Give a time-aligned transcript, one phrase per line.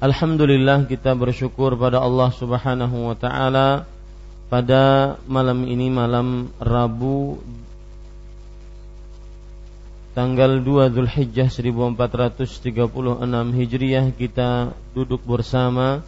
[0.00, 3.84] Alhamdulillah kita bersyukur pada Allah Subhanahu wa taala
[4.48, 7.36] pada malam ini malam Rabu
[10.16, 12.48] tanggal 2 Zulhijjah 1436
[13.52, 16.00] Hijriah kita duduk bersama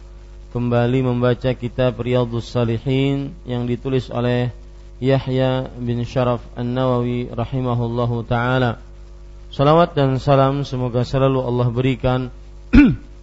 [0.57, 4.49] kembali membaca kitab Riyadhus Salihin yang ditulis oleh
[4.97, 8.81] Yahya bin Syaraf An-Nawawi rahimahullahu taala.
[9.53, 12.33] Salawat dan salam semoga selalu Allah berikan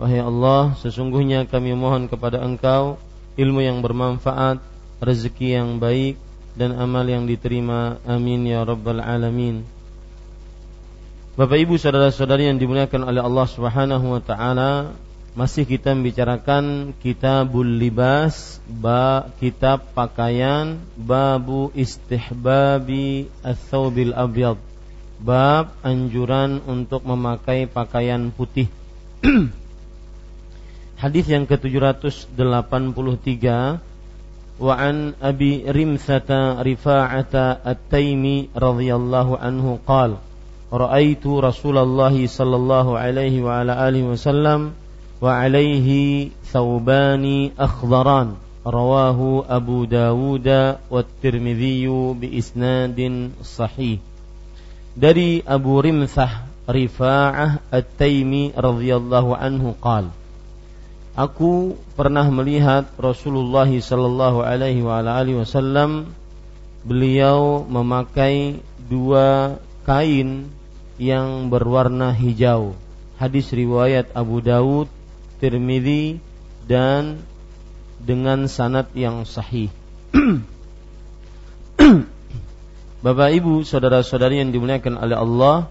[0.00, 2.96] Wahai Allah, sesungguhnya kami mohon kepada Engkau
[3.36, 4.60] ilmu yang bermanfaat,
[5.00, 6.20] rezeki yang baik
[6.56, 8.00] dan amal yang diterima.
[8.04, 9.64] Amin ya rabbal alamin.
[11.32, 14.92] Bapak Ibu saudara-saudari yang dimuliakan oleh Allah Subhanahu wa taala,
[15.32, 24.60] masih kita membicarakan kitabul libas, ba kitab pakaian, babu istihbabi ats-tsaubil abyad.
[25.24, 28.68] Bab anjuran untuk memakai pakaian putih.
[31.02, 32.38] Hadis yang ke-783
[34.62, 40.22] wa an Abi Rimsata Rifa'ata At-Taimi radhiyallahu anhu qala
[40.70, 44.78] ra'aitu Rasulullah sallallahu alaihi wa ala alihi wasallam
[45.18, 48.38] wa alaihi thawbani akhdaran.
[48.62, 50.46] Rawahu Abu Dawud
[50.86, 53.98] wa Tirmidzi bi isnadin sahih.
[54.94, 60.21] Dari Abu Rimsah Rifa'ah At-Taimi radhiyallahu anhu qala
[61.12, 64.80] Aku pernah melihat Rasulullah sallallahu alaihi
[65.36, 66.08] wasallam
[66.88, 70.48] beliau memakai dua kain
[70.96, 72.72] yang berwarna hijau.
[73.20, 74.88] Hadis riwayat Abu Daud,
[75.36, 76.16] Tirmidzi
[76.64, 77.20] dan
[78.00, 79.68] dengan sanad yang sahih.
[83.04, 85.68] Bapak Ibu, saudara-saudari yang dimuliakan oleh Allah,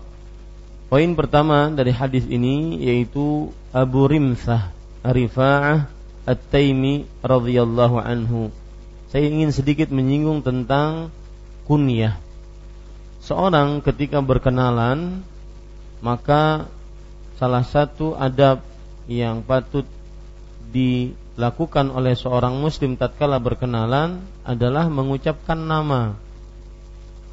[0.86, 5.90] poin pertama dari hadis ini yaitu Abu Rimsah Rifa'ah
[6.30, 8.54] At-Taimi radhiyallahu anhu.
[9.10, 11.10] Saya ingin sedikit menyinggung tentang
[11.66, 12.22] kunyah.
[13.26, 15.26] Seorang ketika berkenalan
[16.06, 16.70] maka
[17.42, 18.62] salah satu adab
[19.10, 19.90] yang patut
[20.70, 26.14] dilakukan oleh seorang muslim tatkala berkenalan adalah mengucapkan nama.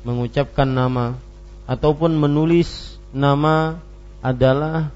[0.08, 1.20] Mengucapkan nama
[1.68, 3.76] ataupun menulis nama
[4.24, 4.88] adalah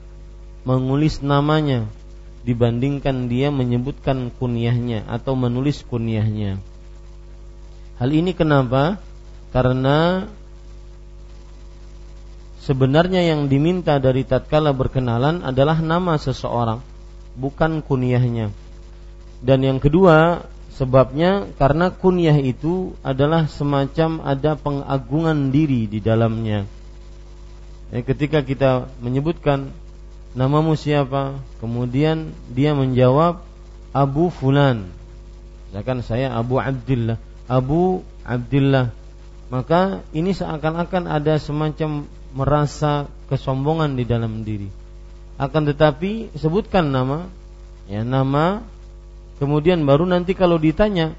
[0.64, 1.84] menulis namanya
[2.42, 6.58] dibandingkan dia menyebutkan kunyahnya atau menulis kunyahnya.
[8.02, 8.98] Hal ini kenapa?
[9.54, 10.26] Karena
[12.66, 16.82] sebenarnya yang diminta dari tatkala berkenalan adalah nama seseorang,
[17.38, 18.50] bukan kunyahnya.
[19.42, 26.66] Dan yang kedua, sebabnya karena kunyah itu adalah semacam ada pengagungan diri di dalamnya.
[27.92, 29.74] Ya, ketika kita menyebutkan
[30.32, 33.44] namamu siapa, kemudian dia menjawab
[33.92, 34.88] Abu Fulan.
[35.68, 37.16] Misalkan saya Abu Abdullah,
[37.48, 38.92] Abu Abdullah.
[39.52, 44.72] Maka ini seakan-akan ada semacam merasa kesombongan di dalam diri.
[45.36, 47.28] Akan tetapi sebutkan nama,
[47.84, 48.64] ya nama
[49.42, 51.18] Kemudian baru nanti kalau ditanya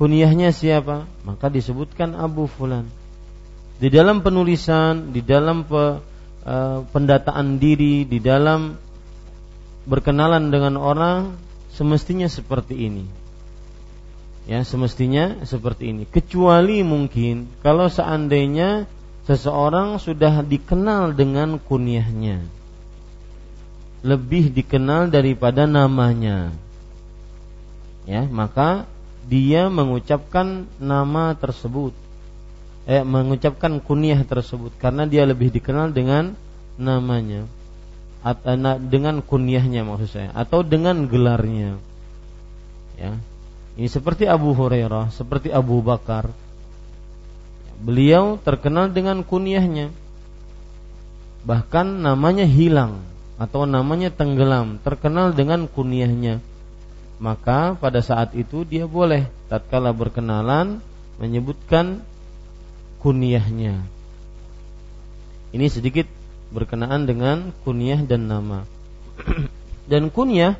[0.00, 2.88] kunyahnya siapa, maka disebutkan Abu Fulan.
[3.76, 6.00] Di dalam penulisan, di dalam pe,
[6.44, 8.76] uh, pendataan diri, di dalam
[9.84, 11.36] berkenalan dengan orang
[11.72, 13.04] semestinya seperti ini.
[14.44, 16.04] Ya, semestinya seperti ini.
[16.04, 18.84] Kecuali mungkin kalau seandainya
[19.24, 22.44] seseorang sudah dikenal dengan kunyahnya.
[24.04, 26.52] Lebih dikenal daripada namanya
[28.04, 28.84] ya maka
[29.24, 31.96] dia mengucapkan nama tersebut
[32.84, 36.36] eh mengucapkan kunyah tersebut karena dia lebih dikenal dengan
[36.76, 37.48] namanya.
[38.24, 41.76] Atau eh, dengan kunyahnya maksud saya atau dengan gelarnya.
[42.96, 43.16] Ya.
[43.74, 46.30] Ini seperti Abu Hurairah seperti Abu Bakar.
[47.82, 49.90] Beliau terkenal dengan kunyahnya.
[51.44, 53.04] Bahkan namanya hilang
[53.36, 56.40] atau namanya tenggelam terkenal dengan kunyahnya.
[57.18, 60.80] Maka pada saat itu dia boleh tatkala berkenalan
[61.18, 62.02] menyebutkan
[63.04, 63.84] kunyahnya.
[65.52, 66.08] Ini sedikit
[66.48, 68.64] berkenaan dengan kunyah dan nama.
[69.92, 70.56] dan kunyah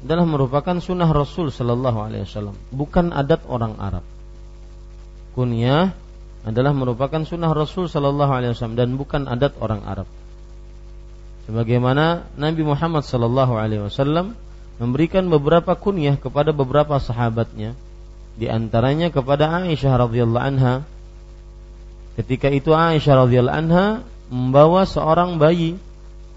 [0.00, 4.04] adalah merupakan sunnah Rasul Shallallahu Alaihi Wasallam, bukan adat orang Arab.
[5.36, 5.92] Kunyah
[6.48, 10.08] adalah merupakan sunnah Rasul Shallallahu Alaihi Wasallam dan bukan adat orang Arab.
[11.44, 14.32] Sebagaimana Nabi Muhammad Shallallahu Alaihi Wasallam
[14.80, 17.76] memberikan beberapa kunyah kepada beberapa sahabatnya
[18.34, 20.74] di antaranya kepada Aisyah radhiyallahu anha
[22.14, 23.86] ketika itu Aisyah radhiyallahu anha
[24.30, 25.78] membawa seorang bayi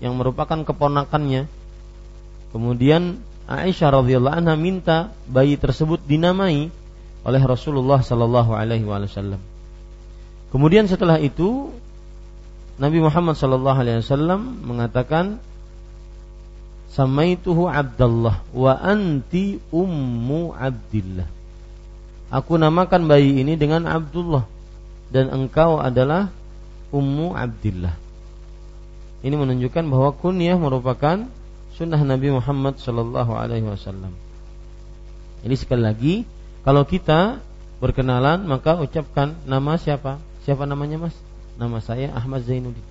[0.01, 1.50] yang merupakan keponakannya.
[2.53, 6.69] Kemudian Aisyah radhiyallahu anha minta bayi tersebut dinamai
[7.24, 9.39] oleh Rasulullah sallallahu alaihi wasallam.
[10.50, 11.71] Kemudian setelah itu
[12.77, 15.41] Nabi Muhammad sallallahu alaihi wasallam mengatakan
[16.94, 21.27] samaituhu Abdullah wa anti ummu Abdillah.
[22.27, 24.56] Aku namakan bayi ini dengan Abdullah
[25.13, 26.31] dan engkau adalah
[26.92, 27.95] ummu Abdillah.
[29.24, 31.25] Ini menunjukkan bahwa kunyah merupakan
[31.75, 34.13] sunnah Nabi Muhammad Shallallahu Alaihi Wasallam.
[35.45, 36.15] Ini sekali lagi,
[36.65, 37.42] kalau kita
[37.77, 40.18] berkenalan maka ucapkan nama siapa?
[40.45, 41.15] Siapa namanya mas?
[41.57, 42.86] Nama saya Ahmad Zainuddin.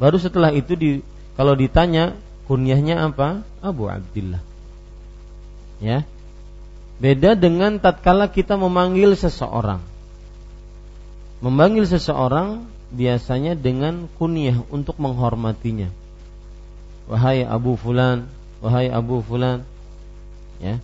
[0.00, 0.90] Baru setelah itu di,
[1.36, 2.16] kalau ditanya
[2.48, 3.44] kunyahnya apa?
[3.60, 4.40] Abu Abdullah.
[5.80, 6.04] Ya.
[7.00, 9.80] Beda dengan tatkala kita memanggil seseorang.
[11.40, 15.88] Memanggil seseorang biasanya dengan kunyah untuk menghormatinya.
[17.08, 18.28] Wahai Abu Fulan,
[18.60, 19.64] wahai Abu Fulan.
[20.60, 20.76] Ya.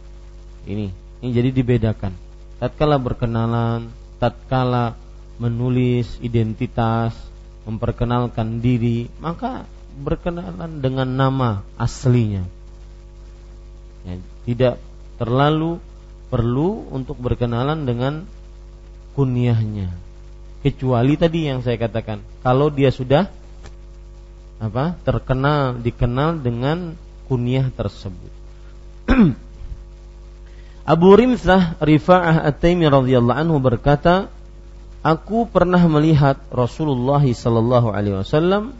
[0.67, 0.91] Ini,
[1.23, 2.17] ini jadi dibedakan.
[2.57, 4.97] Tatkala berkenalan, tatkala
[5.37, 7.13] menulis identitas,
[7.69, 9.69] memperkenalkan diri, maka
[10.01, 12.49] berkenalan dengan nama aslinya.
[14.09, 14.17] Ya,
[14.49, 14.75] tidak
[15.21, 15.83] terlalu
[16.33, 18.25] perlu untuk berkenalan dengan
[19.13, 20.06] kunyahnya.
[20.67, 23.31] Kecuali tadi yang saya katakan, kalau dia sudah
[24.59, 24.99] apa?
[25.07, 26.99] terkenal, dikenal dengan
[27.31, 28.35] kunyah tersebut.
[30.91, 34.27] Abu Rimsah Rifa'ah At-Taimi radhiyallahu anhu berkata,
[35.07, 38.75] Aku pernah melihat Rasulullah sallallahu alaihi wasallam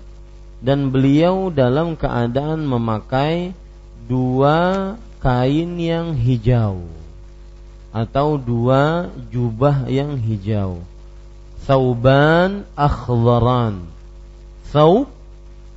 [0.59, 3.55] dan beliau dalam keadaan memakai
[4.11, 6.83] dua kain yang hijau
[7.95, 10.83] atau dua jubah yang hijau.
[11.67, 13.91] Sauban akhdaran.
[14.71, 15.11] Saub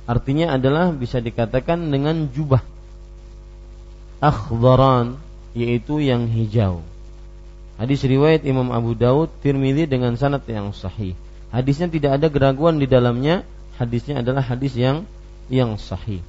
[0.06, 2.62] artinya adalah bisa dikatakan dengan jubah.
[4.22, 5.18] Akhdaran
[5.50, 6.86] yaitu yang hijau.
[7.74, 11.18] Hadis riwayat Imam Abu Daud Tirmidzi dengan sanad yang sahih.
[11.50, 13.42] Hadisnya tidak ada keraguan di dalamnya
[13.74, 15.08] hadisnya adalah hadis yang
[15.50, 16.22] yang sahih.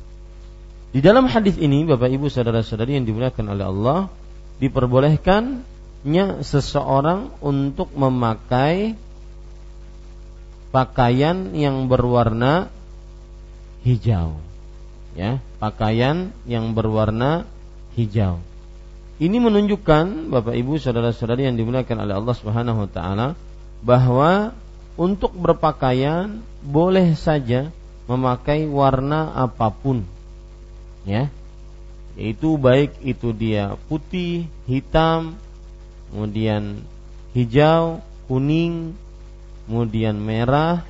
[0.90, 4.00] Di dalam hadis ini Bapak Ibu saudara-saudari yang dimuliakan oleh Allah
[4.58, 8.98] diperbolehkannya seseorang untuk memakai
[10.72, 12.72] pakaian yang berwarna
[13.84, 14.40] hijau.
[15.12, 17.44] Ya, pakaian yang berwarna
[18.00, 18.40] hijau.
[19.22, 23.28] Ini menunjukkan Bapak Ibu saudara-saudari yang dimuliakan oleh Allah Subhanahu wa taala
[23.86, 24.56] bahwa
[24.98, 27.70] untuk berpakaian boleh saja
[28.10, 30.08] memakai warna apa pun.
[31.06, 31.30] Ya.
[32.20, 35.40] yaitu baik itu dia putih, hitam,
[36.12, 36.84] kemudian
[37.32, 38.94] hijau, kuning,
[39.72, 40.84] kemudian merah,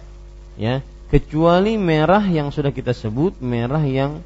[0.58, 0.82] ya,
[1.14, 4.26] kecuali merah yang sudah kita sebut merah yang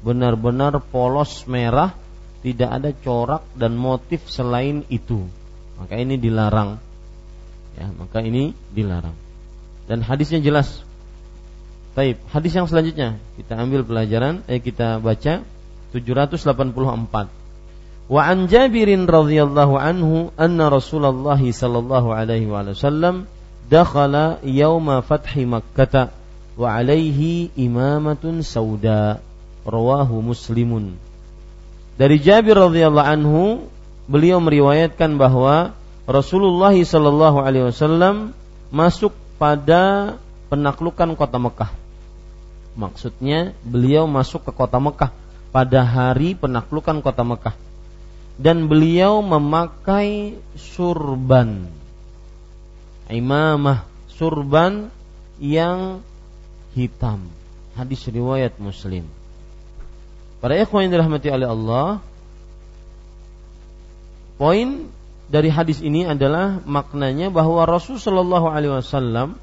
[0.00, 1.92] benar-benar polos merah,
[2.40, 5.28] tidak ada corak dan motif selain itu.
[5.76, 6.80] Maka ini dilarang.
[7.76, 9.12] Ya, maka ini dilarang.
[9.84, 10.80] Dan hadisnya jelas.
[11.92, 12.16] Taib.
[12.32, 15.44] Hadis yang selanjutnya kita ambil pelajaran, eh kita baca
[15.92, 17.28] 784.
[18.08, 23.28] Wa an Jabirin radhiyallahu anhu anna Rasulullah sallallahu alaihi wasallam
[23.70, 26.10] dakhala yauma fathi Makkah
[26.58, 29.22] wa alaihi imamatun sauda
[29.62, 30.98] rawahu Muslimun.
[31.94, 33.44] Dari Jabir radhiyallahu anhu
[34.10, 35.78] beliau meriwayatkan bahwa
[36.10, 38.34] Rasulullah sallallahu alaihi wasallam
[38.74, 40.16] masuk pada
[40.50, 41.70] penaklukan kota Mekah.
[42.74, 45.14] Maksudnya beliau masuk ke kota Mekah
[45.54, 47.54] pada hari penaklukan kota Mekah
[48.40, 51.79] dan beliau memakai surban
[53.12, 54.88] imamah surban
[55.42, 56.00] yang
[56.74, 57.26] hitam
[57.74, 59.06] hadis riwayat muslim
[60.38, 61.88] para ikhwan yang dirahmati oleh Allah
[64.40, 64.88] poin
[65.30, 69.38] dari hadis ini adalah maknanya bahwa Rasul Shallallahu Alaihi Wasallam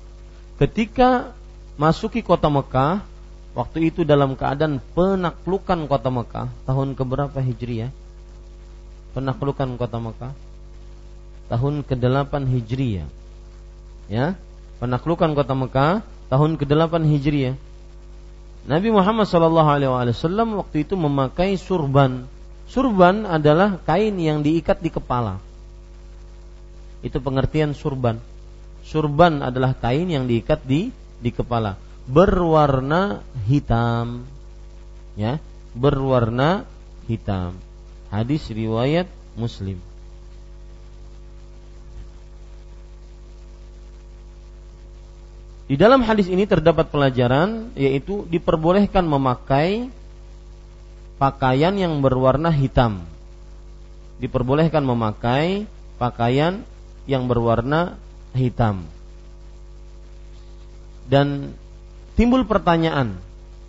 [0.59, 1.31] ketika
[1.79, 3.05] masuki kota Mekah
[3.57, 7.89] Waktu itu dalam keadaan penaklukan kota Mekah tahun keberapa Hijriah?
[9.17, 10.37] Penaklukan kota Mekah
[11.49, 13.09] tahun ke-8 Hijriah.
[14.07, 14.39] Ya,
[14.79, 17.55] penaklukan kota Mekah tahun ke-8 Hijriah.
[18.67, 22.27] Nabi Muhammad sallallahu alaihi wasallam waktu itu memakai surban.
[22.67, 25.39] Surban adalah kain yang diikat di kepala.
[26.99, 28.19] Itu pengertian surban.
[28.83, 33.19] Surban adalah kain yang diikat di di kepala berwarna
[33.51, 34.23] hitam
[35.19, 35.43] ya
[35.75, 36.63] berwarna
[37.11, 37.59] hitam
[38.07, 39.75] hadis riwayat muslim
[45.67, 49.91] Di dalam hadis ini terdapat pelajaran yaitu diperbolehkan memakai
[51.19, 53.03] pakaian yang berwarna hitam.
[54.23, 55.67] Diperbolehkan memakai
[55.99, 56.63] pakaian
[57.03, 57.99] yang berwarna
[58.31, 58.87] hitam.
[61.07, 61.51] Dan
[62.15, 63.19] timbul pertanyaan,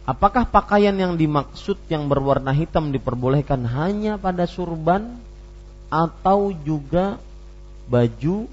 [0.07, 5.19] apakah pakaian yang dimaksud yang berwarna hitam diperbolehkan hanya pada surban
[5.91, 7.19] atau juga
[7.91, 8.47] baju,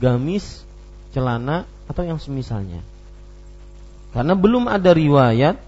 [0.00, 0.64] gamis,
[1.12, 2.86] celana atau yang semisalnya?
[4.14, 5.58] Karena belum ada riwayat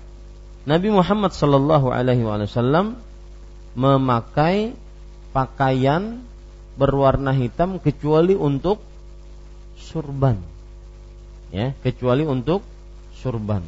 [0.62, 2.94] Nabi Muhammad Sallallahu Alaihi Wasallam
[3.74, 4.78] memakai
[5.34, 6.22] pakaian
[6.78, 8.78] berwarna hitam kecuali untuk
[9.74, 10.38] surban,
[11.50, 12.62] ya, kecuali untuk
[13.18, 13.66] surban.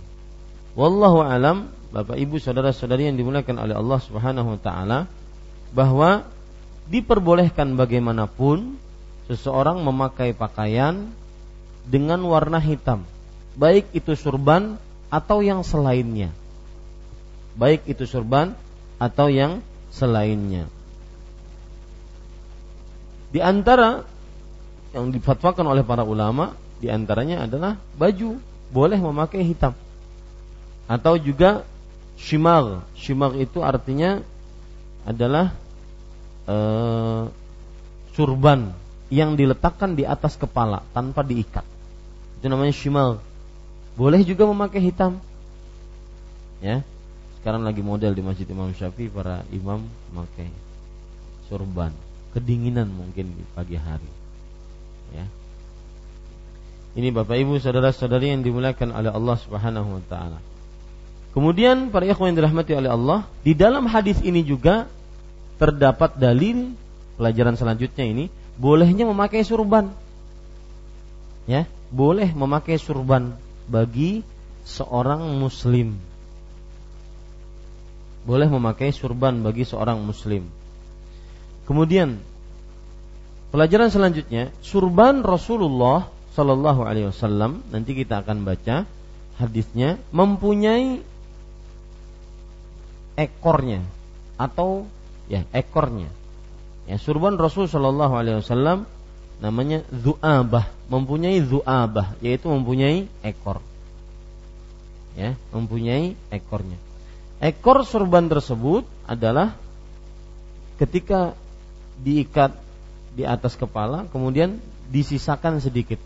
[0.78, 4.98] Wallahu alam, Bapak Ibu saudara-saudari yang dimuliakan oleh Allah Subhanahu wa taala,
[5.74, 6.26] bahwa
[6.90, 8.78] diperbolehkan bagaimanapun
[9.26, 11.10] seseorang memakai pakaian
[11.84, 13.04] dengan warna hitam,
[13.54, 14.80] baik itu surban
[15.12, 16.32] atau yang selainnya.
[17.54, 18.56] Baik itu surban
[18.98, 19.62] atau yang
[19.94, 20.66] selainnya.
[23.30, 24.02] Di antara
[24.94, 28.38] yang difatwakan oleh para ulama di antaranya adalah baju
[28.70, 29.74] boleh memakai hitam.
[30.86, 31.66] Atau juga
[32.18, 32.86] shimar.
[32.98, 34.22] Shimar itu artinya
[35.02, 35.54] adalah
[36.46, 36.56] e,
[38.14, 38.70] surban
[39.10, 41.73] yang diletakkan di atas kepala tanpa diikat.
[42.44, 43.24] Itu namanya shimar.
[43.96, 45.16] Boleh juga memakai hitam.
[46.60, 46.84] Ya.
[47.40, 49.80] Sekarang lagi model di Masjid Imam Syafi'i para imam
[50.12, 50.52] memakai
[51.48, 51.88] surban.
[52.36, 54.04] Kedinginan mungkin di pagi hari.
[55.16, 55.24] Ya.
[57.00, 60.36] Ini Bapak Ibu saudara-saudari yang dimuliakan oleh Allah Subhanahu wa taala.
[61.32, 64.84] Kemudian para ikhwan yang dirahmati oleh Allah, di dalam hadis ini juga
[65.56, 66.76] terdapat dalil
[67.16, 68.28] pelajaran selanjutnya ini
[68.60, 69.88] bolehnya memakai surban.
[71.48, 73.38] Ya, boleh memakai surban
[73.70, 74.26] bagi
[74.66, 75.94] seorang muslim.
[78.26, 80.50] Boleh memakai surban bagi seorang muslim.
[81.70, 82.18] Kemudian
[83.54, 88.90] pelajaran selanjutnya, surban Rasulullah Shallallahu Alaihi Wasallam nanti kita akan baca
[89.38, 90.98] hadisnya mempunyai
[93.14, 93.86] ekornya
[94.34, 94.90] atau
[95.30, 96.10] ya ekornya
[96.90, 98.90] ya surban Rasul Shallallahu Alaihi Wasallam
[99.44, 103.60] namanya zuabah mempunyai zuabah yaitu mempunyai ekor
[105.12, 106.80] ya mempunyai ekornya
[107.44, 109.52] ekor surban tersebut adalah
[110.80, 111.36] ketika
[112.00, 112.56] diikat
[113.12, 116.00] di atas kepala kemudian disisakan sedikit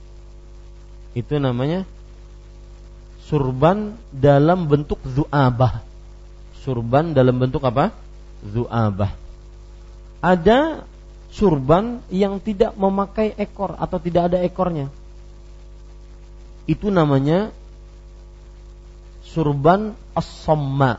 [1.14, 1.86] itu namanya
[3.28, 5.84] surban dalam bentuk zu'abah.
[6.64, 7.92] Surban dalam bentuk apa?
[8.40, 9.12] zu'abah.
[10.24, 10.86] Ada
[11.38, 14.90] surban yang tidak memakai ekor atau tidak ada ekornya.
[16.66, 17.54] Itu namanya
[19.22, 20.98] surban as-somma.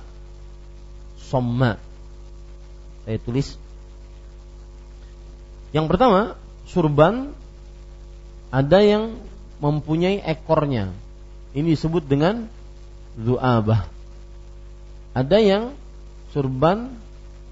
[1.19, 1.75] Somma.
[3.03, 3.60] Saya tulis.
[5.75, 6.39] Yang pertama,
[6.72, 7.36] surban
[8.50, 9.19] ada yang
[9.60, 10.89] mempunyai ekornya.
[11.51, 12.48] Ini disebut dengan
[13.19, 13.86] zu'abah.
[15.13, 15.63] Ada yang
[16.31, 16.96] surban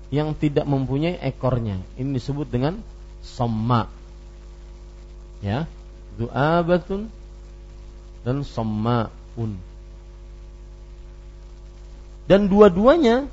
[0.07, 1.79] yang tidak mempunyai ekornya.
[1.99, 2.79] Ini disebut dengan
[3.23, 3.91] somma.
[5.43, 5.69] Ya,
[6.17, 7.11] du'abatun
[8.23, 9.59] dan sommaun.
[12.27, 13.27] Dan dua-duanya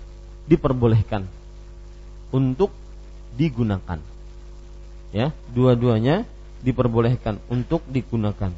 [0.47, 1.27] diperbolehkan
[2.31, 2.71] untuk
[3.35, 3.99] digunakan.
[5.15, 6.27] Ya, dua-duanya
[6.63, 8.51] diperbolehkan untuk digunakan.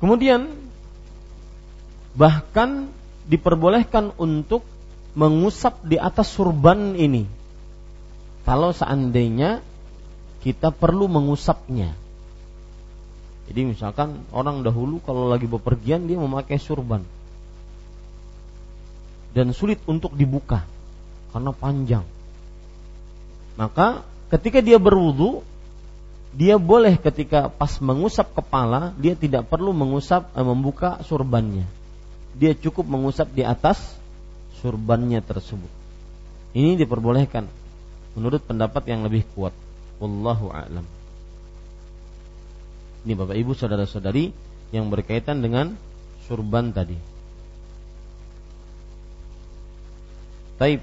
[0.00, 0.52] Kemudian
[2.14, 2.92] bahkan
[3.24, 4.62] diperbolehkan untuk
[5.14, 7.26] mengusap di atas surban ini.
[8.44, 9.64] Kalau seandainya
[10.44, 11.96] kita perlu mengusapnya.
[13.48, 17.00] Jadi misalkan orang dahulu kalau lagi bepergian dia memakai surban.
[19.32, 20.62] Dan sulit untuk dibuka
[21.32, 22.04] karena panjang.
[23.56, 25.42] Maka ketika dia berwudu
[26.34, 31.64] dia boleh ketika pas mengusap kepala dia tidak perlu mengusap eh, membuka surbannya.
[32.34, 33.78] Dia cukup mengusap di atas
[34.64, 35.68] surbannya tersebut.
[36.56, 37.44] Ini diperbolehkan
[38.16, 39.52] menurut pendapat yang lebih kuat.
[40.00, 40.88] Wallahu a'lam.
[43.04, 44.32] Ini Bapak Ibu saudara-saudari
[44.72, 45.76] yang berkaitan dengan
[46.24, 46.96] surban tadi.
[50.56, 50.80] Taib.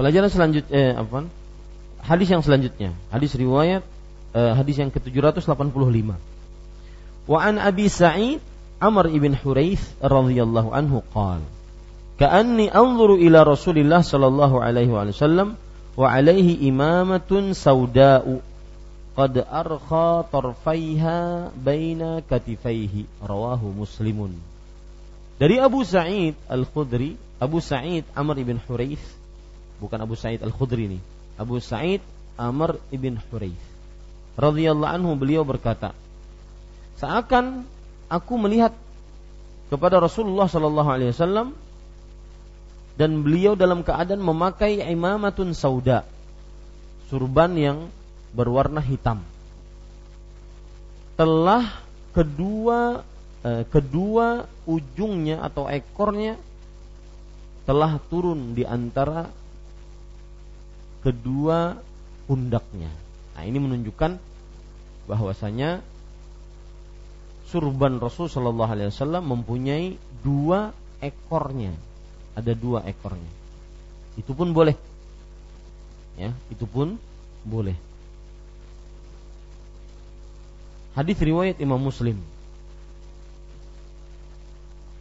[0.00, 1.28] Pelajaran selanjutnya eh, apa?
[2.00, 3.84] Hadis yang selanjutnya, hadis riwayat
[4.32, 6.16] eh, hadis yang ke-785.
[7.28, 8.40] Wa an Abi Sa'id
[8.80, 11.57] Amr ibn Huraith radhiyallahu anhu qala
[12.18, 15.54] Ka'anni anzuru ila Rasulillah sallallahu alaihi wasallam
[15.94, 18.42] wa alaihi imamatun sauda'u.
[19.14, 23.06] Qad arkha tarfaiha baina katifaihi.
[23.22, 24.34] Rawahu muslimun.
[25.38, 29.02] Dari Abu Sa'id Al-Khudri Abu Sa'id Amr ibn Huraith.
[29.78, 30.98] Bukan Abu Sa'id Al-Khudri ini.
[31.38, 32.02] Abu Sa'id
[32.34, 33.62] Amr ibn Huraith.
[34.38, 35.94] Radhiyallahu anhu beliau berkata
[36.98, 37.66] seakan
[38.10, 38.74] aku melihat
[39.70, 41.54] kepada Rasulullah sallallahu alaihi wasallam
[42.98, 46.02] dan beliau dalam keadaan memakai imamatun sauda.
[47.06, 47.78] Surban yang
[48.34, 49.22] berwarna hitam.
[51.14, 51.78] Telah
[52.10, 53.06] kedua
[53.46, 56.34] eh, kedua ujungnya atau ekornya
[57.62, 59.30] telah turun di antara
[61.06, 61.78] kedua
[62.26, 62.90] pundaknya.
[63.38, 64.18] Nah, ini menunjukkan
[65.06, 65.86] bahwasanya
[67.46, 71.72] surban Rasul Shallallahu Alaihi Wasallam mempunyai dua ekornya
[72.38, 73.30] ada dua ekornya.
[74.14, 74.78] Itu pun boleh.
[76.14, 76.94] Ya, itu pun
[77.42, 77.74] boleh.
[80.94, 82.18] Hadis riwayat Imam Muslim.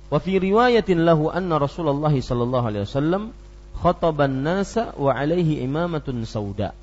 [0.08, 3.34] Wa fi riwayatin lahu anna Rasulullah sallallahu alaihi wasallam
[3.78, 6.74] khataban nasa wa alaihi imamatun sauda.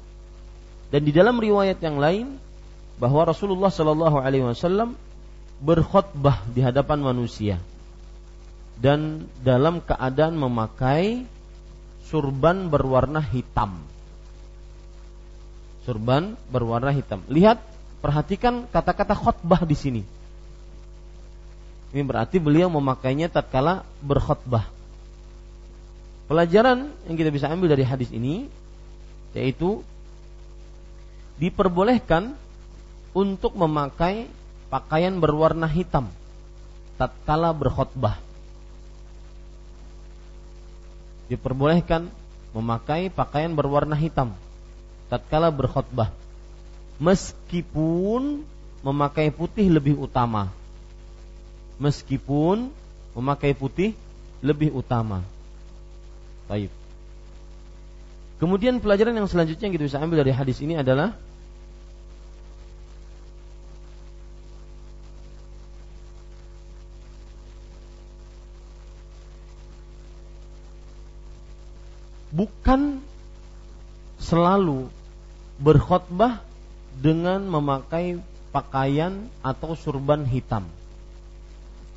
[0.91, 2.39] Dan di dalam riwayat yang lain
[2.99, 4.95] bahwa Rasulullah sallallahu alaihi wasallam
[5.63, 7.57] berkhutbah di hadapan manusia
[8.79, 11.27] dan dalam keadaan memakai
[12.11, 13.81] surban berwarna hitam.
[15.85, 17.23] Surban berwarna hitam.
[17.29, 17.61] Lihat,
[18.01, 20.03] perhatikan kata-kata khutbah di sini.
[21.95, 24.67] Ini berarti beliau memakainya tatkala berkhutbah.
[26.27, 28.49] Pelajaran yang kita bisa ambil dari hadis ini
[29.37, 29.85] yaitu
[31.37, 32.33] diperbolehkan
[33.13, 34.31] untuk memakai
[34.73, 36.09] pakaian berwarna hitam
[36.97, 38.24] tatkala berkhutbah
[41.29, 42.09] diperbolehkan
[42.53, 44.37] memakai pakaian berwarna hitam
[45.09, 46.13] tatkala berkhutbah
[46.99, 48.45] meskipun
[48.85, 50.53] memakai putih lebih utama.
[51.81, 52.71] Meskipun
[53.17, 53.97] memakai putih
[54.45, 55.25] lebih utama.
[56.47, 56.71] Baik.
[58.39, 61.17] Kemudian pelajaran yang selanjutnya yang kita bisa ambil dari hadis ini adalah
[72.35, 72.99] bukan
[74.19, 74.91] selalu
[75.63, 76.43] berkhutbah
[76.99, 78.19] dengan memakai
[78.51, 80.67] pakaian atau surban hitam.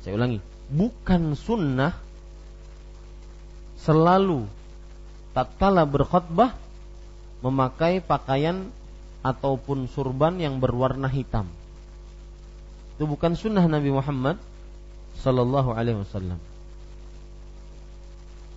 [0.06, 0.38] Saya ulangi,
[0.70, 1.98] bukan sunnah
[3.82, 4.46] selalu
[5.34, 6.54] tatkala berkhutbah
[7.42, 8.70] memakai pakaian
[9.22, 11.50] ataupun surban yang berwarna hitam.
[12.94, 14.38] Itu bukan sunnah Nabi Muhammad
[15.18, 16.38] Sallallahu Alaihi Wasallam.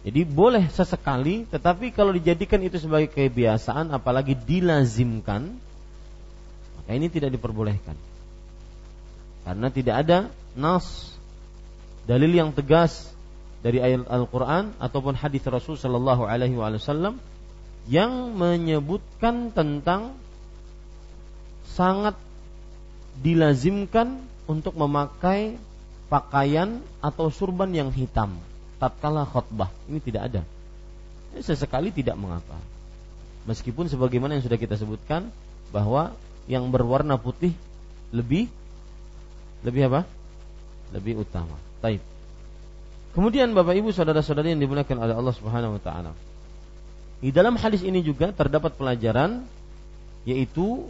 [0.02, 5.54] Jadi boleh sesekali, tetapi kalau dijadikan itu sebagai kebiasaan, apalagi dilazimkan,
[6.82, 7.94] maka ini tidak diperbolehkan.
[9.46, 10.18] Karena tidak ada
[10.58, 11.14] nas
[12.10, 13.14] dalil yang tegas
[13.62, 17.22] dari ayat Al-Qur'an ataupun hadis Rasul sallallahu alaihi wasallam
[17.86, 20.18] yang menyebutkan tentang
[21.78, 22.18] sangat
[23.22, 24.18] dilazimkan
[24.50, 25.62] untuk memakai
[26.10, 28.42] pakaian atau surban yang hitam
[28.82, 29.70] tatkala khutbah.
[29.86, 30.42] Ini tidak ada.
[31.38, 32.58] Sesekali tidak mengapa.
[33.46, 35.30] Meskipun sebagaimana yang sudah kita sebutkan
[35.70, 36.18] bahwa
[36.50, 37.54] yang berwarna putih
[38.10, 38.50] lebih
[39.62, 40.10] lebih apa?
[40.92, 41.56] Lebih utama.
[41.80, 42.02] Taib.
[43.14, 46.12] Kemudian Bapak Ibu saudara-saudari yang dimuliakan oleh Allah Subhanahu wa taala.
[47.22, 49.46] Di dalam hadis ini juga terdapat pelajaran
[50.26, 50.90] yaitu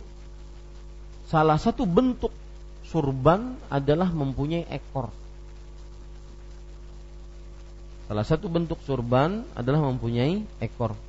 [1.28, 2.32] salah satu bentuk
[2.88, 5.12] surban adalah mempunyai ekor.
[8.12, 11.00] Salah satu bentuk surban adalah mempunyai ekor.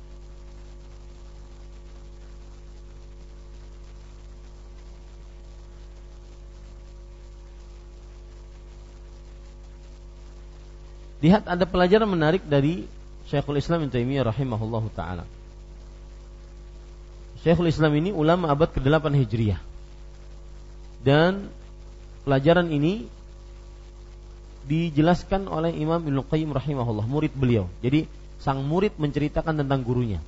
[11.19, 12.87] Lihat ada pelajaran menarik dari
[13.27, 15.27] Syekhul Islam Ibnu Taimiyah rahimahullahu taala.
[17.43, 19.59] Syekhul Islam ini ulama abad ke-8 Hijriah.
[21.03, 21.51] Dan
[22.23, 23.11] pelajaran ini
[24.67, 27.67] dijelaskan oleh Imam Ibnu Qayyim rahimahullah, murid beliau.
[27.83, 28.07] Jadi
[28.39, 30.19] sang murid menceritakan tentang gurunya.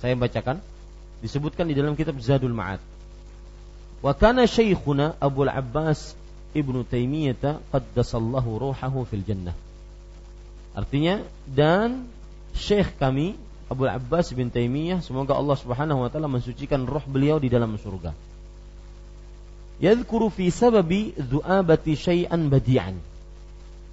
[0.00, 0.60] Saya bacakan
[1.20, 2.80] disebutkan di dalam kitab Zadul Ma'ad.
[4.00, 6.16] Wa kana syekhuna Abu Abbas
[6.56, 9.54] Ibnu Taimiyah qaddasallahu ruhahu fil jannah.
[10.72, 12.08] Artinya dan
[12.56, 13.36] syekh kami
[13.70, 18.16] Abu Abbas bin Taimiyah semoga Allah Subhanahu wa taala mensucikan roh beliau di dalam surga.
[19.80, 22.98] Yadhkuru fi sababi dhu'abati syai'an badi'an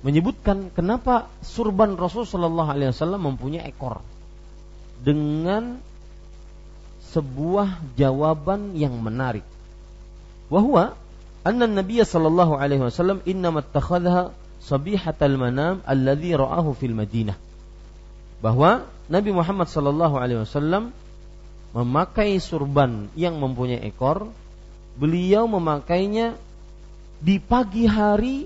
[0.05, 4.01] menyebutkan kenapa surban Rasul Shallallahu Alaihi Wasallam mempunyai ekor
[5.01, 5.81] dengan
[7.13, 9.45] sebuah jawaban yang menarik.
[10.51, 10.95] Wahwa
[11.43, 17.35] anna Nabi sallallahu alaihi wasallam innama takhadha sabihatal manam alladhi ra'ahu fil Madinah.
[18.43, 20.91] Bahwa Nabi Muhammad sallallahu alaihi wasallam
[21.71, 24.29] memakai surban yang mempunyai ekor,
[24.99, 26.35] beliau memakainya
[27.17, 28.45] di pagi hari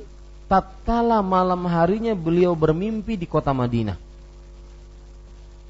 [0.51, 3.95] tatkala malam harinya beliau bermimpi di kota Madinah.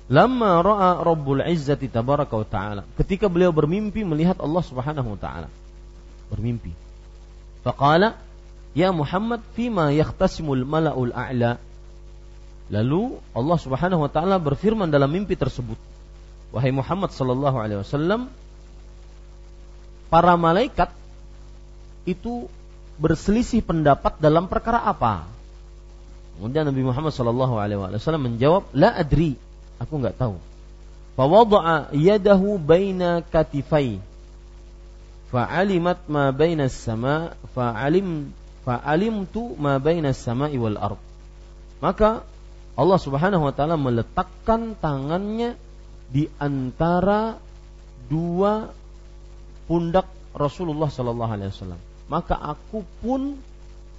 [0.10, 2.82] Lama ra'a Rabbul Izzati tabaraka wa ta'ala.
[2.98, 5.48] Ketika beliau bermimpi melihat Allah Subhanahu wa ta'ala.
[6.34, 6.74] Bermimpi.
[7.62, 8.17] Faqala,
[8.74, 11.62] "Ya Muhammad, fima yakhtasimul mala'ul a'la?"
[12.74, 15.76] Lalu Allah Subhanahu wa taala berfirman dalam mimpi tersebut,
[16.56, 18.32] "Wahai Muhammad sallallahu alaihi wasallam,
[20.08, 20.89] para malaikat
[22.08, 22.48] itu
[23.02, 25.26] berselisih pendapat dalam perkara apa?
[26.38, 29.42] Kemudian Nabi Muhammad Shallallahu Alaihi Wasallam menjawab, la adri,
[29.82, 30.38] aku nggak tahu.
[31.18, 33.98] Fawadaa yadahu baina katifai,
[35.34, 41.02] fa'alimat ma baina sama, fa'alim fa'alim tu ma baina sama wal ard.
[41.82, 42.22] Maka
[42.78, 45.58] Allah Subhanahu wa taala meletakkan tangannya
[46.14, 47.42] di antara
[48.08, 48.72] dua
[49.66, 53.39] pundak Rasulullah sallallahu alaihi wasallam maka aku pun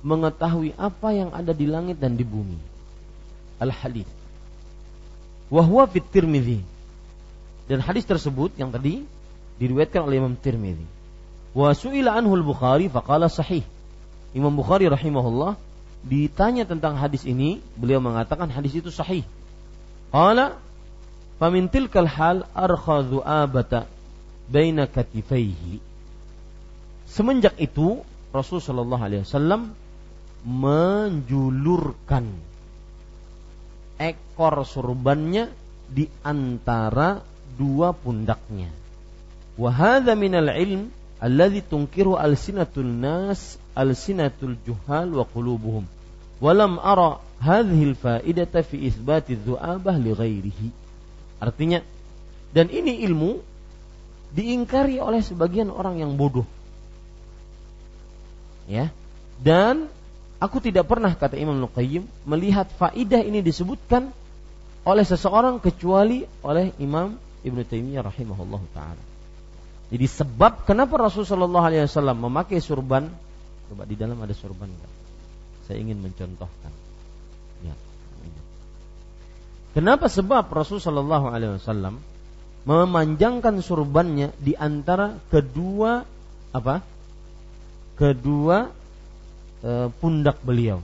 [0.04, 2.60] mengetahui apa yang ada di langit dan di bumi.
[3.56, 4.04] Al-hadis.
[5.48, 6.60] Wahwa fit Tirmidzi.
[7.72, 9.08] Dan hadis tersebut yang tadi
[9.56, 10.84] diriwayatkan oleh Imam Tirmidzi.
[11.56, 13.64] Wa su'ila anhu al-Bukhari faqala sahih.
[14.36, 15.56] Imam Bukhari rahimahullah
[16.04, 19.24] ditanya tentang hadis ini, beliau mengatakan hadis itu sahih.
[20.12, 20.60] Qala
[21.40, 23.88] famin tilkal hal arkhadhu abata
[24.52, 25.91] baina katifaihi
[27.12, 28.00] Semenjak itu
[28.32, 29.76] Rasul Shallallahu Alaihi Wasallam
[30.48, 32.24] menjulurkan
[34.00, 35.52] ekor surbannya
[35.92, 37.20] di antara
[37.60, 38.72] dua pundaknya.
[39.60, 40.88] Wahada minal ilm
[41.20, 45.84] alladhi tunkiru alsinatul nas alsinatul juhal wa qulubuhum.
[46.40, 50.68] Walam ara hadhil faidata fi isbati dhu'abah li ghairihi.
[51.44, 51.84] Artinya
[52.56, 53.36] dan ini ilmu
[54.32, 56.48] diingkari oleh sebagian orang yang bodoh
[58.70, 58.90] ya
[59.42, 59.90] dan
[60.38, 64.10] aku tidak pernah kata Imam Nuqayyim melihat faidah ini disebutkan
[64.82, 69.02] oleh seseorang kecuali oleh Imam Ibnu Taimiyah rahimahullah taala.
[69.92, 73.06] Jadi sebab kenapa Rasulullah Wasallam memakai surban?
[73.68, 74.92] Coba di dalam ada surban enggak?
[75.68, 76.72] Saya ingin mencontohkan.
[77.62, 77.74] Ya.
[79.76, 82.00] Kenapa sebab Rasulullah Wasallam
[82.62, 86.08] memanjangkan surbannya di antara kedua
[86.54, 86.80] apa?
[87.98, 88.70] Kedua
[89.62, 90.80] e, pundak beliau.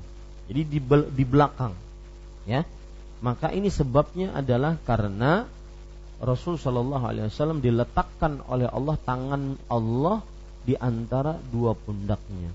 [0.49, 0.79] Jadi di,
[1.13, 1.77] di belakang,
[2.49, 2.65] ya.
[3.19, 5.45] Maka ini sebabnya adalah karena
[6.23, 10.23] Rasul Shallallahu Alaihi Wasallam diletakkan oleh Allah tangan Allah
[10.65, 12.51] di antara dua pundaknya,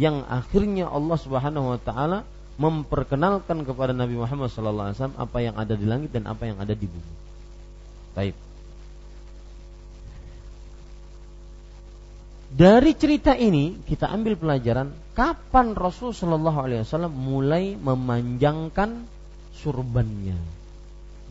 [0.00, 2.18] yang akhirnya Allah Subhanahu Wa Taala
[2.56, 6.56] memperkenalkan kepada Nabi Muhammad Sallallahu Alaihi Wasallam apa yang ada di langit dan apa yang
[6.56, 7.14] ada di bumi.
[8.16, 8.34] Baik.
[12.56, 19.04] Dari cerita ini kita ambil pelajaran kapan Rasul Shallallahu Alaihi Wasallam mulai memanjangkan
[19.60, 20.40] surbannya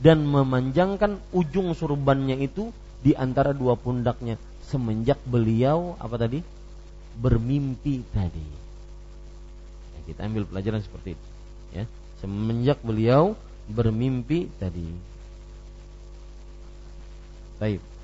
[0.06, 2.70] dan memanjangkan ujung surbannya itu
[3.02, 4.38] di antara dua pundaknya
[4.70, 6.46] semenjak beliau apa tadi
[7.18, 8.46] bermimpi tadi.
[9.98, 11.28] Ya, kita ambil pelajaran seperti itu.
[11.74, 11.90] Ya,
[12.22, 13.34] semenjak beliau
[13.66, 14.94] bermimpi tadi.
[17.58, 17.94] Baik.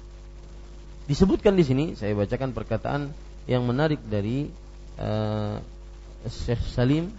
[1.12, 3.12] Disebutkan di sini saya bacakan perkataan
[3.44, 4.48] yang menarik dari
[4.96, 5.60] uh,
[6.24, 7.12] Syekh Salim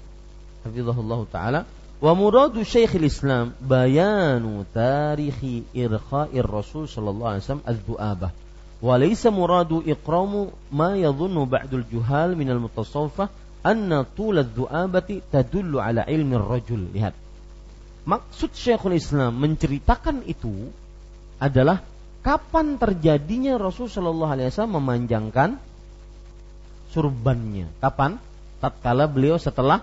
[0.65, 1.61] hafizahullah taala.
[2.01, 8.31] Wa muradu Syekhul Islam bayanu tarikhi irkha'ir Rasul sallallahu alaihi wasallam az-du'abah
[8.81, 13.29] wa laysa muradu iqramu ma yadhunnu ba'dul juhal min al-mutasawwifah
[13.61, 16.97] anna tul ad-du'abati tadullu ala ilmi ar-rajul.
[16.97, 17.13] Lihat.
[18.09, 20.73] Maksud Syekhul Islam menceritakan itu
[21.37, 21.92] adalah
[22.23, 25.59] kapan terjadinya Rasul Shallallahu Alaihi Wasallam memanjangkan
[26.95, 27.67] surbannya?
[27.83, 28.23] Kapan?
[28.63, 29.83] Tatkala beliau setelah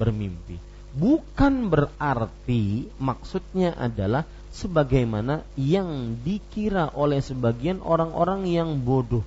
[0.00, 0.56] bermimpi.
[0.96, 9.24] Bukan berarti maksudnya adalah sebagaimana yang dikira oleh sebagian orang-orang yang bodoh.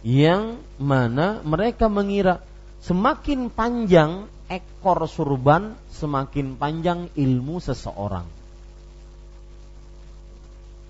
[0.00, 2.40] Yang mana mereka mengira
[2.80, 8.37] semakin panjang ekor surban, semakin panjang ilmu seseorang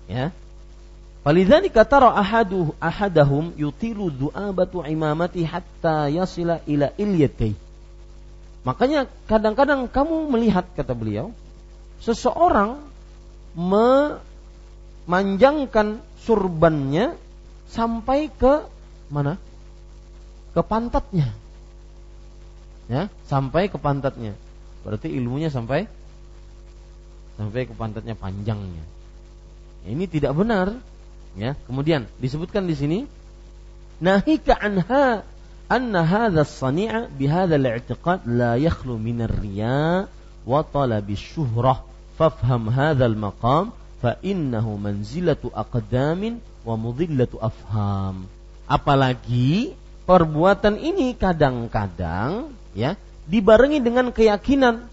[0.09, 0.33] Ya.
[1.21, 7.53] Falidzalika tara ahadu ahadahum yutilu du'abatu imamati hatta yasila ila ilyatai.
[8.65, 11.29] Makanya kadang-kadang kamu melihat kata beliau
[12.01, 12.81] seseorang
[15.05, 17.13] memanjangkan surbannya
[17.69, 18.65] sampai ke
[19.13, 19.37] mana?
[20.55, 21.29] Ke pantatnya.
[22.89, 24.33] Ya, sampai ke pantatnya.
[24.81, 25.85] Berarti ilmunya sampai
[27.37, 28.81] sampai ke pantatnya panjangnya.
[29.87, 30.75] Ini tidak benar.
[31.37, 32.99] Ya, kemudian disebutkan di sini
[34.01, 35.23] nahika anha
[35.69, 40.09] anna hadha as-sani'a bi hadha al-i'tiqad la yakhlu min ar-riya
[40.43, 41.85] wa talab asy-syuhrah
[42.17, 48.25] fafham hadha al-maqam fa innahu manzilatu aqdamin wa mudillatu afham.
[48.65, 49.77] Apalagi
[50.09, 52.97] perbuatan ini kadang-kadang ya
[53.29, 54.89] dibarengi dengan keyakinan.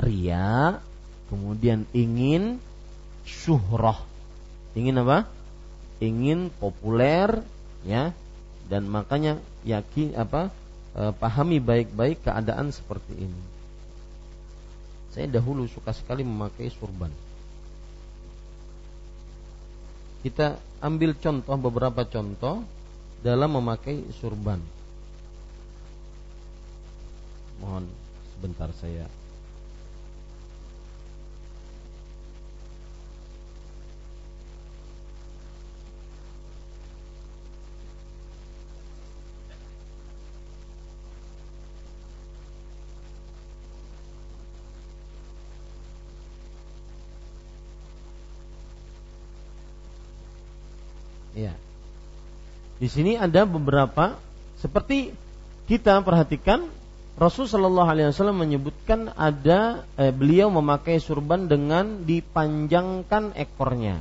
[0.00, 0.80] Ria
[1.28, 2.62] kemudian ingin
[3.28, 4.07] syuhrah
[4.78, 5.26] ingin apa?
[5.98, 7.42] Ingin populer
[7.82, 8.14] ya
[8.70, 10.54] dan makanya yakin apa
[10.94, 13.42] e, pahami baik-baik keadaan seperti ini.
[15.10, 17.10] Saya dahulu suka sekali memakai surban.
[20.22, 22.62] Kita ambil contoh beberapa contoh
[23.18, 24.62] dalam memakai surban.
[27.58, 27.90] Mohon
[28.38, 29.10] sebentar saya
[51.38, 51.54] Ya.
[52.82, 54.18] Di sini ada beberapa
[54.58, 55.14] seperti
[55.70, 56.66] kita perhatikan
[57.18, 63.98] Rasul Shallallahu Alaihi Wasallam menyebutkan ada eh, beliau memakai surban dengan dipanjangkan ekornya,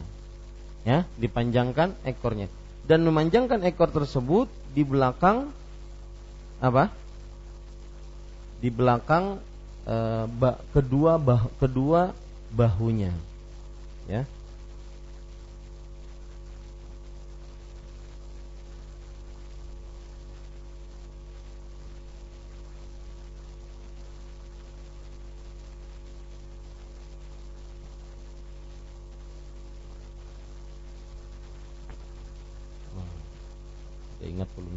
[0.85, 2.49] ya, dipanjangkan ekornya
[2.87, 5.51] dan memanjangkan ekor tersebut di belakang
[6.61, 6.93] apa?
[8.61, 9.41] Di belakang
[9.89, 10.25] eh,
[10.71, 12.13] kedua bah, kedua
[12.53, 13.11] bahunya,
[14.07, 14.29] ya.
[34.27, 34.75] Ingat belum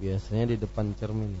[0.00, 1.34] biasanya di depan cermin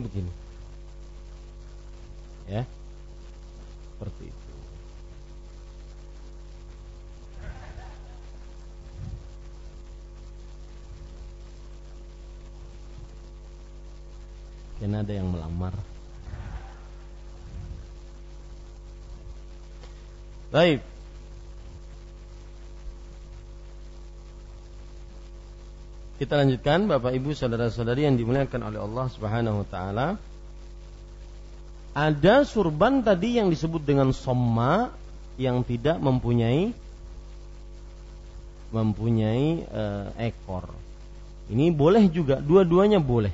[0.00, 0.32] begini.
[2.46, 2.62] Ya.
[3.96, 4.46] Seperti itu.
[14.76, 15.74] Karena ada yang melamar.
[20.52, 20.95] Baik.
[26.16, 30.08] Kita lanjutkan Bapak Ibu saudara-saudari yang dimuliakan oleh Allah Subhanahu wa taala.
[31.92, 34.96] Ada surban tadi yang disebut dengan somma
[35.36, 36.72] yang tidak mempunyai
[38.72, 39.82] mempunyai e,
[40.32, 40.72] ekor.
[41.52, 43.32] Ini boleh juga, dua-duanya boleh.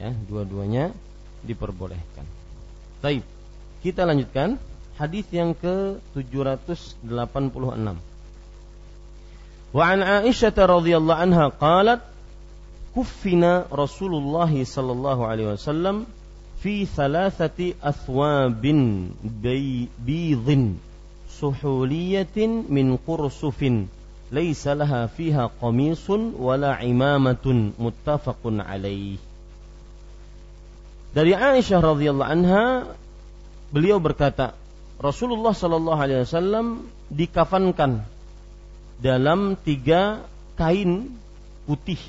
[0.00, 0.96] Ya, dua-duanya
[1.44, 2.24] diperbolehkan.
[3.04, 3.24] Baik,
[3.84, 4.56] kita lanjutkan
[4.96, 7.04] hadis yang ke 786.
[9.74, 12.00] Wa an Aisyah radhiyallahu anha qalat
[12.94, 16.08] kuffina Rasulullah sallallahu alaihi wasallam
[16.62, 19.12] fi thalathati athwabin
[20.00, 20.80] bidhin
[21.28, 23.92] suhuliyatin min qursufin
[24.32, 29.20] laisa laha fiha qamisun wala imamatun muttafaqun alaih
[31.12, 32.64] dari Aisyah radhiyallahu anha
[33.70, 34.56] beliau berkata
[34.96, 38.08] Rasulullah sallallahu alaihi wasallam dikafankan
[39.02, 40.24] dalam tiga
[40.56, 41.12] kain
[41.68, 42.00] putih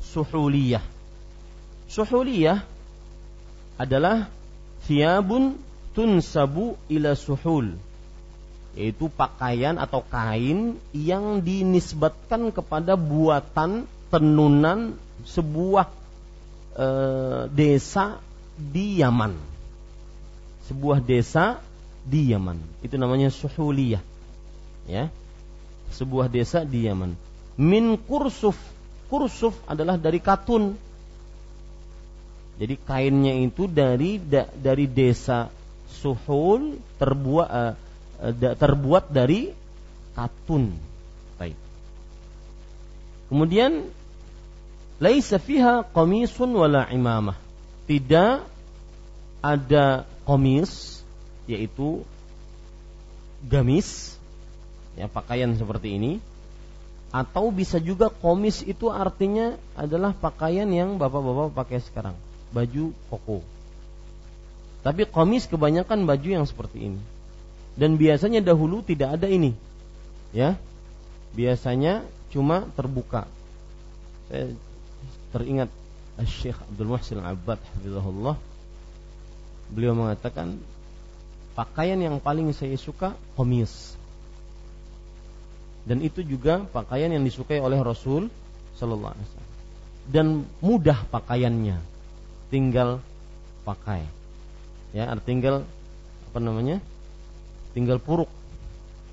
[0.00, 0.84] suhuliyah
[1.90, 2.62] suhuliyah
[3.76, 4.30] adalah
[4.86, 5.58] thiabun
[5.96, 7.74] tunsabu ila suhul
[8.76, 15.88] yaitu pakaian atau kain yang dinisbatkan kepada buatan tenunan sebuah
[16.76, 16.86] e,
[17.56, 18.20] desa
[18.56, 19.32] di Yaman.
[20.68, 21.56] Sebuah desa
[22.04, 22.60] di Yaman.
[22.84, 24.04] Itu namanya Suhuliyah.
[24.86, 25.08] Ya.
[25.94, 27.14] Sebuah desa di Yaman.
[27.58, 28.56] Min kursuf.
[29.06, 30.74] Kursuf adalah dari katun.
[32.56, 35.52] Jadi kainnya itu dari da, dari desa
[35.86, 37.74] Suhul terbuat uh,
[38.16, 39.52] Eh, terbuat dari
[40.16, 40.72] katun.
[41.36, 41.56] Baik.
[43.28, 43.92] Kemudian
[44.96, 47.36] laisa fiha qamisun wala imamah.
[47.84, 48.40] Tidak
[49.44, 51.04] ada komis
[51.44, 52.02] yaitu
[53.44, 54.15] gamis
[54.96, 56.12] ya pakaian seperti ini.
[57.14, 62.16] Atau bisa juga komis itu artinya adalah pakaian yang bapak-bapak pakai sekarang.
[62.50, 63.40] Baju koko.
[64.82, 67.00] Tapi komis kebanyakan baju yang seperti ini.
[67.78, 69.54] Dan biasanya dahulu tidak ada ini.
[70.34, 70.58] Ya.
[71.36, 73.28] Biasanya cuma terbuka.
[74.28, 74.52] Saya
[75.30, 75.70] teringat
[76.24, 78.36] Syekh Abdul Muhsin Abad Hafizahullah.
[79.72, 80.56] Beliau mengatakan
[81.56, 83.95] pakaian yang paling saya suka komis
[85.86, 88.26] dan itu juga pakaian yang disukai oleh Rasul
[88.74, 89.52] Sallallahu Alaihi Wasallam.
[90.10, 90.26] Dan
[90.58, 91.78] mudah pakaiannya.
[92.50, 92.98] Tinggal
[93.62, 94.02] pakai.
[94.90, 95.62] Ya tinggal
[96.30, 96.82] apa namanya?
[97.70, 98.30] Tinggal puruk.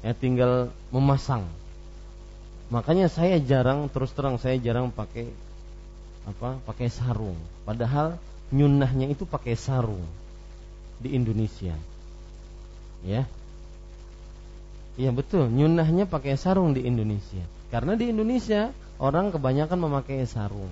[0.01, 1.45] Ya tinggal memasang.
[2.73, 5.29] Makanya saya jarang terus terang saya jarang pakai
[6.25, 7.37] apa pakai sarung.
[7.69, 8.17] Padahal
[8.49, 10.01] nyunahnya itu pakai sarung
[10.97, 11.77] di Indonesia.
[13.05, 13.29] Ya
[14.93, 17.41] Iya betul, nyunahnya pakai sarung di Indonesia.
[17.73, 18.69] Karena di Indonesia
[19.01, 20.69] orang kebanyakan memakai sarung.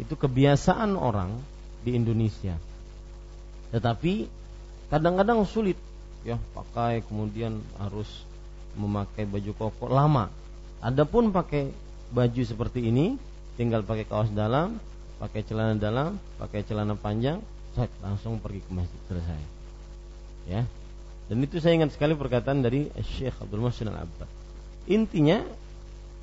[0.00, 1.36] Itu kebiasaan orang
[1.84, 2.56] di Indonesia.
[3.68, 4.26] Tetapi
[4.88, 5.76] kadang-kadang sulit
[6.24, 8.08] ya pakai kemudian harus
[8.80, 10.32] memakai baju koko lama.
[10.80, 11.68] Adapun pakai
[12.10, 13.20] baju seperti ini
[13.60, 14.80] tinggal pakai kaos dalam,
[15.20, 17.38] pakai celana dalam, pakai celana panjang,
[18.02, 19.40] langsung pergi ke masjid selesai.
[20.48, 20.62] Ya.
[21.24, 24.28] Dan itu saya ingat sekali perkataan dari Syekh Abdul Muhsin Al-Abbad.
[24.84, 25.40] Intinya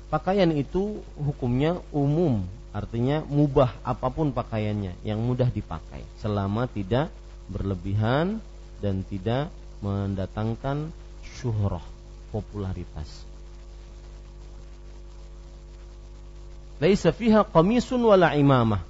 [0.06, 7.10] pakaian itu hukumnya umum, artinya mubah apa pun pakaiannya yang mudah dipakai selama tidak
[7.50, 8.38] berlebihan
[8.78, 9.50] dan tidak
[9.82, 10.94] mendatangkan
[11.42, 11.82] syuhrah,
[12.30, 13.26] popularitas.
[16.78, 18.82] Laisa fiha qamisun wala imamah.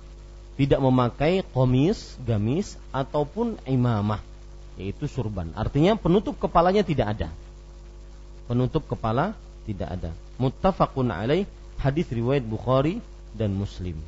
[0.52, 4.20] Tidak memakai komis, gamis ataupun imamah,
[4.80, 5.52] yaitu surban.
[5.52, 7.28] Artinya penutup kepalanya tidak ada.
[8.48, 9.36] Penutup kepala
[9.68, 10.10] tidak ada.
[10.40, 11.46] Muttafaqun alaih
[11.78, 12.98] hadis riwayat Bukhari
[13.36, 13.98] dan Muslim.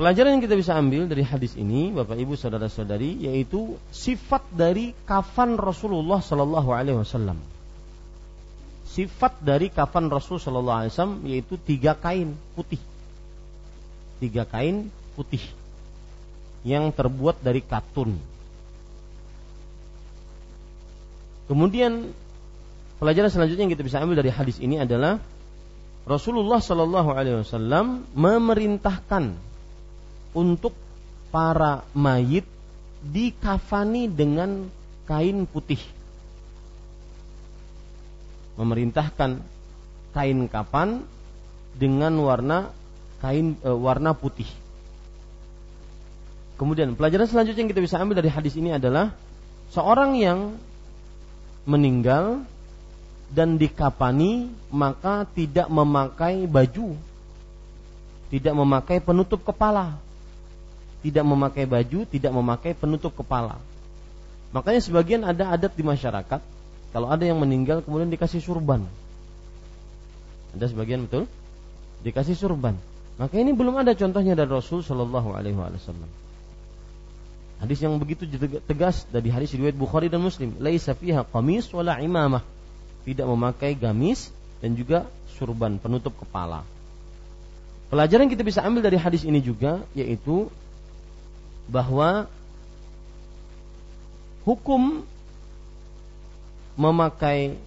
[0.00, 5.60] Pelajaran yang kita bisa ambil dari hadis ini, Bapak Ibu saudara-saudari, yaitu sifat dari kafan
[5.60, 7.36] Rasulullah Sallallahu Alaihi Wasallam.
[8.88, 12.80] Sifat dari kafan Rasul Sallallahu Alaihi Wasallam yaitu tiga kain putih,
[14.24, 15.44] tiga kain putih
[16.64, 18.16] yang terbuat dari katun.
[21.50, 22.14] Kemudian
[23.02, 25.18] pelajaran selanjutnya yang kita bisa ambil dari hadis ini adalah
[26.06, 29.34] Rasulullah Sallallahu Alaihi Wasallam memerintahkan
[30.30, 30.78] untuk
[31.34, 32.46] para mayit
[33.02, 34.70] dikafani dengan
[35.10, 35.82] kain putih.
[38.54, 39.42] Memerintahkan
[40.14, 41.02] kain kapan
[41.74, 42.70] dengan warna
[43.18, 44.46] kain e, warna putih.
[46.62, 49.10] Kemudian pelajaran selanjutnya yang kita bisa ambil dari hadis ini adalah
[49.74, 50.54] seorang yang
[51.70, 52.42] meninggal
[53.30, 56.98] dan dikapani maka tidak memakai baju,
[58.34, 59.94] tidak memakai penutup kepala,
[61.06, 63.62] tidak memakai baju, tidak memakai penutup kepala.
[64.50, 66.42] Makanya sebagian ada adat di masyarakat
[66.90, 68.82] kalau ada yang meninggal kemudian dikasih surban.
[70.58, 71.30] Ada sebagian betul
[72.02, 72.74] dikasih surban.
[73.14, 76.10] Maka ini belum ada contohnya dari Rasul Shallallahu Alaihi Wasallam.
[77.60, 78.24] Hadis yang begitu
[78.64, 82.40] tegas dari hadis riwayat Bukhari dan Muslim, laisa fiha qamis wala imamah.
[83.04, 84.32] Tidak memakai gamis
[84.64, 85.04] dan juga
[85.36, 86.64] surban penutup kepala.
[87.92, 90.48] Pelajaran kita bisa ambil dari hadis ini juga yaitu
[91.68, 92.30] bahwa
[94.48, 95.04] hukum
[96.80, 97.60] memakai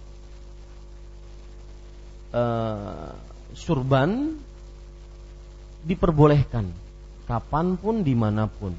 [2.34, 3.14] uh,
[3.54, 4.34] surban
[5.86, 6.66] diperbolehkan
[7.30, 8.74] kapan pun di mana pun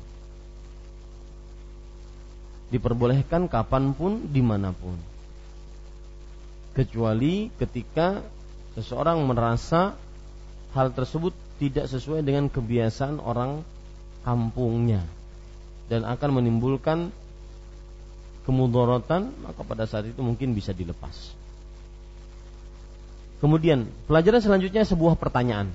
[2.74, 4.98] diperbolehkan kapan pun di mana pun.
[6.76, 8.20] Kecuali ketika
[8.76, 9.96] seseorang merasa
[10.76, 13.64] hal tersebut tidak sesuai dengan kebiasaan orang
[14.28, 15.06] kampungnya
[15.88, 17.14] dan akan menimbulkan
[18.44, 21.32] kemudorotan maka pada saat itu mungkin bisa dilepas.
[23.40, 25.70] Kemudian pelajaran selanjutnya sebuah pertanyaan.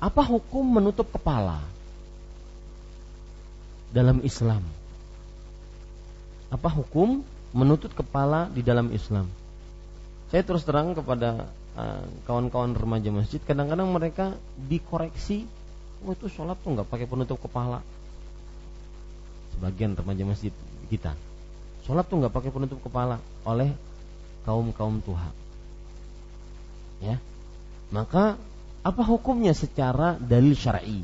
[0.00, 1.60] Apa hukum menutup kepala
[3.92, 4.64] dalam Islam
[6.50, 7.22] apa hukum
[7.54, 9.30] menutup kepala di dalam Islam?
[10.30, 15.46] Saya terus terang kepada uh, kawan-kawan remaja masjid, kadang-kadang mereka dikoreksi,
[16.06, 17.82] oh itu sholat tuh nggak pakai penutup kepala.
[19.54, 20.54] Sebagian remaja masjid
[20.86, 21.14] kita,
[21.86, 23.74] sholat tuh nggak pakai penutup kepala oleh
[24.46, 25.30] kaum kaum tuha.
[27.02, 27.16] Ya,
[27.90, 28.38] maka
[28.86, 31.02] apa hukumnya secara dalil syar'i?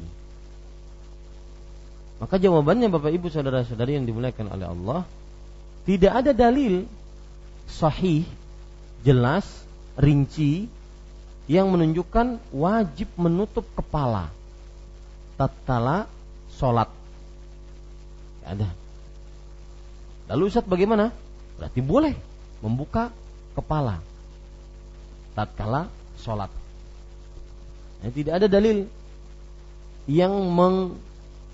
[2.16, 5.00] Maka jawabannya Bapak Ibu saudara-saudari yang dimuliakan oleh Allah,
[5.86, 6.82] tidak ada dalil
[7.70, 8.26] sahih,
[9.06, 9.46] jelas,
[9.94, 10.66] rinci
[11.46, 14.34] yang menunjukkan wajib menutup kepala
[15.38, 16.10] tatkala
[16.58, 16.90] sholat.
[18.42, 18.68] Tidak ada.
[20.34, 21.14] Lalu Ustaz bagaimana?
[21.54, 22.18] Berarti boleh
[22.66, 23.14] membuka
[23.54, 24.02] kepala
[25.38, 25.86] tatkala
[26.18, 26.50] sholat.
[28.02, 28.90] Nah, tidak ada dalil
[30.10, 30.34] yang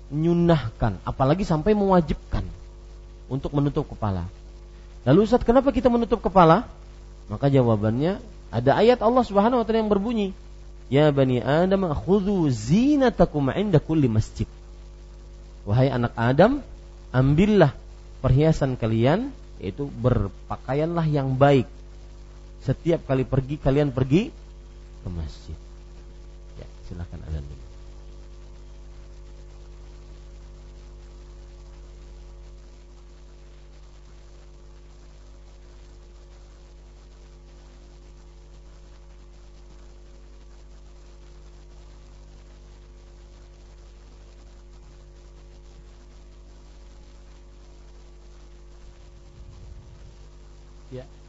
[0.09, 2.62] menyunahkan, apalagi sampai mewajibkan
[3.33, 4.29] untuk menutup kepala.
[5.03, 6.69] Lalu Ustaz, kenapa kita menutup kepala?
[7.27, 8.21] Maka jawabannya
[8.53, 10.37] ada ayat Allah Subhanahu wa taala yang berbunyi,
[10.93, 14.45] "Ya bani Adam, khudhu zinatakum 'inda kulli masjid."
[15.65, 16.61] Wahai anak Adam,
[17.09, 17.73] ambillah
[18.21, 21.65] perhiasan kalian yaitu berpakaianlah yang baik.
[22.63, 24.31] Setiap kali pergi kalian pergi
[25.03, 25.57] ke masjid.
[26.59, 27.52] Ya, silakan azan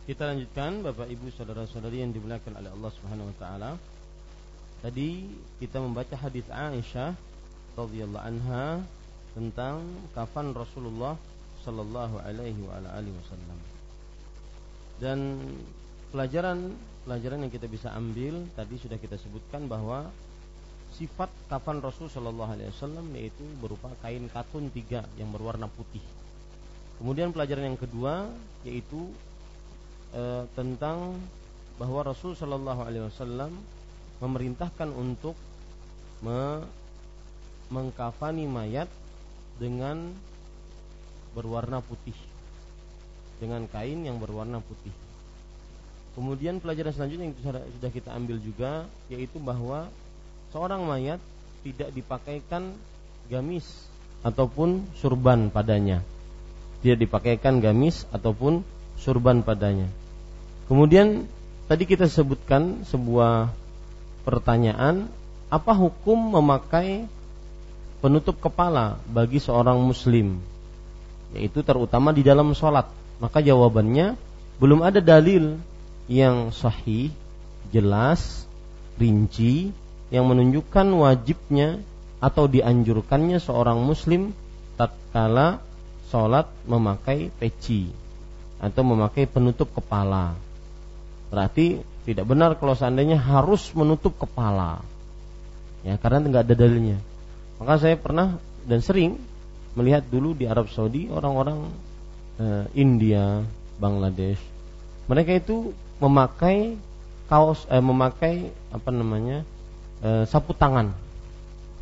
[0.05, 3.71] Kita lanjutkan Bapak Ibu saudara-saudari yang dimuliakan oleh Allah Subhanahu wa taala.
[4.85, 7.17] Tadi kita membaca hadis Aisyah
[7.73, 8.85] radhiyallahu anha
[9.33, 9.81] tentang
[10.13, 11.17] kafan Rasulullah
[11.65, 13.59] sallallahu alaihi wa alihi wasallam.
[15.01, 15.19] Dan
[16.13, 16.77] pelajaran
[17.09, 20.13] pelajaran yang kita bisa ambil tadi sudah kita sebutkan bahwa
[21.01, 26.05] sifat kafan Rasul sallallahu alaihi wasallam yaitu berupa kain katun tiga yang berwarna putih.
[27.01, 28.29] Kemudian pelajaran yang kedua
[28.69, 29.09] yaitu
[30.15, 30.23] e,
[30.55, 31.19] tentang
[31.77, 33.51] bahwa Rasul Shallallahu Alaihi Wasallam
[34.23, 35.35] memerintahkan untuk
[36.23, 36.62] me
[37.69, 38.87] mengkafani mayat
[39.59, 40.15] dengan
[41.35, 42.15] berwarna putih
[43.43, 44.95] dengan kain yang berwarna putih.
[46.15, 47.37] Kemudian pelajaran selanjutnya yang
[47.75, 49.91] sudah kita ambil juga yaitu bahwa
[50.55, 51.19] seorang mayat
[51.67, 52.79] tidak dipakaikan
[53.27, 53.67] gamis
[54.23, 56.01] ataupun surban padanya.
[56.87, 58.62] Tidak dipakaikan gamis ataupun
[59.01, 59.91] surban padanya.
[60.65, 61.29] Kemudian
[61.69, 63.53] tadi kita sebutkan sebuah
[64.25, 65.12] pertanyaan,
[65.53, 67.05] apa hukum memakai
[68.01, 70.41] penutup kepala bagi seorang muslim?
[71.37, 72.89] Yaitu terutama di dalam sholat.
[73.21, 74.17] Maka jawabannya
[74.59, 75.61] belum ada dalil
[76.09, 77.12] yang sahih,
[77.73, 78.45] jelas,
[78.97, 79.75] rinci
[80.09, 81.83] yang menunjukkan wajibnya
[82.23, 84.33] atau dianjurkannya seorang muslim
[84.81, 85.61] tatkala
[86.09, 87.91] sholat memakai peci
[88.62, 90.33] atau memakai penutup kepala.
[91.35, 94.78] Berarti tidak benar kalau seandainya harus menutup kepala.
[95.82, 97.03] Ya, karena tidak ada dalilnya.
[97.59, 99.18] Maka saya pernah dan sering
[99.74, 101.66] melihat dulu di Arab Saudi orang-orang
[102.39, 103.43] uh, India,
[103.82, 104.39] Bangladesh,
[105.11, 106.78] mereka itu memakai
[107.26, 109.43] kaos, eh, memakai apa namanya
[110.07, 110.95] uh, sapu tangan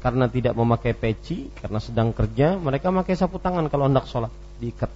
[0.00, 4.90] karena tidak memakai peci karena sedang kerja mereka memakai sapu tangan kalau hendak sholat diikat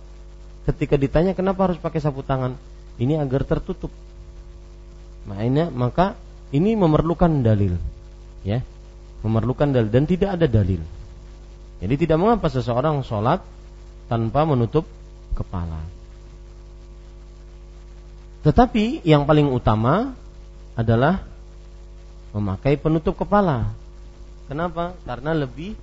[0.67, 2.59] ketika ditanya kenapa harus pakai sapu tangan
[2.99, 3.91] ini agar tertutup
[5.27, 6.15] makanya maka
[6.55, 7.75] ini memerlukan dalil
[8.47, 8.63] ya.
[9.27, 10.79] Memerlukan dalil dan tidak ada dalil.
[11.83, 13.43] Jadi tidak mengapa seseorang sholat
[14.07, 14.87] tanpa menutup
[15.35, 15.83] kepala.
[18.47, 20.15] Tetapi yang paling utama
[20.79, 21.27] adalah
[22.31, 23.75] memakai penutup kepala.
[24.47, 24.95] Kenapa?
[25.03, 25.75] Karena lebih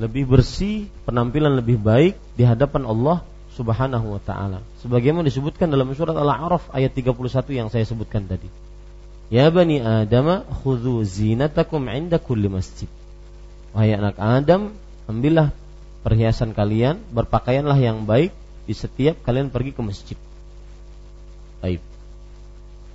[0.00, 3.20] lebih bersih, penampilan lebih baik di hadapan Allah
[3.56, 4.60] Subhanahu wa taala.
[4.84, 7.16] Sebagaimana disebutkan dalam surat Al-A'raf ayat 31
[7.56, 8.52] yang saya sebutkan tadi.
[9.32, 12.86] Ya bani Adam, khudhu zinatakum 'inda kulli masjid.
[13.72, 14.76] Wahai anak Adam,
[15.08, 15.50] ambillah
[16.04, 18.30] perhiasan kalian, berpakaianlah yang baik
[18.68, 20.18] di setiap kalian pergi ke masjid.
[21.64, 21.80] Baik.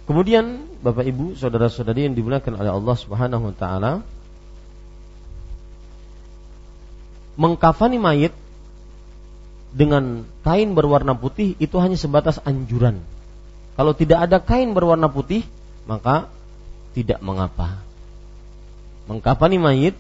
[0.05, 3.91] Kemudian Bapak Ibu, saudara-saudari yang dimuliakan oleh Allah Subhanahu wa taala,
[7.35, 8.33] mengkafani mayit
[9.71, 12.99] dengan kain berwarna putih itu hanya sebatas anjuran.
[13.79, 15.47] Kalau tidak ada kain berwarna putih,
[15.87, 16.27] maka
[16.91, 17.79] tidak mengapa.
[19.07, 19.95] Mengkafani mayit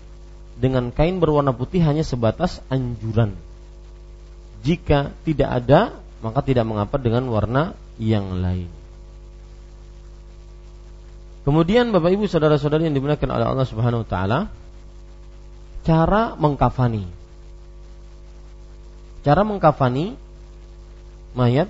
[0.59, 3.33] dengan kain berwarna putih hanya sebatas anjuran.
[4.61, 8.69] Jika tidak ada, maka tidak mengapa dengan warna yang lain.
[11.41, 14.39] Kemudian Bapak Ibu saudara-saudari yang dimuliakan oleh Allah Subhanahu wa taala,
[15.81, 17.20] cara mengkafani
[19.21, 20.17] Cara mengkafani
[21.37, 21.69] mayat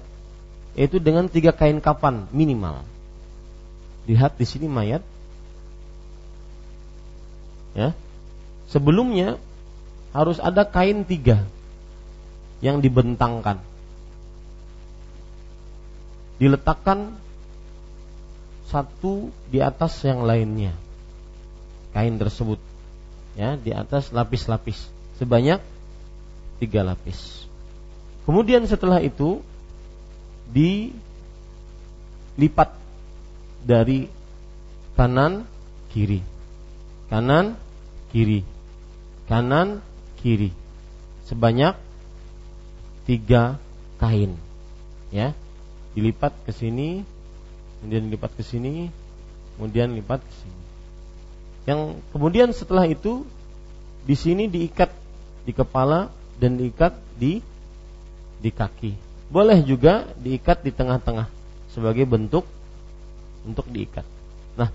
[0.72, 2.88] yaitu dengan tiga kain kafan minimal.
[4.08, 5.04] Lihat di sini mayat.
[7.76, 7.92] Ya.
[8.72, 9.36] Sebelumnya
[10.16, 11.44] harus ada kain tiga
[12.64, 13.60] yang dibentangkan.
[16.40, 17.20] Diletakkan
[18.72, 20.72] satu di atas yang lainnya.
[21.92, 22.58] Kain tersebut
[23.36, 24.88] ya di atas lapis-lapis
[25.20, 25.60] sebanyak
[26.64, 27.41] tiga lapis.
[28.32, 29.44] Kemudian setelah itu
[30.56, 30.96] dilipat
[33.60, 34.08] dari
[34.96, 35.44] kanan
[35.92, 36.24] kiri.
[37.12, 37.60] Kanan
[38.16, 38.48] kiri.
[39.28, 39.84] Kanan
[40.24, 40.56] kiri.
[41.28, 41.76] Sebanyak
[43.04, 43.60] tiga
[44.00, 44.40] kain.
[45.12, 45.36] Ya.
[45.92, 47.04] Dilipat ke sini,
[47.84, 48.88] kemudian dilipat ke sini,
[49.60, 50.64] kemudian lipat ke sini.
[51.68, 53.28] Yang kemudian setelah itu
[54.08, 54.88] di sini diikat
[55.44, 56.08] di kepala
[56.40, 57.51] dan diikat di
[58.42, 58.92] di kaki.
[59.32, 61.30] Boleh juga diikat di tengah-tengah
[61.72, 62.44] sebagai bentuk
[63.48, 64.04] untuk diikat.
[64.60, 64.70] Nah,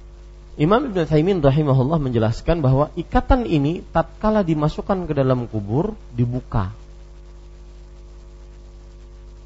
[0.57, 6.73] Imam Ibn Taimin rahimahullah menjelaskan bahwa ikatan ini tatkala dimasukkan ke dalam kubur dibuka.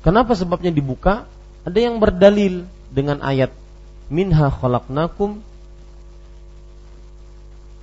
[0.00, 1.26] Kenapa sebabnya dibuka?
[1.66, 3.52] Ada yang berdalil dengan ayat
[4.08, 5.44] minha khalaqnakum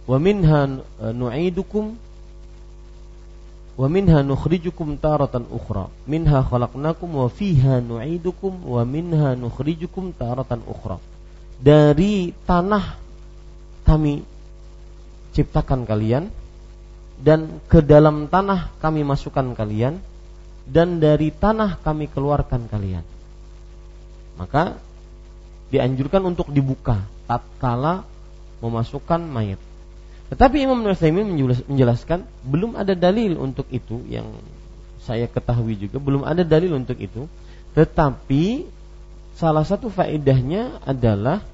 [0.08, 0.82] wa minha
[1.14, 2.00] nu'idukum
[3.78, 5.88] wa minha nukhrijukum taratan ukhra.
[6.10, 10.98] Minha khalaqnakum wa fiha nu'idukum wa minha nukhrijukum taratan ukhra.
[11.62, 12.98] Dari tanah
[13.86, 14.26] kami
[15.38, 16.34] ciptakan kalian
[17.22, 20.02] dan ke dalam tanah kami masukkan kalian
[20.66, 23.06] dan dari tanah kami keluarkan kalian.
[24.42, 24.78] Maka
[25.70, 28.06] dianjurkan untuk dibuka tatkala
[28.62, 29.62] memasukkan mayat
[30.28, 31.32] tetapi Imam Nuaimin
[31.72, 34.28] menjelaskan belum ada dalil untuk itu yang
[35.00, 37.32] saya ketahui juga belum ada dalil untuk itu.
[37.72, 38.68] Tetapi
[39.40, 41.48] salah satu faedahnya adalah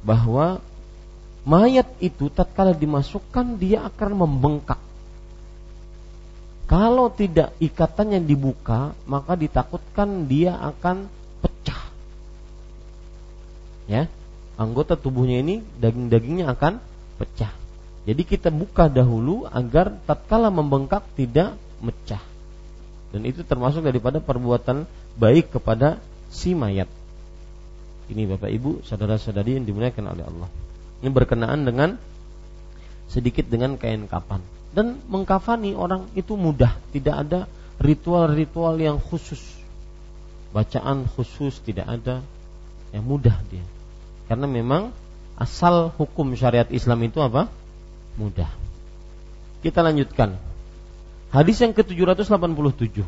[0.00, 0.64] bahwa
[1.44, 4.80] mayat itu tatkala dimasukkan dia akan membengkak.
[6.64, 11.12] Kalau tidak ikatannya dibuka, maka ditakutkan dia akan
[11.44, 11.84] pecah.
[13.84, 14.08] Ya,
[14.56, 16.80] anggota tubuhnya ini daging-dagingnya akan
[17.20, 17.61] pecah.
[18.02, 22.22] Jadi kita buka dahulu agar tatkala membengkak tidak mecah.
[23.14, 24.88] Dan itu termasuk daripada perbuatan
[25.20, 26.90] baik kepada si mayat.
[28.10, 30.48] Ini Bapak Ibu, saudara-saudari yang dimuliakan oleh Allah.
[31.04, 31.94] Ini berkenaan dengan
[33.06, 34.42] sedikit dengan kain kapan.
[34.72, 37.40] Dan mengkafani orang itu mudah, tidak ada
[37.78, 39.40] ritual-ritual yang khusus.
[40.56, 42.24] Bacaan khusus tidak ada,
[42.90, 43.64] yang mudah dia.
[44.26, 44.96] Karena memang
[45.36, 47.52] asal hukum syariat Islam itu apa?
[48.18, 48.50] Mudah.
[49.62, 50.36] Kita lanjutkan.
[51.32, 53.06] Hadis yang ke-787.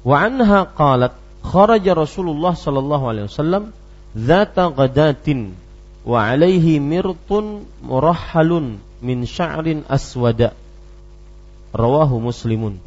[0.00, 1.12] Wa anha qalat
[1.44, 3.76] kharaja Rasulullah sallallahu alaihi wasallam
[4.16, 5.52] dzata ghadatin
[6.08, 10.56] wa alaihi mirtun murahhalun min sya'rin aswada
[11.70, 12.80] Rawahu Muslimun.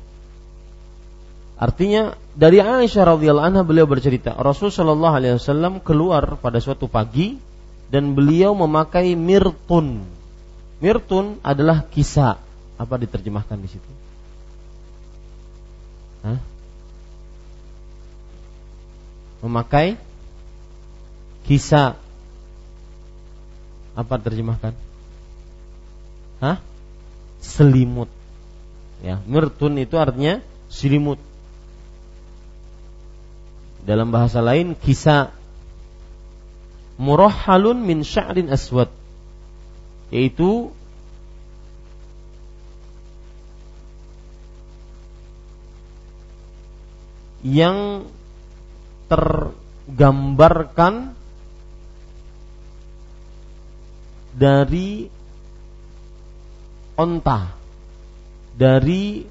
[1.55, 7.39] Artinya dari Aisyah radhiyallahu anha beliau bercerita, Rasul shallallahu alaihi wasallam keluar pada suatu pagi
[7.87, 10.03] dan beliau memakai mirtun.
[10.83, 12.43] Mirtun adalah kisah.
[12.75, 13.91] Apa diterjemahkan di situ?
[16.27, 16.43] Hah?
[19.47, 19.95] Memakai
[21.47, 21.95] kisah.
[23.95, 24.75] Apa terjemahkan?
[26.43, 26.59] Hah?
[27.39, 28.11] Selimut.
[28.99, 31.19] Ya, mirtun itu artinya selimut.
[33.87, 35.31] Dalam bahasa lain kisah
[36.99, 38.91] murahhalun min sya'rin aswad
[40.13, 40.69] yaitu
[47.41, 48.05] yang
[49.09, 51.17] tergambarkan
[54.37, 55.09] dari
[56.93, 57.57] onta
[58.53, 59.25] dari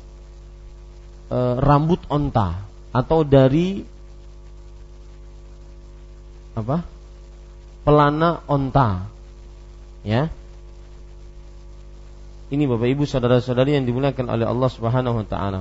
[1.31, 2.59] e, rambut onta
[2.91, 3.87] atau dari
[6.59, 6.83] apa?
[7.83, 9.07] Pelana onta
[10.03, 10.42] ya
[12.53, 15.61] ini Bapak Ibu saudara-saudari yang dimuliakan oleh Allah Subhanahu wa taala.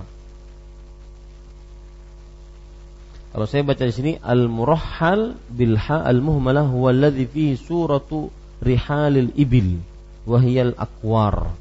[3.32, 8.28] Kalau saya baca di sini al-murahhal bil ha al-muhmalah huwa alladhi fihi suratu
[8.60, 9.80] rihalil ibil
[10.28, 11.56] wahiyal akwar.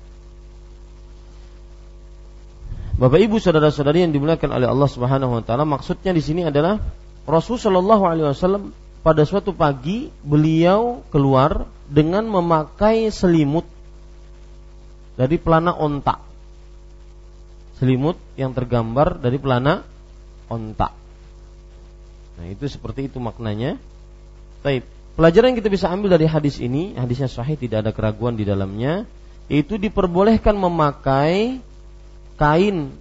[2.98, 6.82] Bapak Ibu saudara-saudari yang dimuliakan oleh Allah Subhanahu wa taala, maksudnya di sini adalah
[7.22, 8.74] Rasul Shallallahu alaihi wasallam
[9.06, 13.64] pada suatu pagi beliau keluar dengan memakai selimut
[15.20, 16.16] dari pelana onta.
[17.76, 19.84] Selimut yang tergambar dari pelana
[20.48, 20.96] onta.
[22.40, 23.76] Nah, itu seperti itu maknanya.
[24.64, 24.88] Baik,
[25.20, 29.04] pelajaran yang kita bisa ambil dari hadis ini, hadisnya sahih tidak ada keraguan di dalamnya,
[29.52, 31.60] itu diperbolehkan memakai
[32.40, 32.96] kain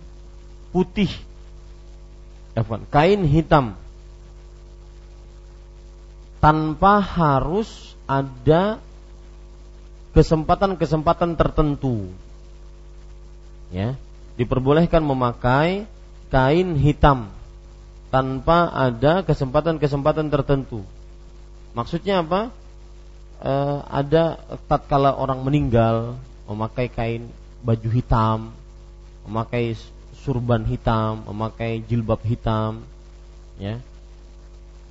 [0.76, 1.08] putih
[2.92, 3.80] kain hitam
[6.44, 8.84] tanpa harus ada
[10.20, 12.12] kesempatan-kesempatan tertentu.
[13.72, 13.96] Ya
[14.40, 15.84] diperbolehkan memakai
[16.32, 17.28] kain hitam
[18.12, 20.88] tanpa ada kesempatan-kesempatan tertentu.
[21.76, 22.52] Maksudnya apa?
[23.44, 23.54] E,
[23.92, 24.40] ada
[24.72, 26.16] tatkala orang meninggal
[26.48, 27.28] memakai kain
[27.60, 28.40] baju hitam
[29.30, 29.78] memakai
[30.26, 32.82] surban hitam, memakai jilbab hitam,
[33.62, 33.78] ya.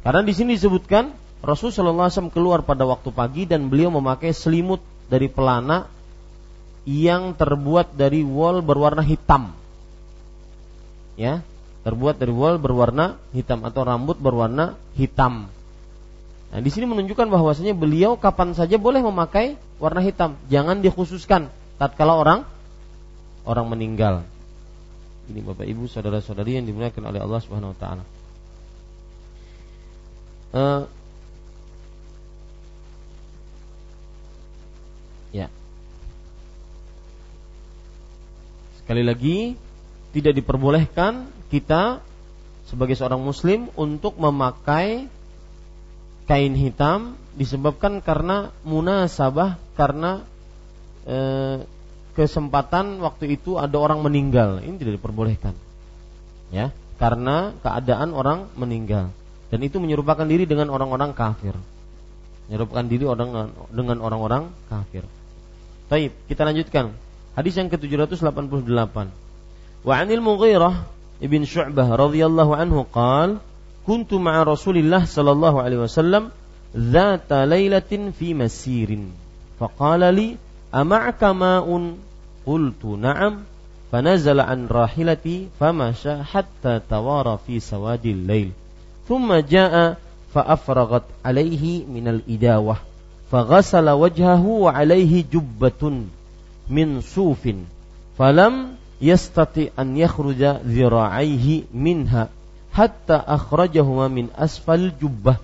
[0.06, 1.10] Karena di sini disebutkan
[1.42, 5.88] Rasul Wasallam keluar pada waktu pagi dan beliau memakai selimut dari pelana
[6.88, 9.52] yang terbuat dari wol berwarna hitam,
[11.20, 11.44] ya,
[11.84, 15.52] terbuat dari wol berwarna hitam atau rambut berwarna hitam.
[16.48, 22.16] Nah, di sini menunjukkan bahwasanya beliau kapan saja boleh memakai warna hitam, jangan dikhususkan tatkala
[22.16, 22.40] orang
[23.44, 24.24] orang meninggal.
[25.28, 28.04] Ini Bapak Ibu saudara-saudari yang dimuliakan oleh Allah Subhanahu wa taala.
[30.48, 30.82] Uh,
[38.88, 39.52] Sekali lagi
[40.16, 42.00] tidak diperbolehkan kita
[42.64, 45.12] sebagai seorang muslim untuk memakai
[46.24, 50.24] kain hitam disebabkan karena munasabah karena
[51.04, 51.18] e,
[52.16, 54.64] kesempatan waktu itu ada orang meninggal.
[54.64, 55.52] Ini tidak diperbolehkan
[56.48, 56.72] ya.
[56.96, 59.12] Karena keadaan orang meninggal.
[59.52, 61.52] Dan itu menyerupakan diri dengan orang-orang kafir.
[62.48, 65.04] Menyerupakan diri orang dengan orang-orang kafir.
[65.92, 66.96] Baik, kita lanjutkan
[67.38, 69.06] hadis yang ke-788
[69.86, 70.82] wa anil mughirah
[71.22, 73.38] ibn syu'bah radhiyallahu anhu qal
[73.86, 76.34] kuntu ma'a rasulillah sallallahu alaihi wasallam
[76.76, 79.00] ذات ليلة في مسير
[79.60, 80.36] فقال لي
[80.74, 81.64] أمعك ماء
[82.46, 83.34] قلت نعم
[83.92, 88.50] فنزل عن راحلتي فمشى حتى توارى في سواد الليل
[89.08, 89.96] ثم جاء
[90.34, 92.76] فأفرغت عليه من الإداوة
[93.32, 95.82] فغسل وجهه وعليه جبة
[96.70, 97.48] من صوف
[98.18, 98.66] فلم
[99.02, 102.28] يستطع أن يخرج ذراعيه منها
[102.72, 105.36] حتى أخرجهما من أسفل الجبة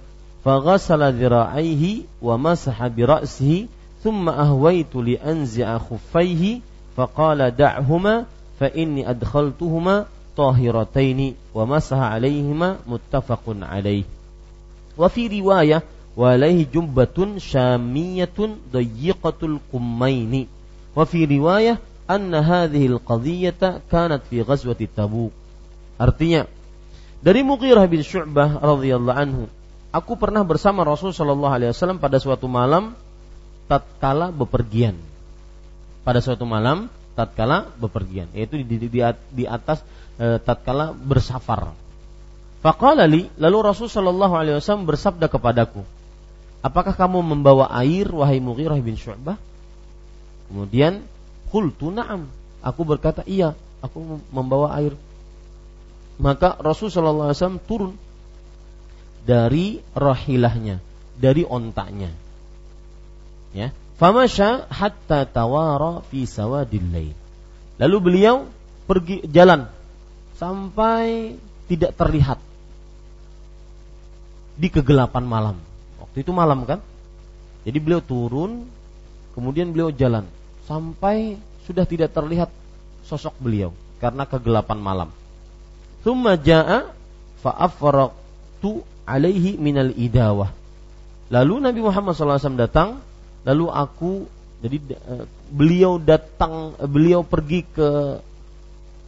[0.45, 3.67] فغسل ذراعيه ومسح برأسه
[4.05, 6.61] ثم أهويت لأنزع خفيه
[6.97, 8.25] فقال دعهما
[8.61, 10.07] فإني أدخلتهما
[10.37, 14.03] طاهرتين ومسح عليهما متفق عليه.
[14.99, 15.83] وفي رواية
[16.17, 18.39] وعليه جنبة شامية
[18.73, 20.47] ضيقة القمين
[20.95, 25.35] Wa fi riwayah anna hadhil qadhiyata kanat fi ghazwati Tabuk.
[25.99, 26.47] Artinya
[27.25, 29.45] dari Mughirah bin Syu'bah radhiyallahu anhu,
[29.89, 32.93] aku pernah bersama Rasul sallallahu alaihi wasallam pada suatu malam
[33.65, 34.99] tatkala bepergian.
[36.05, 39.81] Pada suatu malam tatkala bepergian, yaitu di, di, di, di atas
[40.21, 41.73] e, tatkala bersafar.
[42.61, 45.81] Faqala li, lalu Rasul sallallahu alaihi wasallam bersabda kepadaku,
[46.61, 49.41] "Apakah kamu membawa air wahai Mughirah bin Syu'bah?"
[50.49, 51.05] Kemudian
[51.49, 52.29] qultu na'am.
[52.65, 53.53] Aku berkata, "Iya,
[53.85, 54.97] aku membawa air."
[56.17, 57.93] Maka Rasul sallallahu alaihi wasallam turun
[59.27, 60.79] dari rahilahnya,
[61.19, 62.13] dari ontaknya.
[63.55, 63.75] Ya.
[63.95, 67.15] Famasha hatta tawara fi sawadil
[67.79, 68.51] Lalu beliau
[68.87, 69.71] pergi jalan
[70.39, 71.35] sampai
[71.71, 72.39] tidak terlihat
[74.55, 75.57] di kegelapan malam.
[75.99, 76.79] Waktu itu malam kan?
[77.65, 78.69] Jadi beliau turun,
[79.35, 80.25] kemudian beliau jalan
[80.65, 82.49] sampai sudah tidak terlihat
[83.05, 85.11] sosok beliau karena kegelapan malam.
[86.07, 86.93] Thumma jaa
[87.45, 90.53] fa'afraqtu alaihi minal idawah.
[91.33, 93.01] Lalu Nabi Muhammad SAW datang,
[93.45, 94.29] lalu aku
[94.65, 98.21] jadi eh, beliau datang, beliau pergi ke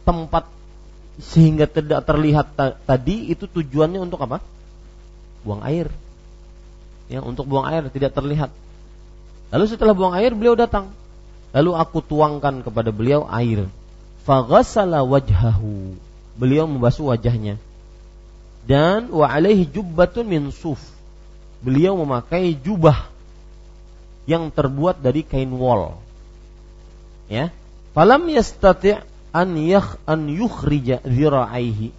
[0.05, 0.45] tempat
[1.17, 2.53] sehingga tidak terlihat
[2.85, 4.37] tadi itu tujuannya untuk apa?
[5.41, 5.87] buang air.
[7.07, 8.51] Ya, untuk buang air tidak terlihat.
[9.53, 10.91] Lalu setelah buang air beliau datang.
[11.55, 13.71] Lalu aku tuangkan kepada beliau air.
[14.27, 15.95] Faghasala wajhahu.
[16.35, 17.55] Beliau membasuh wajahnya.
[18.67, 20.79] Dan wa alaihi jubbatun min suf.
[21.63, 23.07] Beliau memakai jubah
[24.27, 25.95] yang terbuat dari kain wol.
[27.31, 27.55] Ya.
[27.95, 28.99] Falam yastati'
[29.31, 31.95] an yakh an yukhrija dhira'aihi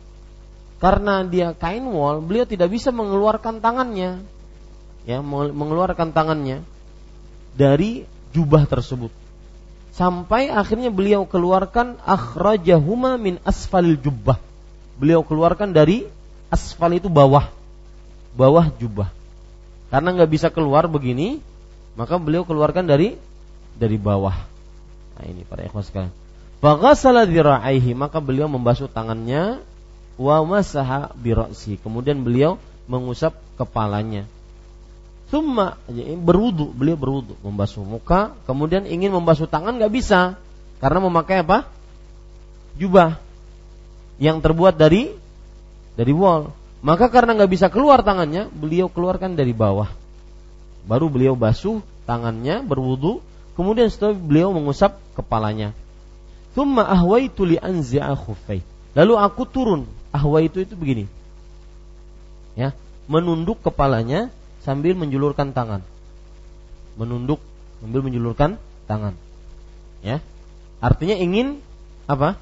[0.79, 4.23] karena dia kain wol, beliau tidak bisa mengeluarkan tangannya,
[5.11, 6.63] ya, mengeluarkan tangannya
[7.59, 9.11] dari jubah tersebut.
[9.91, 14.39] Sampai akhirnya beliau keluarkan akhrajahuma min asfalil jubbah.
[14.95, 16.07] Beliau keluarkan dari
[16.55, 17.51] asfal itu bawah,
[18.39, 19.11] bawah jubah.
[19.91, 21.43] Karena nggak bisa keluar begini,
[21.99, 23.19] maka beliau keluarkan dari
[23.75, 24.39] dari bawah.
[25.19, 26.15] Nah ini para ikhwas sekalian.
[26.63, 29.63] Faghasala dhira'aihi, maka beliau membasuh tangannya
[30.15, 31.79] wa masaha birasi.
[31.83, 32.59] Kemudian beliau
[32.91, 34.27] mengusap kepalanya.
[35.29, 35.77] Summa
[36.25, 40.41] berwudu, beliau berwudu, membasuh muka, kemudian ingin membasuh tangan nggak bisa
[40.81, 41.69] karena memakai apa?
[42.81, 43.21] Jubah
[44.17, 45.13] yang terbuat dari
[46.01, 46.49] dari wol.
[46.81, 49.91] Maka karena nggak bisa keluar tangannya, beliau keluarkan dari bawah.
[50.87, 53.21] Baru beliau basuh tangannya, berwudu,
[53.59, 55.75] kemudian setelah beliau mengusap kepalanya.
[56.57, 58.65] Thumma ahwaitu li anzi'a khuffai.
[58.97, 61.05] Lalu aku turun ahwa itu itu begini.
[62.57, 62.73] Ya,
[63.11, 65.85] menunduk kepalanya sambil menjulurkan tangan.
[66.99, 67.39] Menunduk
[67.79, 68.59] sambil menjulurkan
[68.91, 69.15] tangan.
[70.03, 70.23] Ya.
[70.79, 71.63] Artinya ingin
[72.07, 72.39] apa?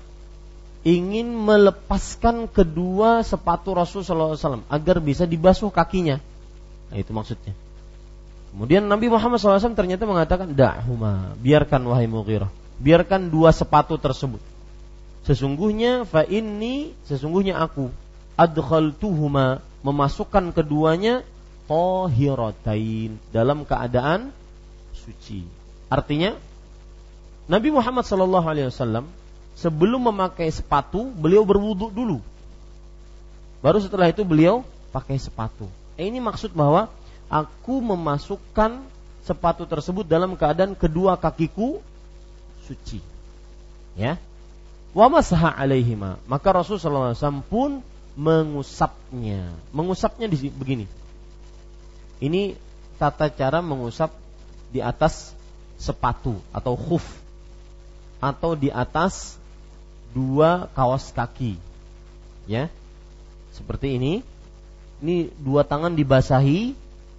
[0.86, 6.22] Ingin melepaskan kedua sepatu Rasul sallallahu alaihi wasallam agar bisa dibasuh kakinya.
[6.92, 7.52] Nah, itu maksudnya.
[8.54, 12.48] Kemudian Nabi Muhammad SAW ternyata mengatakan, Da'huma, biarkan wahai Mughirah.
[12.80, 14.40] Biarkan dua sepatu tersebut
[15.26, 17.90] Sesungguhnya fa inni sesungguhnya aku
[18.38, 21.26] adkhaltuhuma memasukkan keduanya
[21.66, 24.30] tahiratain dalam keadaan
[24.94, 25.46] suci.
[25.86, 26.34] Artinya
[27.46, 29.06] Nabi Muhammad sallallahu alaihi wasallam
[29.54, 32.18] sebelum memakai sepatu beliau berwudu dulu.
[33.62, 35.66] Baru setelah itu beliau pakai sepatu.
[35.94, 36.90] Eh, ini maksud bahwa
[37.26, 38.84] aku memasukkan
[39.26, 41.82] sepatu tersebut dalam keadaan kedua kakiku
[42.66, 43.02] suci.
[43.96, 44.20] Ya,
[44.92, 46.20] wa masaha alaihima.
[46.28, 47.80] Maka Rasulullah SAW pun
[48.14, 49.56] mengusapnya.
[49.72, 50.84] Mengusapnya di begini.
[52.20, 52.56] Ini
[52.96, 54.12] tata cara mengusap
[54.72, 55.36] di atas
[55.76, 57.04] sepatu atau khuf
[58.20, 59.36] atau di atas
[60.16, 61.60] dua kaos kaki.
[62.48, 62.72] Ya.
[63.52, 64.24] Seperti ini.
[64.96, 66.72] Ini dua tangan dibasahi,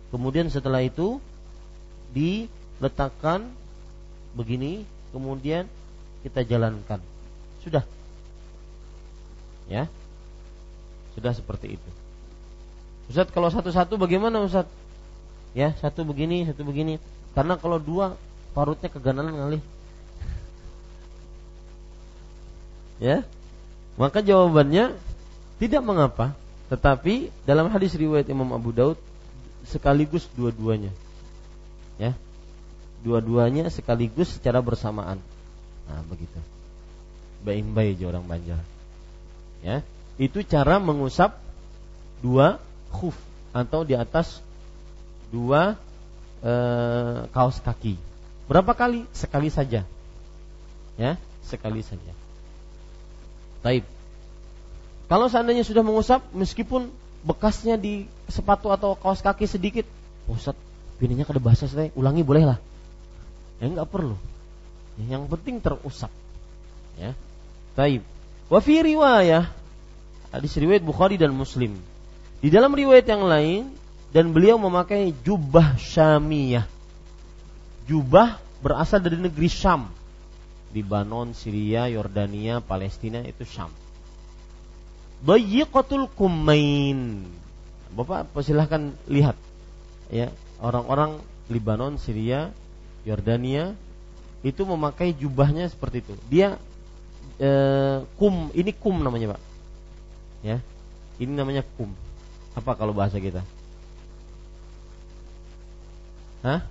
[0.10, 1.22] kemudian setelah itu
[2.10, 3.46] diletakkan
[4.34, 4.82] begini,
[5.14, 5.70] kemudian
[6.26, 6.98] kita jalankan
[7.62, 7.86] sudah.
[9.70, 9.86] Ya.
[11.14, 11.90] Sudah seperti itu.
[13.14, 14.66] Ustaz kalau satu-satu bagaimana Ustaz?
[15.58, 17.02] Ya, satu begini, satu begini.
[17.34, 18.14] Karena kalau dua
[18.54, 19.60] parutnya keganalan kali.
[23.02, 23.26] ya.
[23.98, 24.94] Maka jawabannya
[25.58, 26.38] tidak mengapa,
[26.70, 29.02] tetapi dalam hadis riwayat Imam Abu Daud
[29.66, 30.94] sekaligus dua-duanya.
[31.98, 32.14] Ya.
[33.02, 35.18] Dua-duanya sekaligus secara bersamaan.
[35.90, 36.38] Nah, begitu
[37.42, 38.62] bain-bai orang Banjar.
[39.62, 39.82] Ya,
[40.22, 41.38] itu cara mengusap
[42.22, 42.62] dua
[42.94, 43.18] khuf
[43.54, 44.42] atau di atas
[45.34, 45.76] dua
[46.42, 46.54] e,
[47.32, 48.00] kaos kaki.
[48.48, 49.04] Berapa kali?
[49.12, 49.84] Sekali saja.
[50.98, 51.12] Ya,
[51.46, 52.14] sekali saja.
[53.62, 53.86] Taib.
[55.08, 56.92] Kalau seandainya sudah mengusap meskipun
[57.24, 59.88] bekasnya di sepatu atau kaos kaki sedikit,
[60.28, 60.56] Ustaz,
[61.00, 62.60] bininya kada basah saya, ulangi boleh lah.
[63.64, 64.20] Ya enggak perlu.
[64.98, 66.10] Yang penting terusap
[66.98, 67.14] Ya.
[67.78, 68.02] Taib.
[68.50, 69.46] Wa fi riwayah
[70.34, 71.78] hadis riwayat Bukhari dan Muslim.
[72.42, 73.70] Di dalam riwayat yang lain
[74.12, 76.68] dan beliau memakai jubah syamiyah.
[77.88, 79.88] Jubah berasal dari negeri Syam.
[80.76, 83.72] Libanon, Syria, Yordania, Palestina itu Syam.
[85.24, 87.26] Dayyiqatul kumain.
[87.96, 89.40] Bapak silahkan lihat
[90.12, 90.30] ya
[90.60, 92.52] orang-orang Libanon, Syria,
[93.08, 93.74] Yordania
[94.44, 96.14] itu memakai jubahnya seperti itu.
[96.28, 96.60] Dia
[97.40, 99.42] eh, kum, ini kum namanya pak.
[100.46, 100.58] Ya,
[101.18, 101.90] ini namanya kum.
[102.54, 103.42] Apa kalau bahasa kita?
[106.48, 106.62] Hah?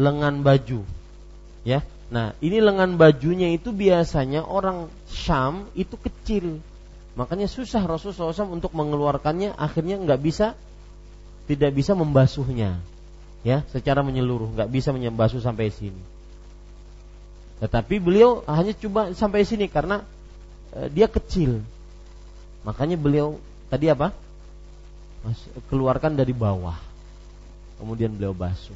[0.00, 0.88] Lengan baju.
[1.68, 1.84] Ya.
[2.08, 6.60] Nah, ini lengan bajunya itu biasanya orang Syam itu kecil.
[7.12, 10.56] Makanya susah Rasulullah SAW untuk mengeluarkannya, akhirnya nggak bisa,
[11.44, 12.80] tidak bisa membasuhnya,
[13.44, 16.00] ya, secara menyeluruh, nggak bisa membasuh sampai sini.
[17.60, 20.02] Tetapi beliau hanya coba sampai sini karena
[20.72, 21.60] e, dia kecil,
[22.64, 23.36] makanya beliau
[23.68, 24.16] tadi apa?
[25.70, 26.74] Keluarkan dari bawah,
[27.78, 28.74] kemudian beliau basuh.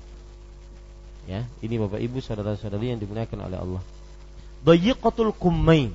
[1.26, 3.82] Ya, ini bapak ibu saudara-saudari yang dimuliakan oleh Allah.
[4.62, 5.90] Dayiqatul kummain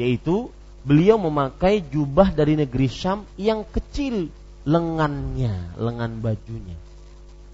[0.00, 0.48] yaitu
[0.80, 4.32] beliau memakai jubah dari negeri Syam yang kecil
[4.64, 6.76] lengannya, lengan bajunya.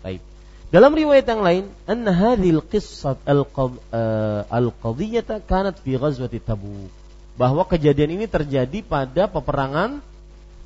[0.07, 0.23] Baik.
[0.71, 6.91] Dalam riwayat yang lain, anna hadhil qissat eh, al-qadhiyata kanat fi ghazwati Tabuk.
[7.39, 10.03] Bahwa kejadian ini terjadi pada peperangan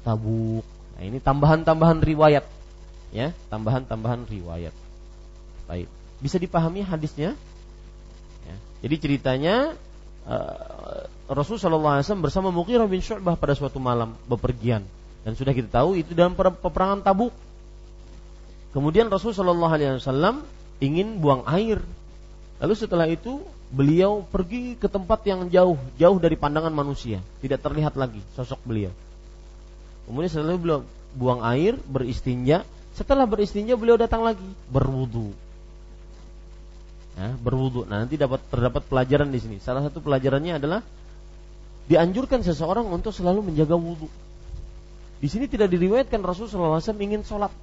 [0.04, 0.64] Tabuk.
[1.00, 2.44] Nah, ini tambahan-tambahan riwayat.
[3.08, 4.76] Ya, tambahan-tambahan riwayat.
[5.64, 5.88] Baik.
[6.20, 7.32] Bisa dipahami hadisnya?
[8.44, 8.56] Ya.
[8.84, 9.72] Jadi ceritanya
[10.28, 14.84] uh, Rasulullah SAW bersama Mughirah bin Syu'bah pada suatu malam bepergian
[15.24, 17.32] dan sudah kita tahu itu dalam peperangan Tabuk.
[18.76, 20.44] Kemudian Rasulullah SAW
[20.84, 21.80] ingin buang air.
[22.60, 23.40] Lalu setelah itu
[23.72, 28.92] beliau pergi ke tempat yang jauh, jauh dari pandangan manusia, tidak terlihat lagi sosok beliau.
[30.10, 30.80] Kemudian setelah itu beliau
[31.14, 32.66] buang air, beristinja.
[32.98, 35.30] Setelah beristinja beliau datang lagi berwudu.
[37.14, 37.86] Ya, berwudu.
[37.86, 39.56] Nah, nanti dapat terdapat pelajaran di sini.
[39.62, 40.82] Salah satu pelajarannya adalah
[41.86, 44.10] dianjurkan seseorang untuk selalu menjaga wudhu.
[45.22, 47.54] Di sini tidak diriwayatkan Rasulullah SAW ingin sholat.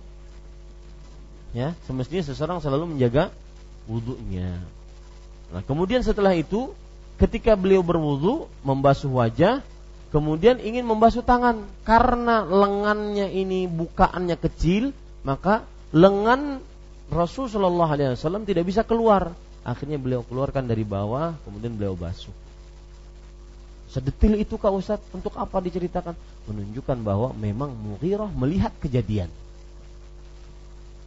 [1.52, 3.28] Ya, semestinya seseorang selalu menjaga
[3.92, 4.56] wudhunya.
[5.52, 6.72] Nah, kemudian setelah itu,
[7.20, 9.60] ketika beliau berwudhu, membasuh wajah,
[10.18, 14.90] kemudian ingin membasuh tangan, karena lengannya ini bukaannya kecil,
[15.22, 15.62] maka
[15.94, 16.58] lengan
[17.14, 19.38] Rasulullah SAW tidak bisa keluar.
[19.62, 22.34] Akhirnya beliau keluarkan dari bawah, kemudian beliau basuh.
[23.94, 26.18] Sedetil itu Kak Ustaz, untuk apa diceritakan?
[26.50, 29.30] Menunjukkan bahwa memang Mughirah melihat kejadian.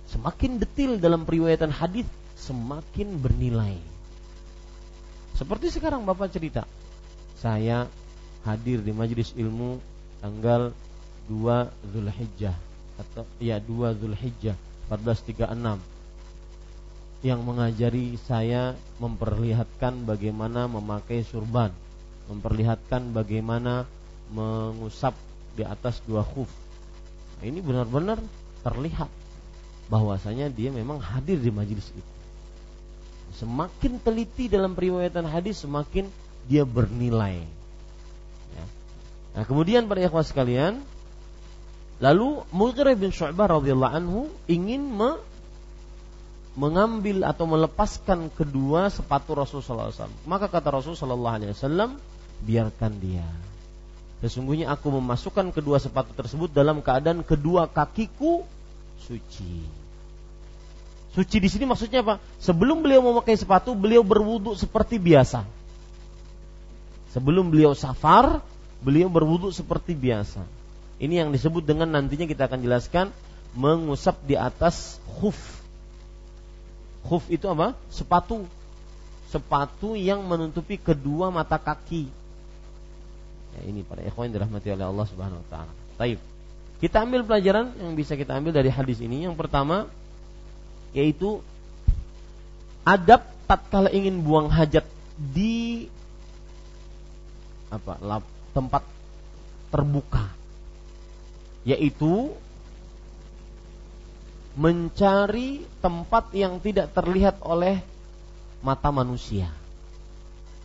[0.06, 2.06] Semakin detil dalam periwayatan hadis,
[2.38, 3.76] semakin bernilai.
[5.34, 6.64] Seperti sekarang Bapak cerita,
[7.40, 7.88] saya
[8.44, 9.80] hadir di majelis ilmu
[10.20, 10.72] tanggal
[11.28, 12.56] 2 Zulhijjah
[13.00, 14.56] atau ya 2 Zulhijjah
[14.88, 15.80] 1436
[17.20, 21.68] yang mengajari saya memperlihatkan bagaimana memakai surban
[22.30, 23.90] memperlihatkan bagaimana
[24.30, 25.18] mengusap
[25.58, 26.46] di atas dua khuf.
[27.42, 28.22] Nah, ini benar-benar
[28.62, 29.10] terlihat
[29.90, 32.12] bahwasanya dia memang hadir di majelis itu.
[33.42, 36.06] Semakin teliti dalam periwayatan hadis, semakin
[36.46, 37.42] dia bernilai.
[39.34, 40.82] Nah, kemudian pada ikhwas sekalian,
[42.02, 44.20] lalu Mughirah bin Syu'bah radhiyallahu anhu
[44.50, 45.20] ingin me
[46.58, 50.10] mengambil atau melepaskan kedua sepatu Rasulullah SAW.
[50.26, 51.94] Maka kata Rasulullah SAW,
[52.42, 53.24] biarkan dia.
[54.20, 58.44] Sesungguhnya aku memasukkan kedua sepatu tersebut dalam keadaan kedua kakiku
[59.00, 59.64] suci.
[61.16, 62.20] Suci di sini maksudnya apa?
[62.38, 65.42] Sebelum beliau memakai sepatu, beliau berwudu seperti biasa.
[67.16, 68.44] Sebelum beliau safar,
[68.80, 70.44] beliau berwudu seperti biasa.
[71.00, 73.06] Ini yang disebut dengan nantinya kita akan jelaskan
[73.56, 75.36] mengusap di atas khuf.
[77.08, 77.72] Khuf itu apa?
[77.88, 78.44] Sepatu.
[79.32, 82.10] Sepatu yang menutupi kedua mata kaki.
[83.56, 85.72] Ya, ini para ikhwan dirahmati oleh Allah Subhanahu wa taala.
[85.96, 86.18] Baik.
[86.80, 89.24] Kita ambil pelajaran yang bisa kita ambil dari hadis ini.
[89.24, 89.88] Yang pertama
[90.90, 91.38] yaitu
[92.82, 94.84] adab tatkala ingin buang hajat
[95.16, 95.86] di
[97.70, 97.94] apa?
[98.02, 98.82] Lap, tempat
[99.70, 100.30] terbuka.
[101.62, 102.34] Yaitu
[104.58, 107.80] mencari tempat yang tidak terlihat oleh
[108.60, 109.48] mata manusia.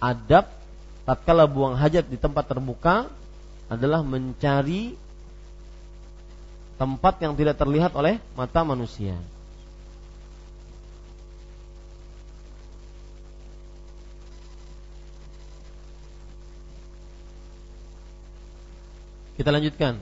[0.02, 0.50] Adab
[1.06, 3.08] tatkala buang hajat di tempat terbuka
[3.70, 4.98] adalah mencari
[6.76, 9.16] tempat yang tidak terlihat oleh mata manusia.
[19.36, 20.00] Kita lanjutkan.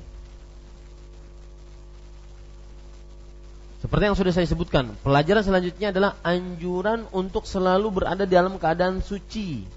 [3.84, 9.68] Seperti yang sudah saya sebutkan, pelajaran selanjutnya adalah anjuran untuk selalu berada dalam keadaan suci.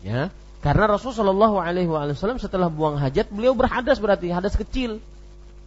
[0.00, 0.32] Ya,
[0.64, 4.96] karena Rasulullah Shallallahu Alaihi Wasallam setelah buang hajat, beliau berhadas berarti hadas kecil.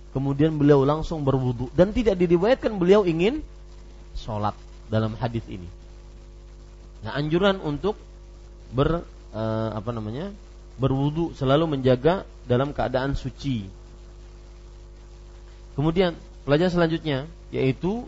[0.10, 3.46] Kemudian beliau langsung berwudu dan tidak diriwayatkan beliau ingin
[4.18, 4.58] sholat
[4.90, 5.70] dalam hadis ini.
[7.06, 7.94] Nah, anjuran untuk
[8.74, 9.06] ber
[9.38, 10.34] uh, apa namanya
[10.78, 13.66] berwudu selalu menjaga dalam keadaan suci.
[15.74, 17.20] Kemudian pelajaran selanjutnya
[17.54, 18.06] yaitu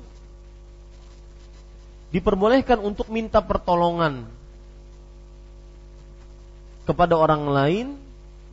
[2.09, 4.25] diperbolehkan untuk minta pertolongan
[6.89, 7.87] kepada orang lain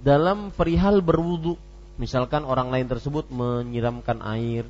[0.05, 1.57] dalam perihal berwudu.
[1.97, 4.69] Misalkan orang lain tersebut menyiramkan air,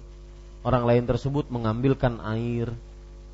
[0.63, 2.71] orang lain tersebut mengambilkan air.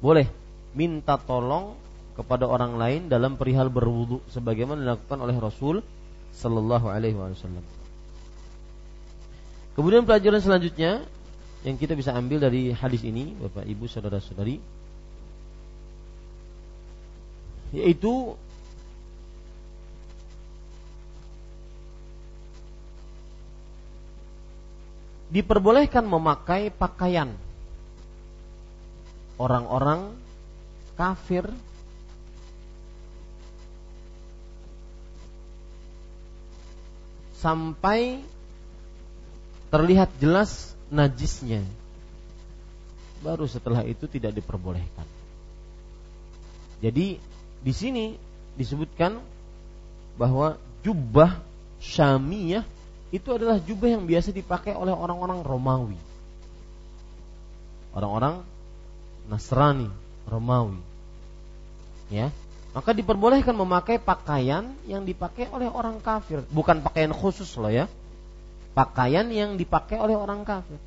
[0.00, 0.32] Boleh
[0.72, 1.76] minta tolong
[2.16, 5.84] kepada orang lain dalam perihal berwudu sebagaimana dilakukan oleh Rasul
[6.42, 7.62] sallallahu alaihi wasallam.
[9.78, 11.06] Kemudian pelajaran selanjutnya
[11.62, 14.58] yang kita bisa ambil dari hadis ini Bapak Ibu saudara-saudari
[17.72, 18.36] yaitu
[25.32, 27.32] diperbolehkan memakai pakaian
[29.40, 30.12] orang-orang
[30.92, 31.48] kafir
[37.42, 38.22] sampai
[39.74, 41.66] terlihat jelas najisnya.
[43.18, 45.06] Baru setelah itu tidak diperbolehkan.
[46.78, 47.18] Jadi
[47.62, 48.14] di sini
[48.54, 49.18] disebutkan
[50.18, 51.38] bahwa jubah
[51.82, 52.66] syamiyah
[53.14, 55.98] itu adalah jubah yang biasa dipakai oleh orang-orang Romawi.
[57.92, 58.42] Orang-orang
[59.28, 59.86] Nasrani,
[60.26, 60.80] Romawi.
[62.10, 62.34] Ya.
[62.72, 67.84] Maka diperbolehkan memakai pakaian yang dipakai oleh orang kafir, bukan pakaian khusus loh ya.
[68.72, 70.80] Pakaian yang dipakai oleh orang kafir.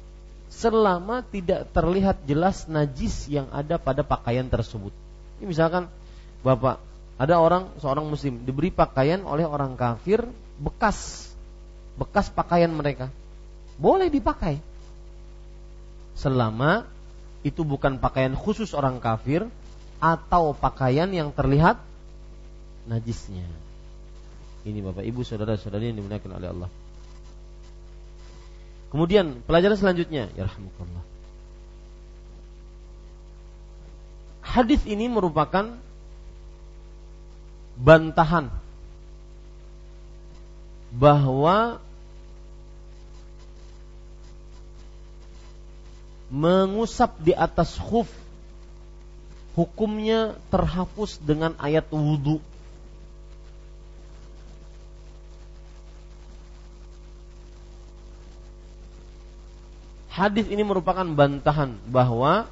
[0.49, 4.89] Selama tidak terlihat jelas najis yang ada pada pakaian tersebut.
[5.37, 5.85] Ini misalkan
[6.41, 6.81] Bapak,
[7.21, 10.25] ada orang seorang muslim diberi pakaian oleh orang kafir
[10.57, 11.29] bekas
[12.01, 13.13] bekas pakaian mereka.
[13.77, 14.57] Boleh dipakai.
[16.15, 16.87] Selama
[17.45, 19.45] itu bukan pakaian khusus orang kafir
[19.99, 21.79] atau pakaian yang terlihat
[22.85, 23.45] najisnya.
[24.65, 26.69] Ini Bapak Ibu saudara-saudari yang dimuliakan oleh Allah.
[28.89, 31.03] Kemudian pelajaran selanjutnya, ya rahmatullah.
[34.45, 35.75] Hadis ini merupakan
[37.75, 38.47] bantahan
[40.95, 41.83] bahwa
[46.31, 48.07] mengusap di atas khuf
[49.55, 52.43] hukumnya terhapus dengan ayat wudhu.
[60.11, 62.47] Hadis ini merupakan bantahan bahwa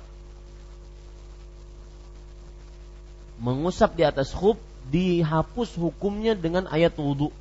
[3.39, 7.31] mengusap di atas khuf dihapus hukumnya dengan ayat wudhu.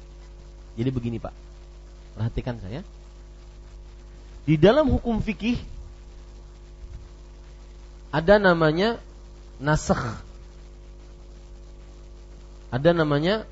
[0.78, 1.34] Jadi begini Pak,
[2.18, 2.86] perhatikan saya.
[4.42, 5.58] Di dalam hukum fikih
[8.10, 8.98] ada namanya
[9.62, 10.18] nasakh.
[12.74, 13.46] Ada namanya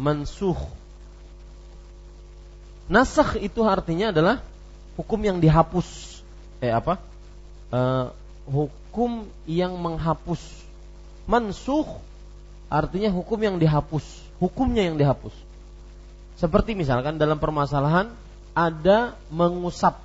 [0.00, 0.56] mansuh.
[2.88, 4.40] Nasakh itu artinya adalah
[4.96, 6.22] hukum yang dihapus.
[6.64, 6.96] Eh apa?
[7.68, 7.80] E,
[8.48, 10.40] hukum yang menghapus.
[11.28, 11.84] Mansuh
[12.72, 14.06] artinya hukum yang dihapus,
[14.38, 15.34] hukumnya yang dihapus.
[16.38, 18.12] Seperti misalkan dalam permasalahan
[18.54, 19.98] ada mengusap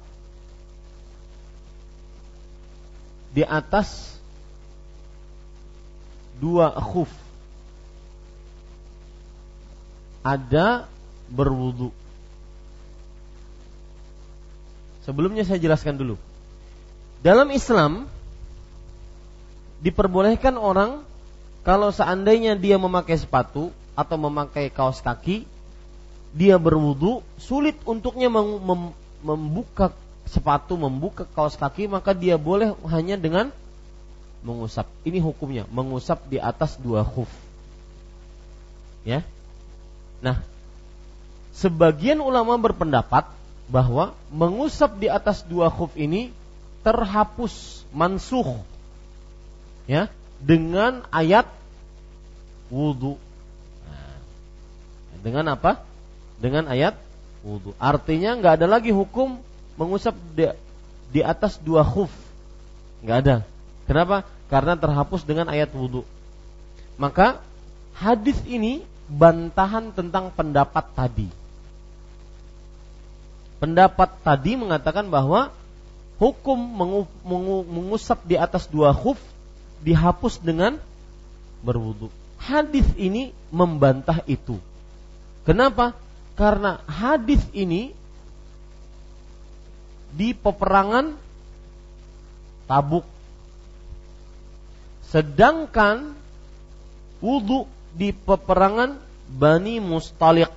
[3.31, 4.10] di atas
[6.41, 7.09] dua khuf
[10.25, 10.89] ada
[11.29, 11.89] berwudu.
[15.05, 16.15] Sebelumnya saya jelaskan dulu.
[17.21, 18.05] Dalam Islam
[19.81, 21.01] diperbolehkan orang
[21.61, 25.45] kalau seandainya dia memakai sepatu atau memakai kaos kaki,
[26.33, 28.29] dia berwudu, sulit untuknya
[29.21, 29.93] membuka
[30.25, 33.53] sepatu, membuka kaos kaki, maka dia boleh hanya dengan
[34.41, 34.89] mengusap.
[35.05, 37.29] Ini hukumnya, mengusap di atas dua khuf.
[39.05, 39.25] Ya.
[40.21, 40.41] Nah,
[41.57, 43.29] sebagian ulama berpendapat
[43.71, 46.29] bahwa mengusap di atas dua khuf ini
[46.81, 48.57] terhapus mansuh
[49.85, 50.09] ya
[50.41, 51.45] dengan ayat
[52.73, 53.17] wudhu.
[53.85, 54.17] Nah,
[55.21, 55.81] dengan apa?
[56.41, 56.97] Dengan ayat
[57.45, 57.77] wudhu.
[57.77, 59.37] Artinya nggak ada lagi hukum
[59.77, 60.49] mengusap di,
[61.13, 62.09] di atas dua khuf.
[63.05, 63.35] Nggak ada.
[63.89, 64.27] Kenapa?
[64.51, 66.03] Karena terhapus dengan ayat wudhu.
[66.99, 67.41] Maka
[67.97, 71.29] hadis ini bantahan tentang pendapat tadi.
[73.61, 75.53] pendapat tadi mengatakan bahwa
[76.17, 79.21] hukum mengu, mengu, mengusap di atas dua khuf
[79.85, 80.81] dihapus dengan
[81.61, 82.09] berwudu.
[82.41, 84.57] Hadis ini membantah itu.
[85.45, 85.93] Kenapa?
[86.33, 87.93] Karena hadis ini
[90.09, 91.29] di peperangan
[92.65, 93.05] Tabuk.
[95.11, 96.15] Sedangkan
[97.19, 98.95] wudhu di peperangan
[99.27, 100.47] Bani Mustaliq.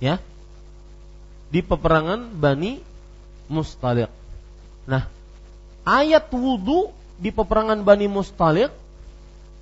[0.00, 0.16] Ya.
[1.52, 2.80] Di peperangan Bani
[3.52, 4.08] Mustaliq.
[4.88, 5.04] Nah,
[5.84, 6.88] ayat wudhu
[7.20, 8.72] di peperangan Bani Mustaliq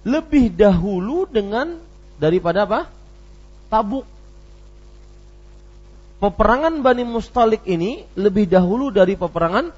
[0.06, 1.82] lebih dahulu dengan
[2.22, 2.86] daripada apa?
[3.66, 4.06] Tabuk.
[6.16, 9.68] Peperangan Bani Mustalik ini lebih dahulu dari peperangan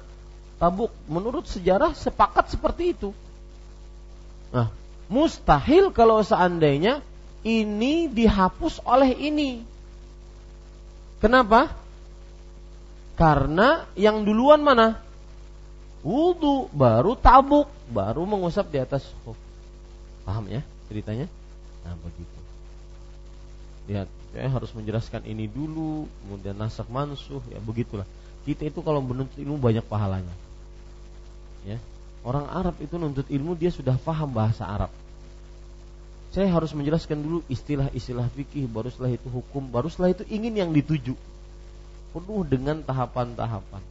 [0.59, 0.91] Tabuk.
[1.07, 3.15] Menurut sejarah sepakat seperti itu.
[4.51, 4.67] Nah,
[5.07, 6.99] mustahil kalau seandainya
[7.47, 9.63] ini dihapus oleh ini.
[11.23, 11.71] Kenapa?
[13.15, 14.99] Karena yang duluan mana?
[16.03, 19.03] Wudhu, baru tabuk, baru mengusap di atas
[20.23, 21.27] Paham ya ceritanya?
[21.83, 22.39] Nah begitu.
[23.91, 28.05] Lihat, saya harus menjelaskan ini dulu, kemudian nasak mansuh, ya begitulah.
[28.45, 30.33] Kita itu kalau menuntut ilmu banyak pahalanya.
[31.65, 31.81] Ya.
[32.21, 34.91] Orang Arab itu nuntut ilmu dia sudah paham bahasa Arab.
[36.29, 40.69] Saya harus menjelaskan dulu istilah-istilah fikih, baru setelah itu hukum, baru setelah itu ingin yang
[40.69, 41.17] dituju.
[42.13, 43.81] Penuh dengan tahapan-tahapan.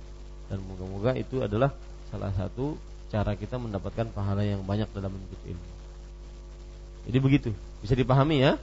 [0.47, 1.75] Dan moga-moga itu adalah
[2.15, 2.79] salah satu
[3.11, 5.69] cara kita mendapatkan pahala yang banyak dalam menuntut ilmu.
[7.11, 7.51] Jadi begitu,
[7.83, 8.55] bisa dipahami ya.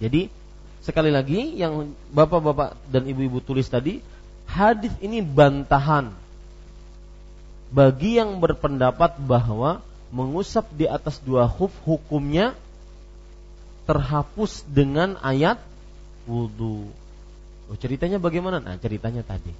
[0.00, 0.41] Jadi
[0.82, 4.02] sekali lagi yang bapak-bapak dan ibu-ibu tulis tadi,
[4.50, 6.10] hadis ini bantahan
[7.72, 9.80] bagi yang berpendapat bahwa
[10.12, 12.52] mengusap di atas dua huf hukumnya
[13.88, 15.56] terhapus dengan ayat
[16.28, 16.92] wudhu.
[17.72, 18.60] Oh, ceritanya bagaimana?
[18.60, 19.50] Nah, ceritanya tadi.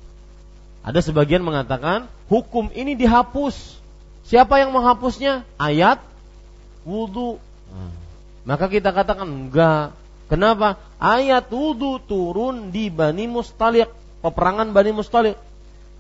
[0.84, 3.80] Ada sebagian mengatakan hukum ini dihapus.
[4.28, 5.48] Siapa yang menghapusnya?
[5.56, 6.02] Ayat
[6.84, 7.40] wudhu.
[7.72, 7.90] Nah,
[8.44, 9.96] maka kita katakan enggak.
[10.32, 10.80] Kenapa?
[10.96, 13.92] Ayat wudhu turun di Bani Mustalik,
[14.24, 15.36] peperangan Bani Mustalik.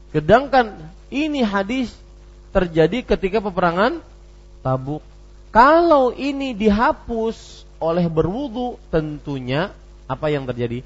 [0.08, 1.92] Sedangkan ini hadis
[2.48, 4.00] terjadi ketika peperangan
[4.64, 5.04] Tabuk.
[5.52, 9.68] Kalau ini dihapus oleh berwudu, tentunya
[10.08, 10.80] apa yang terjadi?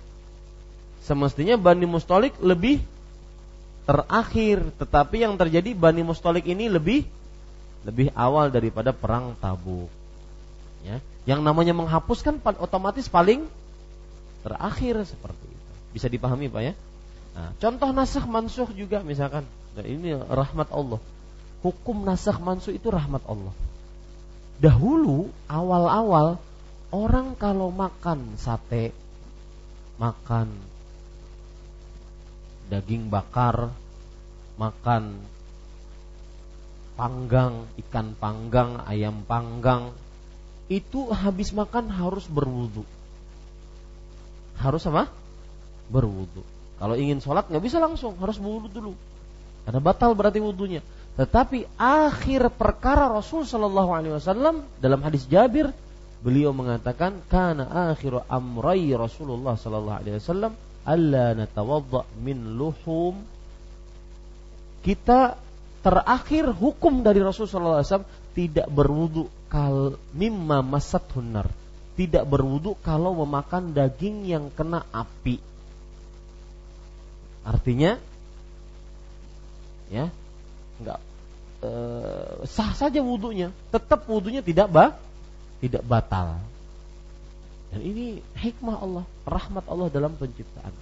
[1.06, 2.82] Semestinya Bani Mustalik lebih
[3.86, 7.06] terakhir, tetapi yang terjadi Bani Mustalik ini lebih
[7.86, 9.86] lebih awal daripada perang Tabuk.
[10.86, 11.02] Ya.
[11.26, 13.50] Yang namanya menghapuskan otomatis paling
[14.46, 15.72] terakhir seperti itu.
[15.90, 16.72] Bisa dipahami Pak ya?
[17.34, 19.42] Nah, contoh nasakh mansuh juga misalkan.
[19.74, 21.02] Nah, ini rahmat Allah.
[21.66, 23.50] Hukum nasakh mansuh itu rahmat Allah.
[24.62, 26.38] Dahulu awal-awal
[26.94, 28.94] orang kalau makan sate,
[29.98, 30.48] makan
[32.70, 33.74] daging bakar,
[34.56, 35.20] makan
[36.96, 39.92] panggang, ikan panggang, ayam panggang,
[40.66, 42.82] itu habis makan harus berwudu.
[44.58, 45.10] Harus apa?
[45.86, 46.42] Berwudu.
[46.76, 48.92] Kalau ingin sholat nggak bisa langsung, harus berwudu dulu.
[49.66, 50.82] Karena batal berarti wudhunya.
[51.16, 55.72] Tetapi akhir perkara Rasul Shallallahu Alaihi Wasallam dalam hadis Jabir,
[56.20, 60.52] beliau mengatakan, karena akhir amrai Rasulullah Shallallahu Alaihi Wasallam,
[60.86, 63.18] Allah natawadda min luhum.
[64.86, 65.34] Kita
[65.82, 68.06] terakhir hukum dari Rasul Wasallam
[68.36, 71.50] tidak berwudu kal mimma masat hunar
[71.96, 75.40] tidak berwudu kalau memakan daging yang kena api.
[77.46, 77.96] Artinya
[79.88, 80.10] ya
[80.76, 81.00] nggak
[81.62, 81.70] e,
[82.44, 84.92] sah saja wudhunya tetap wudhunya tidak bah
[85.64, 86.36] tidak batal.
[87.72, 90.74] Dan ini hikmah Allah rahmat Allah dalam penciptaan.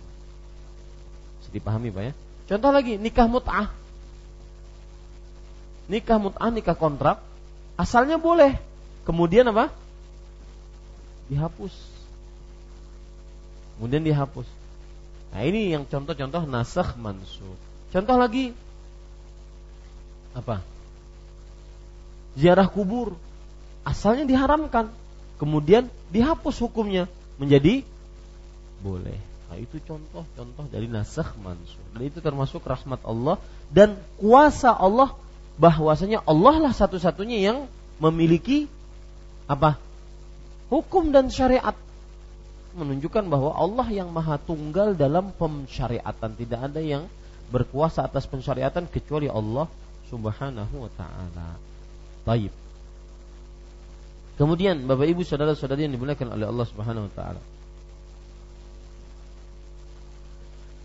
[1.41, 2.13] Bisa dipahami pak ya?
[2.51, 3.71] Contoh lagi nikah mut'ah.
[5.87, 7.23] Nikah mut'ah nikah kontrak
[7.75, 8.57] Asalnya boleh.
[9.05, 9.71] Kemudian apa?
[11.29, 11.75] Dihapus.
[13.77, 14.47] Kemudian dihapus.
[15.35, 17.59] Nah ini yang contoh-contoh nasakh mansukh.
[17.91, 18.55] Contoh lagi
[20.35, 20.63] apa?
[22.35, 23.15] Ziarah kubur
[23.87, 24.91] asalnya diharamkan,
[25.39, 27.07] kemudian dihapus hukumnya
[27.39, 27.83] menjadi
[28.83, 29.19] boleh.
[29.51, 31.87] Nah, itu contoh-contoh dari nasakh mansukh.
[31.95, 33.39] Dan itu termasuk rahmat Allah
[33.71, 35.15] dan kuasa Allah
[35.61, 37.59] bahwasanya Allah lah satu-satunya yang
[38.03, 38.67] memiliki
[39.47, 39.79] apa?
[40.73, 41.77] Hukum dan syariat
[42.75, 47.07] menunjukkan bahwa Allah yang maha tunggal dalam pensyariatan tidak ada yang
[47.55, 49.71] berkuasa atas pensyariatan kecuali Allah
[50.11, 51.55] Subhanahu wa taala.
[52.27, 52.51] Baik.
[54.35, 57.43] Kemudian Bapak Ibu saudara-saudari yang dimuliakan oleh Allah Subhanahu wa taala.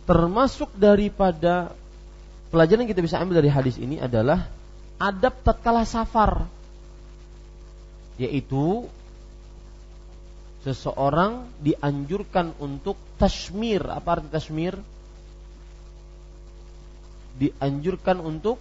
[0.05, 1.73] Termasuk daripada
[2.53, 4.49] pelajaran yang kita bisa ambil dari hadis ini adalah
[4.99, 6.45] adab tatkala safar
[8.19, 8.91] yaitu
[10.67, 13.79] seseorang dianjurkan untuk tasmir.
[13.87, 14.75] Apa arti tasmir?
[17.39, 18.59] Dianjurkan untuk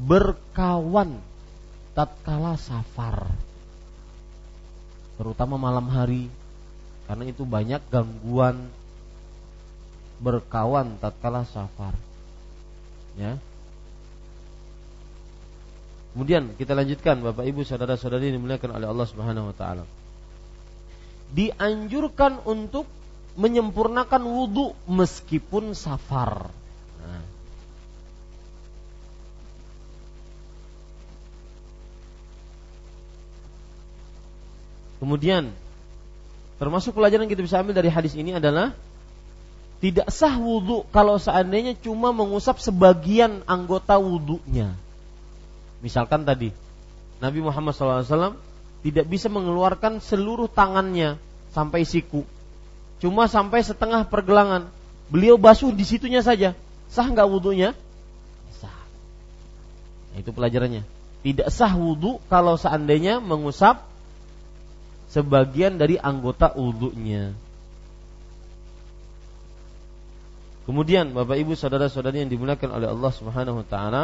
[0.00, 1.20] berkawan
[1.92, 3.28] tatkala safar.
[5.20, 6.32] Terutama malam hari
[7.04, 8.72] karena itu banyak gangguan
[10.24, 11.92] berkawan tatkala safar.
[13.20, 13.36] Ya.
[16.16, 19.84] Kemudian kita lanjutkan Bapak Ibu saudara-saudari dimuliakan oleh Allah Subhanahu wa taala
[21.32, 22.88] dianjurkan untuk
[23.38, 26.50] menyempurnakan wudhu meskipun safar.
[27.04, 27.24] Nah.
[34.98, 35.54] Kemudian
[36.58, 38.74] termasuk pelajaran yang kita bisa ambil dari hadis ini adalah
[39.78, 44.74] tidak sah wudhu kalau seandainya cuma mengusap sebagian anggota wudhunya.
[45.78, 46.50] Misalkan tadi
[47.18, 48.38] Nabi Muhammad SAW
[48.82, 51.18] tidak bisa mengeluarkan seluruh tangannya
[51.50, 52.22] sampai siku.
[52.98, 54.70] Cuma sampai setengah pergelangan.
[55.10, 56.54] Beliau basuh di situnya saja.
[56.90, 57.74] Sah nggak wudhunya?
[58.58, 58.78] Sah.
[60.14, 60.82] Nah, itu pelajarannya.
[61.22, 63.82] Tidak sah wudhu kalau seandainya mengusap
[65.10, 67.34] sebagian dari anggota wudhunya.
[70.68, 74.02] Kemudian Bapak Ibu saudara-saudari yang dimuliakan oleh Allah Subhanahu wa taala,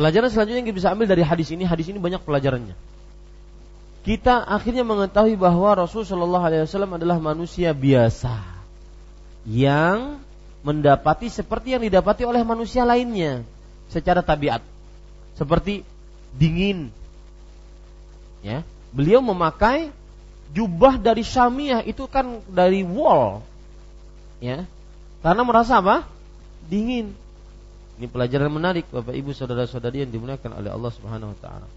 [0.00, 2.72] Pelajaran selanjutnya yang kita bisa ambil dari hadis ini, hadis ini banyak pelajarannya.
[4.00, 8.40] Kita akhirnya mengetahui bahwa Rasul Shallallahu Alaihi Wasallam adalah manusia biasa
[9.44, 10.16] yang
[10.64, 13.44] mendapati seperti yang didapati oleh manusia lainnya
[13.92, 14.64] secara tabiat,
[15.36, 15.84] seperti
[16.32, 16.88] dingin.
[18.40, 18.64] Ya,
[18.96, 19.92] beliau memakai
[20.56, 23.44] jubah dari Syamiah itu kan dari wall,
[24.40, 24.64] ya,
[25.20, 26.08] karena merasa apa?
[26.72, 27.12] Dingin.
[28.00, 31.68] Ini pelajaran menarik Bapak Ibu saudara-saudari yang dimuliakan oleh Allah Subhanahu wa taala.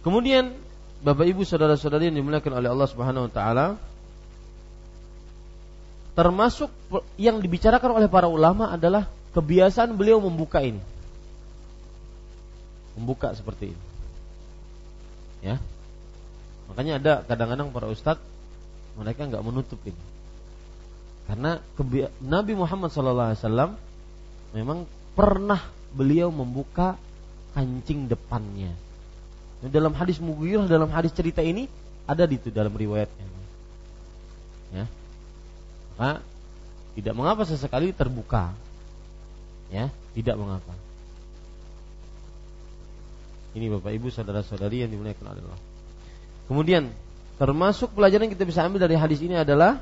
[0.00, 0.56] Kemudian
[1.04, 3.66] Bapak Ibu saudara-saudari yang dimuliakan oleh Allah Subhanahu wa taala
[6.16, 6.72] termasuk
[7.20, 9.04] yang dibicarakan oleh para ulama adalah
[9.36, 10.80] kebiasaan beliau membuka ini.
[12.96, 13.84] Membuka seperti ini.
[15.44, 15.60] Ya.
[16.72, 18.24] Makanya ada kadang-kadang para ustadz
[18.96, 20.16] mereka nggak menutup ini.
[21.28, 21.60] Karena
[22.24, 23.76] Nabi Muhammad SAW
[24.56, 25.60] memang pernah
[25.92, 26.96] beliau membuka
[27.52, 28.72] kancing depannya.
[29.60, 31.68] Dalam hadis Mughirah, dalam hadis cerita ini
[32.08, 33.26] ada di itu dalam riwayatnya.
[34.72, 34.84] Ya.
[36.00, 36.24] Maka
[36.96, 38.56] tidak mengapa sesekali terbuka.
[39.68, 40.72] Ya, tidak mengapa.
[43.52, 45.60] Ini Bapak Ibu saudara-saudari yang dimuliakan Allah.
[46.48, 46.88] Kemudian
[47.36, 49.76] termasuk pelajaran yang kita bisa ambil dari hadis ini adalah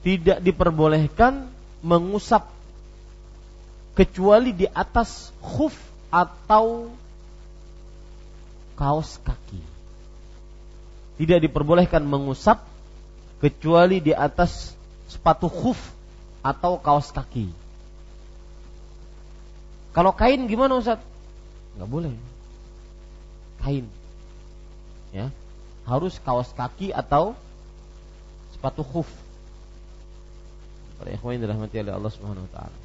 [0.00, 1.48] tidak diperbolehkan
[1.84, 2.48] mengusap
[3.92, 5.76] kecuali di atas khuf
[6.08, 6.88] atau
[8.80, 9.60] kaos kaki.
[11.20, 12.64] Tidak diperbolehkan mengusap
[13.44, 14.72] kecuali di atas
[15.04, 15.76] sepatu khuf
[16.40, 17.52] atau kaos kaki.
[19.92, 21.02] Kalau kain gimana Ustaz?
[21.76, 22.14] Nggak boleh.
[23.60, 23.84] Kain.
[25.12, 25.28] Ya.
[25.84, 27.36] Harus kaos kaki atau
[28.56, 29.08] sepatu khuf.
[31.00, 32.78] Para ikhwan yang dirahmati oleh Allah Subhanahu wa taala.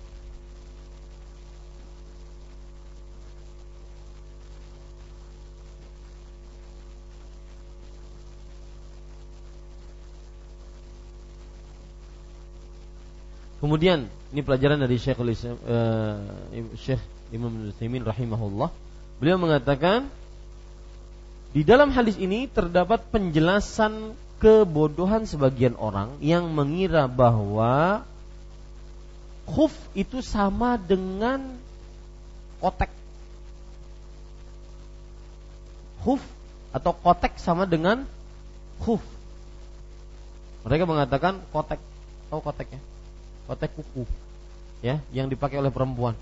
[13.60, 15.36] Kemudian ini pelajaran dari Syekh uh,
[16.80, 17.04] Syekh
[17.36, 18.72] Imam Nusaimin rahimahullah.
[19.20, 20.08] Beliau mengatakan
[21.52, 28.03] di dalam hadis ini terdapat penjelasan kebodohan sebagian orang yang mengira bahwa
[29.48, 31.56] khuf itu sama dengan
[32.60, 32.91] kotek.
[36.03, 36.22] Khuf
[36.76, 38.03] atau kotek sama dengan
[38.84, 39.02] khuf.
[40.66, 41.80] Mereka mengatakan kotek.
[42.28, 42.82] Tahu koteknya?
[43.45, 44.03] Kotek kuku.
[44.82, 46.18] Ya, yang dipakai oleh perempuan.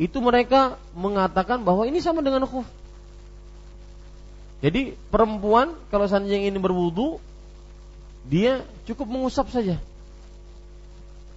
[0.00, 2.64] Itu mereka mengatakan bahwa ini sama dengan khuf.
[4.62, 7.18] Jadi perempuan kalau seandainya ingin berwudu
[8.26, 9.78] dia cukup mengusap saja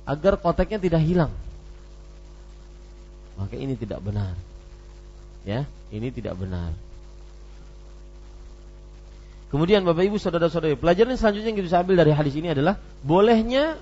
[0.05, 1.33] agar koteknya tidak hilang.
[3.35, 4.37] Maka ini tidak benar.
[5.43, 6.71] Ya, ini tidak benar.
[9.49, 13.77] Kemudian Bapak Ibu saudara-saudari, pelajaran selanjutnya yang kita ambil dari hadis ini adalah bolehnya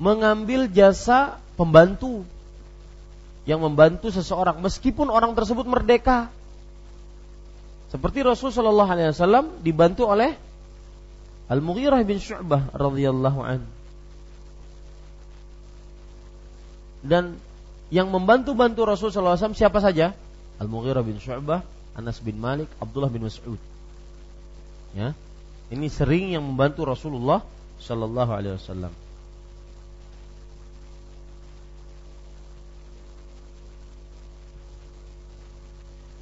[0.00, 2.24] mengambil jasa pembantu
[3.44, 6.32] yang membantu seseorang meskipun orang tersebut merdeka.
[7.92, 10.38] Seperti Rasulullah SAW dibantu oleh
[11.50, 13.66] Al-Mughirah bin Syu'bah radhiyallahu an.
[17.02, 17.42] Dan
[17.90, 20.14] yang membantu-bantu Rasulullah SAW siapa saja?
[20.62, 21.66] Al-Mughirah bin Syu'bah,
[21.98, 23.58] Anas bin Malik, Abdullah bin Mas'ud.
[24.94, 25.18] Ya.
[25.74, 27.42] Ini sering yang membantu Rasulullah
[27.82, 28.94] Shallallahu alaihi wasallam.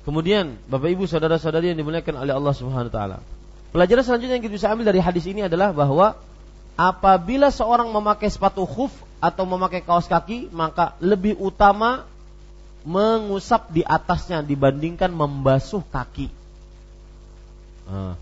[0.08, 3.18] Kemudian Bapak Ibu saudara-saudari yang dimuliakan oleh Allah Subhanahu wa taala.
[3.68, 6.16] Pelajaran selanjutnya yang kita bisa ambil dari hadis ini adalah bahwa
[6.78, 12.08] apabila seorang memakai sepatu khuf atau memakai kaos kaki, maka lebih utama
[12.86, 16.32] mengusap di atasnya dibandingkan membasuh kaki.
[17.88, 18.16] Nah,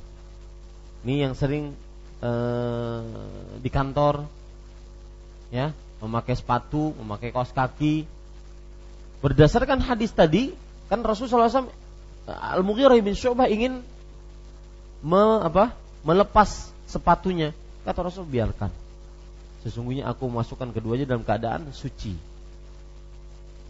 [1.06, 1.77] ini yang sering
[2.24, 3.01] eh,
[3.62, 4.27] di kantor,
[5.55, 5.70] ya,
[6.02, 8.09] memakai sepatu, memakai kaos kaki.
[9.23, 10.55] Berdasarkan hadis tadi,
[10.86, 11.70] Kan Rasulullah SAW
[12.27, 13.82] Al-Mughirah bin Syu'bah ingin
[15.06, 15.70] me, apa,
[16.02, 17.54] melepas sepatunya.
[17.86, 18.74] Kata Rasul biarkan.
[19.62, 22.18] Sesungguhnya aku masukkan keduanya dalam keadaan suci.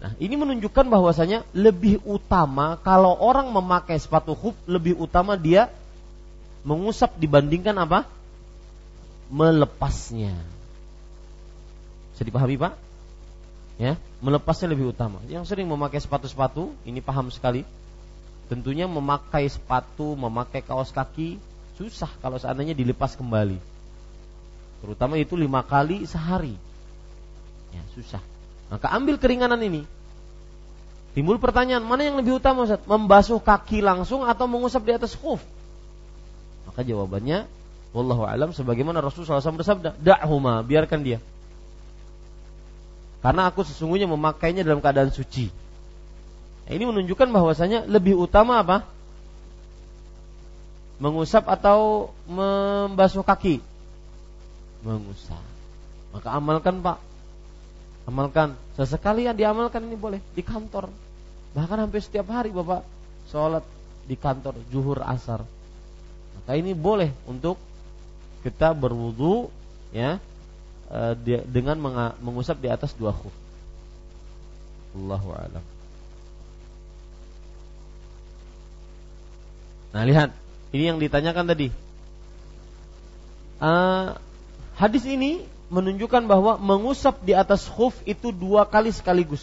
[0.00, 5.68] Nah, ini menunjukkan bahwasanya lebih utama kalau orang memakai sepatu khuf lebih utama dia
[6.64, 8.08] mengusap dibandingkan apa?
[9.26, 10.38] melepasnya.
[12.14, 12.86] Bisa dipahami, Pak?
[13.76, 15.20] ya melepasnya lebih utama.
[15.28, 17.62] Yang sering memakai sepatu-sepatu ini paham sekali.
[18.46, 21.42] Tentunya memakai sepatu, memakai kaos kaki
[21.76, 23.58] susah kalau seandainya dilepas kembali.
[24.80, 26.54] Terutama itu lima kali sehari.
[27.74, 28.22] Ya susah.
[28.70, 29.82] Maka ambil keringanan ini.
[31.16, 32.84] Timbul pertanyaan mana yang lebih utama Ustaz?
[32.84, 35.40] Membasuh kaki langsung atau mengusap di atas khuf?
[36.68, 37.48] Maka jawabannya
[37.96, 41.18] wallahu alam sebagaimana Rasulullah SAW bersabda, "Da'huma, biarkan dia."
[43.24, 45.48] Karena aku sesungguhnya memakainya dalam keadaan suci.
[46.66, 48.82] Ini menunjukkan bahwasanya lebih utama apa?
[50.98, 53.62] Mengusap atau membasuh kaki?
[54.82, 55.42] Mengusap.
[56.10, 56.98] Maka amalkan Pak.
[58.08, 58.58] Amalkan.
[58.74, 60.90] Sesekali yang diamalkan ini boleh di kantor.
[61.54, 62.82] Bahkan hampir setiap hari Bapak
[63.30, 63.62] sholat
[64.06, 65.46] di kantor zuhur asar.
[66.40, 67.58] Maka ini boleh untuk
[68.42, 69.50] kita berwudu
[69.94, 70.18] ya
[70.86, 71.74] Eh, dengan
[72.22, 73.34] mengusap di atas dua khuf.
[74.94, 75.64] Allahu a'lam.
[79.96, 80.36] Nah, lihat.
[80.76, 81.72] Ini yang ditanyakan tadi.
[83.56, 84.12] Uh,
[84.76, 89.40] hadis ini menunjukkan bahwa mengusap di atas khuf itu dua kali sekaligus.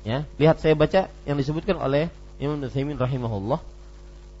[0.00, 2.08] Ya, lihat saya baca yang disebutkan oleh
[2.40, 3.60] Imam Nutsaimin rahimahullah.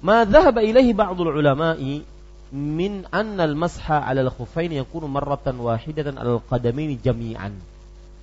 [0.00, 2.02] Ma dhahaba ilaihi ba'dul ulama'i
[2.48, 7.60] min annal masha 'alal khuffain yakunu marratan wahidatan 'alal qadamaini jami'an.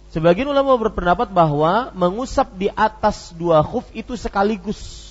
[0.10, 5.09] Sebagian ulama berpendapat bahwa mengusap di atas dua khuf itu sekaligus.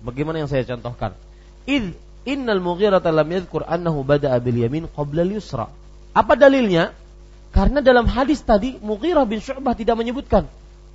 [0.00, 1.14] Sebagaimana yang saya contohkan.
[1.68, 1.92] Id
[2.28, 5.68] innal Mughirah lam yadhkur annahu bada'a bil yamin qabla al-yusra.
[6.14, 6.92] Apa dalilnya?
[7.48, 10.44] Karena dalam hadis tadi Mughirah bin Syu'bah tidak menyebutkan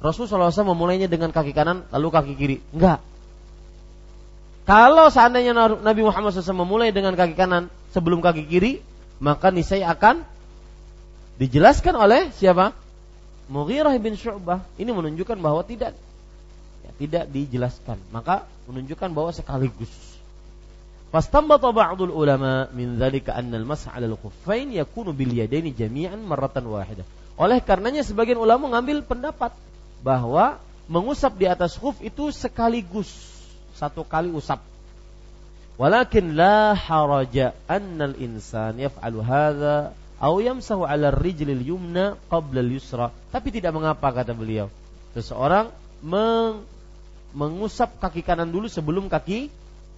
[0.04, 2.58] Rasulullah SAW memulainya dengan kaki kanan lalu kaki kiri.
[2.76, 3.00] Enggak.
[4.64, 8.80] Kalau seandainya Nabi Muhammad SAW memulai dengan kaki kanan sebelum kaki kiri,
[9.24, 10.24] maka niscaya akan
[11.40, 12.76] dijelaskan oleh siapa?
[13.48, 14.64] Mughirah bin Syu'bah.
[14.80, 15.96] Ini menunjukkan bahwa tidak
[16.98, 17.98] tidak dijelaskan.
[18.14, 19.92] Maka menunjukkan bahwa sekaligus.
[21.14, 27.06] Fastambata ba'dul ulama min dzalika anna al-mas'a 'ala al-khuffain yakunu bil yadaini jami'an marratan wahidah.
[27.38, 29.54] Oleh karenanya sebagian ulama mengambil pendapat
[30.02, 30.58] bahwa
[30.90, 33.10] mengusap di atas khuf itu sekaligus
[33.78, 34.62] satu kali usap.
[35.78, 43.14] Walakin la haraja annal insan yaf'alu hadza aw yamsahu 'ala rijlil yumna qabla al-yusra.
[43.30, 44.70] Tapi tidak mengapa kata beliau.
[45.14, 45.70] Seseorang
[46.02, 46.66] meng
[47.34, 49.50] mengusap kaki kanan dulu sebelum kaki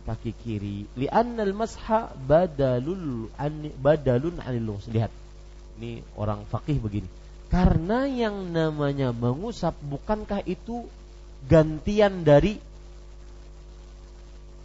[0.06, 0.78] kaki kiri.
[0.96, 5.12] Li'annal masha badalul an, badalun 'anil Lihat.
[5.76, 7.10] Ini orang fakih begini.
[7.52, 10.88] Karena yang namanya mengusap bukankah itu
[11.46, 12.58] gantian dari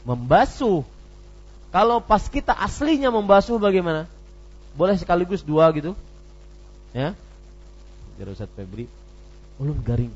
[0.06, 0.86] membasuh.
[1.70, 4.10] Kalau pas kita aslinya membasuh bagaimana?
[4.74, 5.94] Boleh sekaligus dua gitu?
[6.90, 7.14] Ya.
[8.18, 8.90] Jadi Ustaz Febri,
[9.58, 10.12] ulun garing.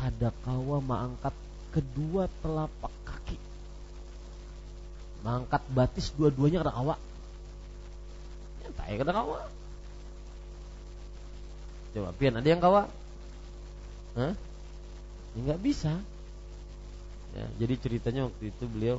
[0.00, 1.36] Kada kawa angkat
[1.76, 3.36] kedua telapak kaki.
[5.20, 6.98] Mengangkat batis dua-duanya kena awak.
[8.64, 9.44] Nyantai kena awak.
[11.92, 12.88] Coba pian ada yang kawa?
[14.16, 14.32] Hah?
[15.36, 15.92] Ya nggak bisa.
[17.30, 18.98] Ya, jadi ceritanya waktu itu beliau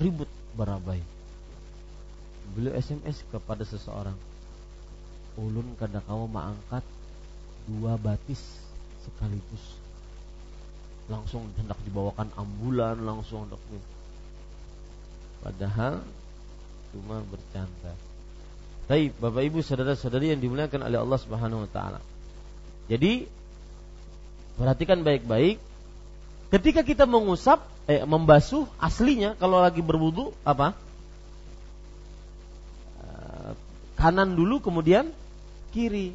[0.00, 1.04] ribut barabai.
[2.56, 4.16] Beliau SMS kepada seseorang.
[5.36, 6.82] Ulun kada kamu mengangkat
[7.68, 8.65] dua batis
[9.06, 9.64] sekaligus.
[11.06, 13.62] Langsung hendak dibawakan ambulan, langsung hendak
[15.46, 16.02] Padahal
[16.90, 17.94] cuma bercanda.
[18.86, 22.00] Baik, Bapak Ibu saudara-saudari yang dimuliakan oleh Allah Subhanahu wa taala.
[22.86, 23.26] Jadi
[24.58, 25.58] perhatikan baik-baik
[26.54, 30.74] ketika kita mengusap eh membasuh aslinya kalau lagi berwudu apa?
[33.02, 33.52] Eh,
[33.98, 35.10] kanan dulu kemudian
[35.74, 36.14] kiri.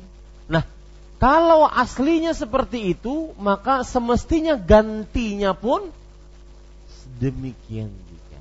[1.21, 5.93] Kalau aslinya seperti itu, maka semestinya gantinya pun
[7.21, 8.39] demikian juga.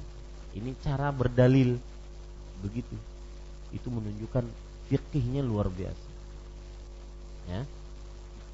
[0.56, 1.76] Ini cara berdalil
[2.64, 2.96] begitu
[3.76, 4.48] itu menunjukkan
[4.88, 6.08] fikihnya luar biasa.
[7.52, 7.62] Ya.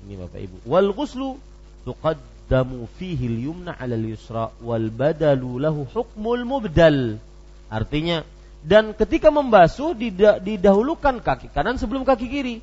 [0.02, 0.56] Ini Bapak Ibu.
[0.66, 1.38] Wal ghuslu
[1.86, 7.22] tuqaddamu fihi al-yumna 'ala al-yusra wal badalu lahu hukmul mubdal.
[7.70, 8.26] Artinya
[8.66, 9.94] dan ketika membasuh
[10.42, 12.56] didahulukan kaki kanan sebelum kaki kiri.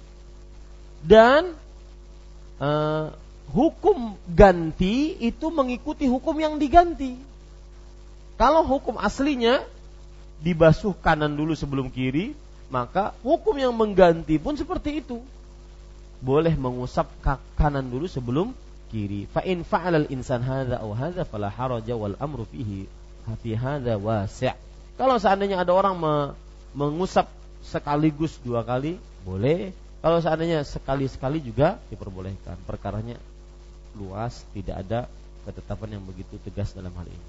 [1.03, 1.51] Dan
[2.63, 3.11] uh,
[3.51, 7.19] hukum ganti itu mengikuti hukum yang diganti.
[8.39, 9.61] Kalau hukum aslinya
[10.41, 12.33] dibasuh kanan dulu sebelum kiri,
[12.71, 15.21] maka hukum yang mengganti pun seperti itu.
[16.23, 17.11] Boleh mengusap
[17.59, 18.55] kanan dulu sebelum
[18.89, 19.27] kiri.
[19.27, 22.87] Fa in fa'ala al-insan hadza aw hadza fala haraja wal amru fihi
[23.43, 24.55] fi hadza wasi'.
[24.95, 26.13] Kalau seandainya ada orang me
[26.73, 27.29] mengusap
[27.61, 28.97] sekaligus dua kali,
[29.27, 29.75] boleh.
[30.03, 32.59] Kalau seandainya sekali-sekali juga diperbolehkan.
[32.67, 33.15] Perkaranya
[33.95, 34.99] luas, tidak ada
[35.47, 37.27] ketetapan yang begitu tegas dalam hal ini.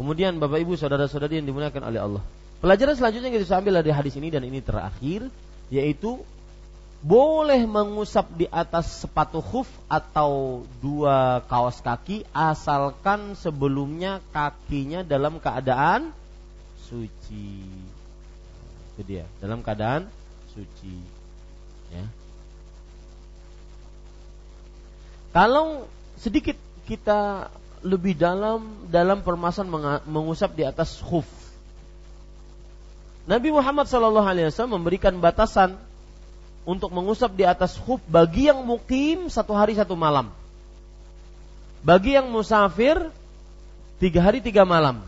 [0.00, 2.24] Kemudian Bapak Ibu saudara-saudari yang dimuliakan oleh Allah.
[2.64, 5.28] Pelajaran selanjutnya yang kita ambil dari hadis ini dan ini terakhir
[5.68, 6.24] yaitu
[7.04, 16.16] boleh mengusap di atas sepatu khuf atau dua kaos kaki asalkan sebelumnya kakinya dalam keadaan
[16.88, 17.60] suci.
[18.96, 20.08] Itu dia, dalam keadaan
[20.54, 20.94] suci.
[21.90, 22.06] Ya.
[25.34, 26.54] Kalau sedikit
[26.86, 27.50] kita
[27.84, 31.26] lebih dalam dalam permasalahan mengusap di atas khuf.
[33.28, 35.76] Nabi Muhammad SAW memberikan batasan
[36.64, 40.32] untuk mengusap di atas khuf bagi yang mukim satu hari satu malam.
[41.84, 43.12] Bagi yang musafir
[44.00, 45.04] tiga hari tiga malam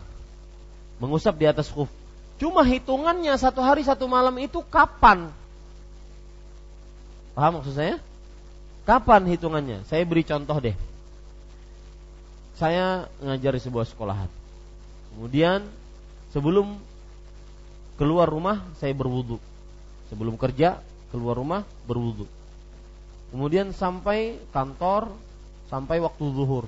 [1.01, 1.89] mengusap di atas khuf.
[2.37, 5.29] Cuma hitungannya satu hari satu malam itu kapan?
[7.33, 7.97] Paham maksud saya?
[8.85, 9.83] Kapan hitungannya?
[9.89, 10.77] Saya beri contoh deh
[12.57, 14.29] saya ngajar di sebuah sekolahan.
[15.13, 15.61] Kemudian
[16.33, 16.81] sebelum
[18.01, 19.37] keluar rumah saya berwudu.
[20.09, 20.81] Sebelum kerja
[21.13, 22.25] keluar rumah berwudu.
[23.29, 25.13] Kemudian sampai kantor
[25.69, 26.65] sampai waktu zuhur.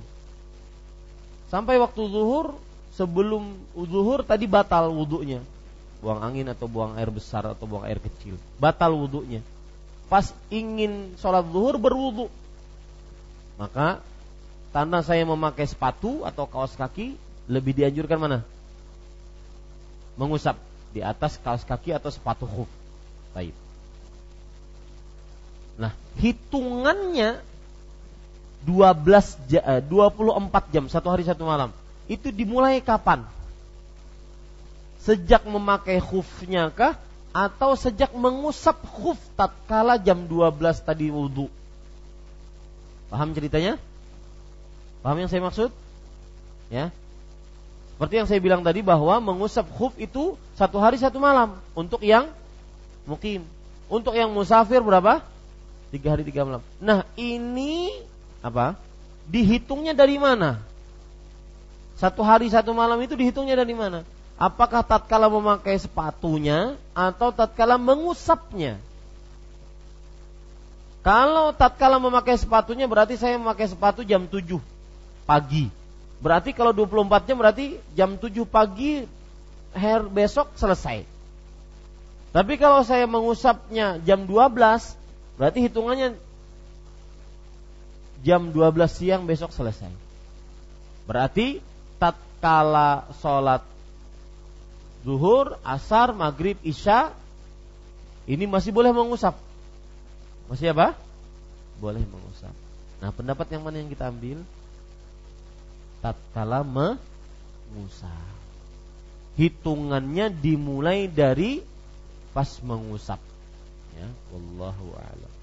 [1.50, 2.54] Sampai waktu zuhur
[2.94, 5.42] sebelum zuhur tadi batal wudunya.
[6.00, 8.40] Buang angin atau buang air besar atau buang air kecil.
[8.56, 9.44] Batal wudunya.
[10.08, 12.32] Pas ingin sholat zuhur berwudu.
[13.60, 14.00] Maka
[14.70, 17.18] Tanda saya memakai sepatu atau kaos kaki
[17.50, 18.40] lebih dianjurkan mana?
[20.14, 20.62] Mengusap
[20.94, 22.70] di atas kaos kaki atau sepatu khuf.
[23.34, 23.54] Baik.
[25.82, 27.42] Nah, hitungannya
[28.68, 31.74] 12 24 eh, jam satu hari satu malam.
[32.06, 33.26] Itu dimulai kapan?
[35.00, 37.00] Sejak memakai khufnya kah
[37.32, 41.48] atau sejak mengusap khuf tatkala jam 12 tadi wudhu?
[43.10, 43.80] Paham ceritanya?
[45.02, 45.72] Paham yang saya maksud?
[46.70, 46.94] Ya.
[47.96, 52.32] Seperti yang saya bilang tadi bahwa mengusap khuf itu satu hari satu malam untuk yang
[53.04, 53.44] mukim.
[53.90, 55.26] Untuk yang musafir berapa?
[55.90, 56.62] Tiga hari tiga malam.
[56.78, 57.90] Nah ini
[58.46, 58.78] apa?
[59.26, 60.62] Dihitungnya dari mana?
[61.98, 64.06] Satu hari satu malam itu dihitungnya dari mana?
[64.40, 68.80] Apakah tatkala memakai sepatunya atau tatkala mengusapnya?
[71.04, 74.64] Kalau tatkala memakai sepatunya berarti saya memakai sepatu jam 7
[75.28, 75.68] pagi.
[76.24, 79.04] Berarti kalau 24 jam berarti jam 7 pagi
[79.76, 81.04] hair besok selesai.
[82.32, 84.56] Tapi kalau saya mengusapnya jam 12,
[85.36, 86.16] berarti hitungannya
[88.24, 89.92] jam 12 siang besok selesai.
[91.04, 91.60] Berarti
[92.00, 93.69] tatkala sholat
[95.04, 97.16] zuhur, asar, maghrib, isya,
[98.30, 99.38] ini masih boleh mengusap.
[100.52, 100.94] Masih apa?
[101.82, 102.54] Boleh mengusap.
[103.00, 104.44] Nah, pendapat yang mana yang kita ambil?
[106.04, 108.38] Tatkala mengusap.
[109.40, 111.64] Hitungannya dimulai dari
[112.36, 113.18] pas mengusap.
[113.96, 115.34] Ya, wallahu a'lam.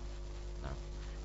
[0.65, 0.75] Nah,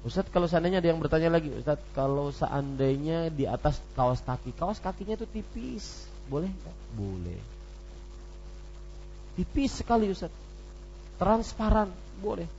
[0.07, 4.79] Ustaz kalau seandainya ada yang bertanya lagi, Ustaz kalau seandainya di atas kaos kaki, kaos
[4.79, 6.75] kakinya itu tipis, boleh enggak?
[6.95, 7.39] Boleh.
[9.35, 10.33] Tipis sekali Ustaz.
[11.15, 12.49] Transparan, boleh.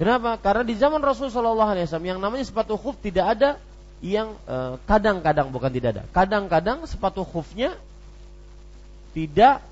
[0.00, 0.34] Kenapa?
[0.40, 3.50] Karena di zaman Rasulullah SAW yang namanya sepatu khuf tidak ada
[4.02, 6.02] yang eh, kadang-kadang bukan tidak ada.
[6.10, 7.78] Kadang-kadang sepatu khufnya
[9.14, 9.62] tidak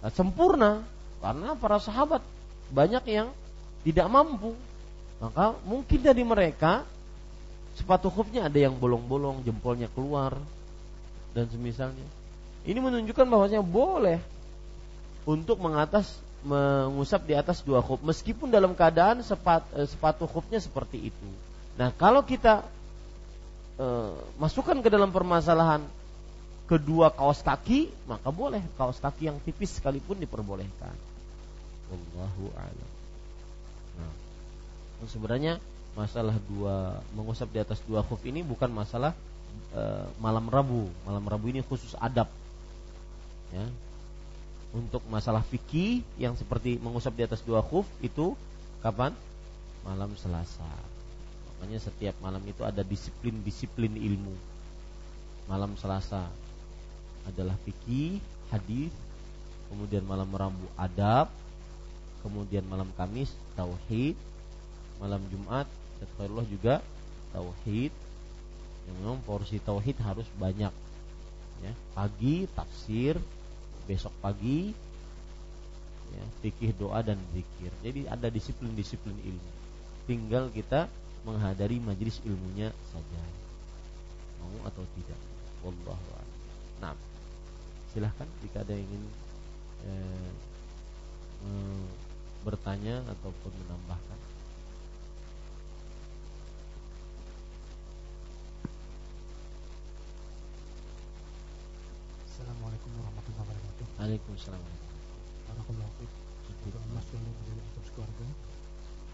[0.00, 0.86] eh, sempurna
[1.20, 2.24] karena para sahabat
[2.72, 3.28] banyak yang
[3.84, 4.56] tidak mampu.
[5.20, 6.88] Maka mungkin dari mereka
[7.76, 10.40] sepatu khufnya ada yang bolong-bolong, jempolnya keluar
[11.36, 12.06] dan semisalnya.
[12.64, 14.31] Ini menunjukkan bahwasanya boleh
[15.28, 16.10] untuk mengatas
[16.42, 21.28] mengusap di atas dua khuf meskipun dalam keadaan sepat, eh, sepatu khufnya seperti itu.
[21.78, 22.66] Nah, kalau kita
[23.80, 23.86] e,
[24.36, 25.80] masukkan ke dalam permasalahan
[26.68, 30.92] kedua kaos kaki, maka boleh kaos kaki yang tipis sekalipun diperbolehkan.
[31.92, 32.90] Wallahu a'lam.
[34.00, 34.12] Nah,
[35.08, 35.60] sebenarnya
[35.92, 39.16] masalah dua mengusap di atas dua khuf ini bukan masalah
[39.72, 39.82] e,
[40.20, 40.88] malam Rabu.
[41.08, 42.28] Malam Rabu ini khusus adab.
[43.52, 43.64] Ya,
[44.72, 48.32] untuk masalah fikih yang seperti mengusap di atas dua khuf itu
[48.80, 49.12] kapan?
[49.84, 50.68] Malam Selasa.
[51.46, 54.34] Makanya setiap malam itu ada disiplin-disiplin ilmu.
[55.46, 56.26] Malam Selasa
[57.28, 58.18] adalah fikih,
[58.50, 58.90] hadis,
[59.70, 61.30] kemudian malam Rabu adab,
[62.24, 64.16] kemudian malam Kamis tauhid,
[64.98, 65.66] malam Jumat
[66.18, 66.74] Allah juga
[67.30, 67.94] tauhid.
[68.82, 70.74] Yang memang porsi tauhid harus banyak.
[71.62, 73.22] Ya, pagi tafsir,
[73.88, 74.70] besok pagi
[76.12, 77.72] ya, fikih doa dan zikir.
[77.82, 79.50] Jadi ada disiplin-disiplin ilmu.
[80.06, 80.86] Tinggal kita
[81.22, 83.22] menghadiri majelis ilmunya saja.
[84.42, 85.20] Mau atau tidak.
[85.62, 86.12] Wallahu.
[86.82, 86.98] Nah,
[87.94, 89.04] silahkan jika ada yang ingin
[89.86, 90.30] eh,
[91.46, 91.84] eh,
[92.42, 94.18] bertanya ataupun menambahkan.
[102.42, 103.86] Assalamualaikum warahmatullahi wabarakatuh.
[104.02, 104.62] Waalaikumsalam.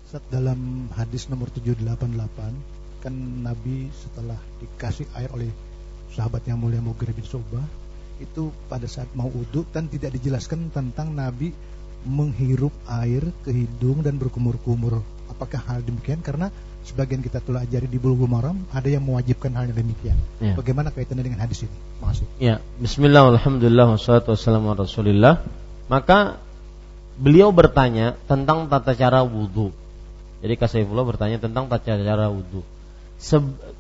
[0.09, 3.13] Saat dalam hadis nomor 788 kan
[3.45, 5.53] Nabi setelah dikasih air oleh
[6.17, 7.61] sahabat yang mulia Mughirah bin Sobah
[8.17, 11.53] itu pada saat mau uduk dan tidak dijelaskan tentang Nabi
[12.09, 15.05] menghirup air ke hidung dan berkumur-kumur.
[15.29, 16.21] Apakah hal demikian?
[16.25, 16.49] Karena
[16.89, 20.17] sebagian kita telah ajari di Bulughul Maram ada yang mewajibkan hal yang demikian.
[20.41, 20.57] Ya.
[20.57, 21.77] Bagaimana kaitannya dengan hadis ini?
[22.01, 22.27] Makasih.
[22.41, 25.45] Ya, bismillah alhamdulillah wassalatu wassalamu rasulillah.
[25.93, 26.41] Maka
[27.21, 29.75] beliau bertanya tentang tata cara wudhu.
[30.39, 32.63] Jadi Kasaifullah bertanya tentang tata cara wudhu.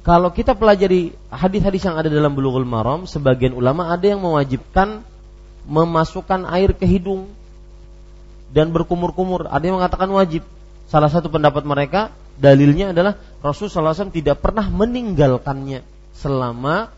[0.02, 5.06] kalau kita pelajari hadis-hadis yang ada dalam Bulughul Maram, sebagian ulama ada yang mewajibkan
[5.68, 7.30] memasukkan air ke hidung
[8.50, 9.46] dan berkumur-kumur.
[9.46, 10.42] Ada yang mengatakan wajib.
[10.89, 15.85] Salah satu pendapat mereka dalilnya adalah Rasulullah SAW tidak pernah meninggalkannya
[16.16, 16.89] selama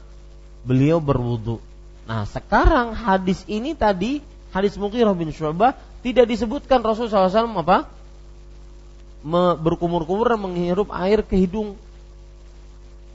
[0.62, 1.58] beliau berwudu.
[2.06, 4.22] Nah sekarang hadis ini tadi
[4.54, 5.74] hadis Mughirah bin Syu'bah
[6.06, 7.90] tidak disebutkan Rasulullah SAW apa
[9.60, 11.76] berkumur-kumur dan menghirup air ke hidung.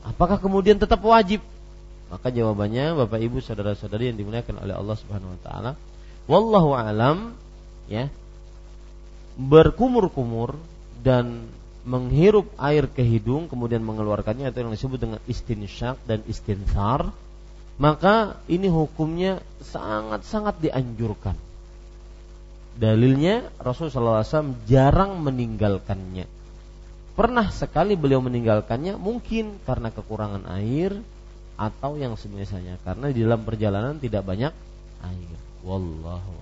[0.05, 1.41] Apakah kemudian tetap wajib?
[2.13, 5.71] Maka jawabannya Bapak Ibu saudara-saudari yang dimuliakan oleh Allah Subhanahu wa taala,
[6.29, 7.33] wallahu alam
[7.89, 8.13] ya
[9.35, 10.55] berkumur-kumur
[11.03, 11.47] dan
[11.85, 17.13] menghirup air ke hidung kemudian mengeluarkannya atau yang disebut dengan istinsyak dan istinsar
[17.75, 21.35] maka ini hukumnya sangat-sangat dianjurkan.
[22.75, 26.27] Dalilnya Rasulullah SAW jarang meninggalkannya.
[27.15, 30.99] Pernah sekali beliau meninggalkannya mungkin karena kekurangan air
[31.55, 34.51] atau yang semisalnya karena di dalam perjalanan tidak banyak
[35.03, 35.37] air.
[35.63, 36.35] Wallahu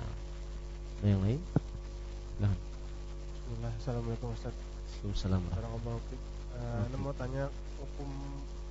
[0.00, 0.12] nah
[1.04, 1.40] yang lain
[3.78, 4.54] Assalamualaikum Ustaz.
[5.00, 6.18] Assalamualaikum.
[6.56, 7.44] Uh, Anda mau tanya
[7.78, 8.08] hukum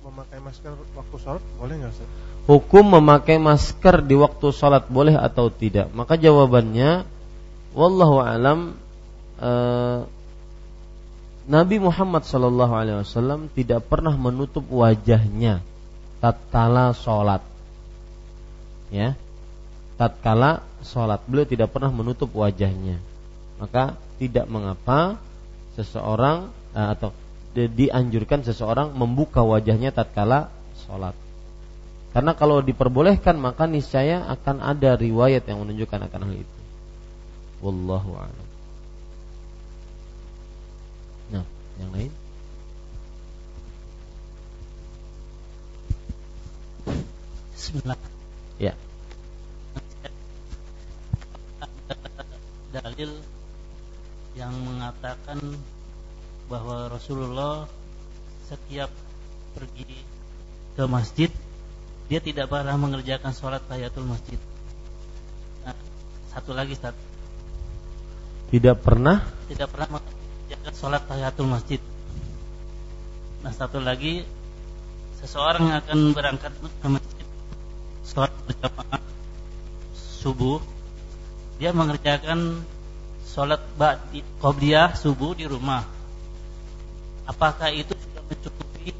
[0.00, 2.08] memakai masker waktu sholat boleh nggak Ustaz?
[2.48, 5.88] Hukum memakai masker di waktu sholat boleh atau tidak?
[5.96, 7.04] Maka jawabannya,
[7.72, 8.76] wallahu alam.
[9.40, 10.04] Uh,
[11.50, 15.64] Nabi Muhammad Shallallahu Alaihi Wasallam tidak pernah menutup wajahnya
[16.20, 17.42] tatkala sholat.
[18.92, 19.16] Ya,
[19.96, 23.00] tatkala sholat beliau tidak pernah menutup wajahnya
[23.60, 25.20] maka tidak mengapa
[25.76, 27.12] seseorang eh, atau
[27.54, 30.48] dianjurkan seseorang membuka wajahnya tatkala
[30.86, 31.14] sholat.
[32.10, 36.58] Karena kalau diperbolehkan maka niscaya akan ada riwayat yang menunjukkan akan hal itu.
[37.60, 38.48] Wallahu a'lam.
[41.30, 41.44] Nah,
[41.78, 42.12] yang lain?
[47.54, 47.98] Bismillah.
[48.58, 48.74] Ya.
[52.74, 53.10] Dalil
[54.38, 55.38] yang mengatakan
[56.46, 57.66] bahwa Rasulullah
[58.46, 58.90] setiap
[59.54, 59.90] pergi
[60.74, 61.30] ke masjid
[62.10, 64.38] dia tidak pernah mengerjakan sholat tahiyatul masjid.
[65.62, 65.78] Nah,
[66.34, 66.94] satu lagi Ustaz.
[68.50, 71.78] Tidak pernah Tidak pernah mengerjakan sholat tahiyatul masjid.
[73.40, 74.26] Nah satu lagi
[75.22, 77.26] seseorang yang akan berangkat ke masjid
[78.04, 79.00] sholat berjamaah
[79.94, 80.58] subuh
[81.62, 82.60] dia mengerjakan
[83.30, 83.62] sholat
[84.42, 85.86] qobliyah subuh di rumah
[87.30, 88.90] apakah itu sudah mencukupi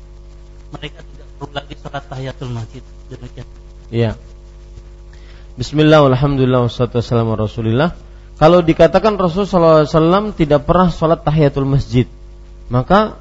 [0.70, 3.48] mereka tidak perlu lagi sholat tahiyatul masjid demikian
[3.90, 4.14] Iya.
[5.58, 7.90] Bismillah, alhamdulillah, wassalatu wassalamu ala rasulillah.
[8.38, 12.08] Kalau dikatakan Rasulullah SAW tidak pernah sholat tahiyatul masjid,
[12.72, 13.20] maka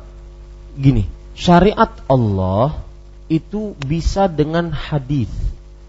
[0.79, 2.79] gini, syariat Allah
[3.27, 5.27] itu bisa dengan hadis.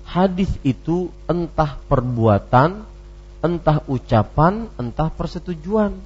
[0.02, 2.82] Hadis itu entah perbuatan,
[3.40, 5.96] entah ucapan, entah persetujuan.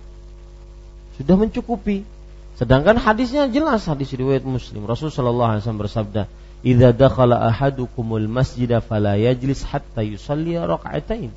[1.19, 2.07] Sudah mencukupi.
[2.55, 4.87] Sedangkan hadisnya jelas hadis riwayat Muslim.
[4.87, 6.23] Rasulullah sallallahu alaihi wasallam bersabda,
[6.63, 11.35] "Idza dakhala ahadukumul masjida fala yajlis hatta yusalli raka'atain."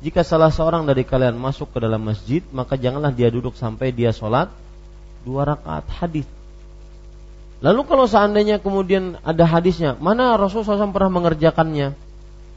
[0.00, 4.12] Jika salah seorang dari kalian masuk ke dalam masjid, maka janganlah dia duduk sampai dia
[4.16, 4.48] sholat
[5.24, 6.24] dua rakaat hadis.
[7.60, 11.92] Lalu kalau seandainya kemudian ada hadisnya, mana Rasulullah SAW pernah mengerjakannya?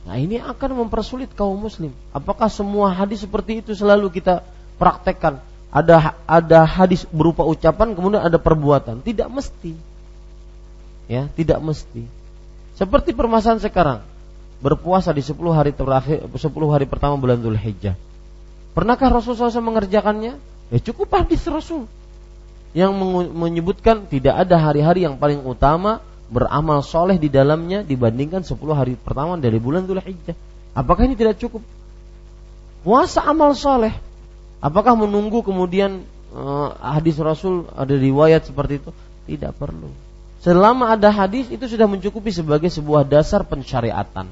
[0.04, 1.96] Nah ini akan mempersulit kaum muslim.
[2.12, 4.44] Apakah semua hadis seperti itu selalu kita
[4.76, 5.40] praktekkan?
[5.74, 9.00] Ada ada hadis berupa ucapan kemudian ada perbuatan.
[9.00, 9.74] Tidak mesti.
[11.08, 12.06] Ya, tidak mesti.
[12.76, 14.00] Seperti permasalahan sekarang.
[14.64, 16.40] Berpuasa di 10 hari terakhir 10
[16.72, 18.00] hari pertama bulan Dzulhijjah.
[18.72, 20.40] Pernahkah Rasulullah SAW mengerjakannya?
[20.72, 21.86] Ya cukup hadis Rasul
[22.74, 22.90] yang
[23.38, 26.02] menyebutkan tidak ada hari-hari yang paling utama
[26.34, 30.34] beramal soleh di dalamnya dibandingkan 10 hari pertama dari bulan Dhul Hijjah.
[30.74, 31.62] Apakah ini tidak cukup?
[32.82, 33.94] Puasa amal soleh.
[34.58, 36.02] Apakah menunggu kemudian
[36.34, 38.90] uh, hadis Rasul ada riwayat seperti itu?
[39.30, 39.88] Tidak perlu.
[40.44, 44.28] Selama ada hadis itu sudah mencukupi sebagai sebuah dasar pensyariatan.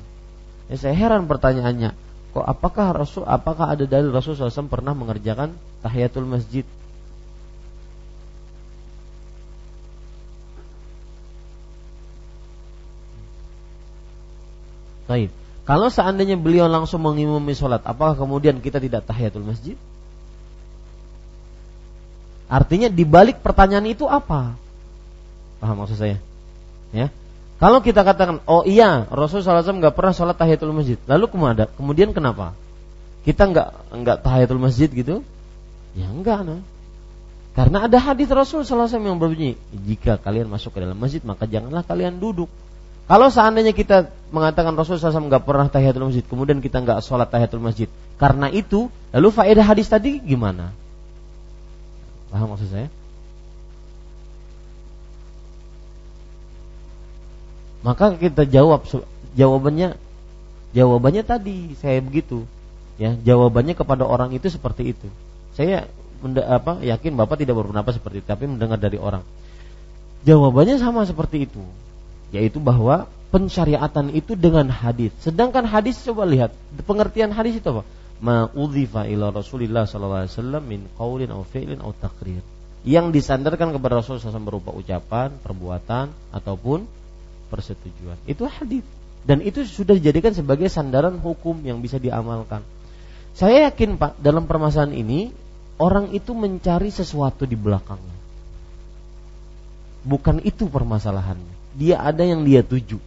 [0.68, 1.96] Ya, saya heran pertanyaannya.
[2.32, 6.64] Kok apakah Rasul apakah ada dalil Rasul SAW pernah mengerjakan tahiyatul masjid?
[15.12, 15.30] Baik.
[15.68, 19.76] Kalau seandainya beliau langsung mengimami sholat, apakah kemudian kita tidak tahiyatul masjid?
[22.48, 24.56] Artinya dibalik pertanyaan itu apa?
[25.60, 26.18] Paham maksud saya?
[26.96, 27.12] Ya.
[27.60, 30.98] Kalau kita katakan, oh iya, Rasulullah SAW nggak pernah sholat tahiyatul masjid.
[31.06, 32.56] Lalu kemudian, kemudian kenapa?
[33.28, 35.22] Kita nggak nggak tahiyatul masjid gitu?
[35.94, 36.64] Ya enggak, nah.
[37.52, 41.84] Karena ada hadis Rasul SAW yang berbunyi, jika kalian masuk ke dalam masjid maka janganlah
[41.84, 42.48] kalian duduk.
[43.12, 47.60] Kalau seandainya kita mengatakan Rasulullah SAW nggak pernah tahiyatul masjid, kemudian kita nggak sholat tahiyatul
[47.60, 50.72] masjid, karena itu, lalu faedah hadis tadi gimana?
[52.32, 52.88] Paham maksud saya?
[57.84, 58.88] Maka kita jawab
[59.36, 60.00] jawabannya
[60.72, 62.48] jawabannya tadi saya begitu
[62.96, 65.08] ya jawabannya kepada orang itu seperti itu
[65.56, 65.88] saya
[66.48, 69.26] apa yakin bapak tidak berpendapat seperti itu tapi mendengar dari orang
[70.24, 71.64] jawabannya sama seperti itu
[72.32, 75.12] yaitu bahwa pensyariatan itu dengan hadis.
[75.24, 76.52] Sedangkan hadis coba lihat
[76.84, 77.84] pengertian hadis itu apa?
[78.22, 82.44] Ma'udhifa ila Rasulillah sallallahu alaihi wasallam min qaulin aw fi'lin aw taqrir.
[82.82, 86.90] Yang disandarkan kepada Rasul SAW berupa ucapan, perbuatan ataupun
[87.54, 88.18] persetujuan.
[88.26, 88.82] Itu hadis.
[89.22, 92.66] Dan itu sudah dijadikan sebagai sandaran hukum yang bisa diamalkan.
[93.38, 95.30] Saya yakin Pak, dalam permasalahan ini
[95.78, 98.18] orang itu mencari sesuatu di belakangnya.
[100.02, 103.02] Bukan itu permasalahannya dia ada yang dia tuju.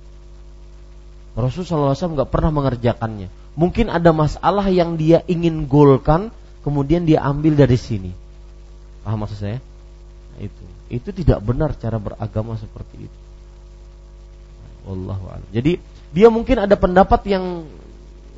[1.39, 3.31] Rasulullah SAW nggak pernah mengerjakannya.
[3.55, 6.35] Mungkin ada masalah yang dia ingin golkan,
[6.67, 8.11] kemudian dia ambil dari sini.
[9.07, 9.59] Paham maksud saya?
[10.35, 13.19] Nah, itu itu tidak benar cara beragama seperti itu.
[14.91, 15.49] Wallahu a'lam.
[15.55, 15.79] Jadi
[16.11, 17.67] dia mungkin ada pendapat yang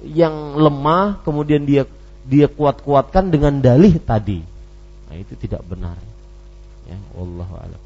[0.04, 1.88] yang lemah, kemudian dia
[2.28, 4.44] dia kuat-kuatkan dengan dalih tadi.
[5.08, 5.96] Nah, itu tidak benar.
[6.84, 7.80] Ya, wallahu a'lam.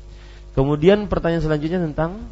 [0.54, 2.26] Kemudian pertanyaan selanjutnya tentang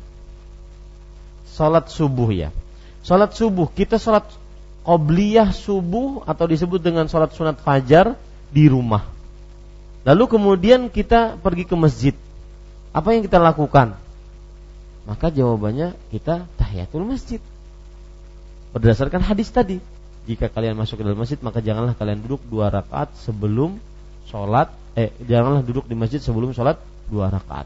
[1.58, 2.54] salat subuh ya.
[3.02, 4.22] Salat subuh, kita salat
[4.86, 8.14] qobliyah subuh atau disebut dengan salat sunat fajar
[8.54, 9.02] di rumah.
[10.06, 12.14] Lalu kemudian kita pergi ke masjid.
[12.94, 13.98] Apa yang kita lakukan?
[15.10, 17.42] Maka jawabannya kita tahiyatul masjid.
[18.70, 19.82] Berdasarkan hadis tadi,
[20.30, 23.80] jika kalian masuk ke dalam masjid maka janganlah kalian duduk dua rakaat sebelum
[24.28, 26.76] sholat eh janganlah duduk di masjid sebelum sholat
[27.08, 27.64] dua rakaat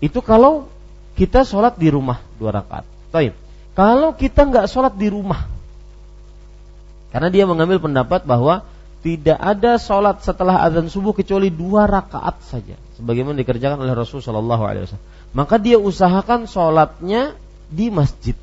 [0.00, 0.72] itu kalau
[1.12, 2.88] kita sholat di rumah dua rakaat.
[3.12, 3.36] Baik.
[3.76, 5.48] Kalau kita nggak sholat di rumah,
[7.12, 8.64] karena dia mengambil pendapat bahwa
[9.04, 14.64] tidak ada sholat setelah azan subuh kecuali dua rakaat saja, sebagaimana dikerjakan oleh Rasulullah Shallallahu
[14.64, 15.06] Alaihi Wasallam.
[15.32, 17.36] Maka dia usahakan sholatnya
[17.72, 18.36] di masjid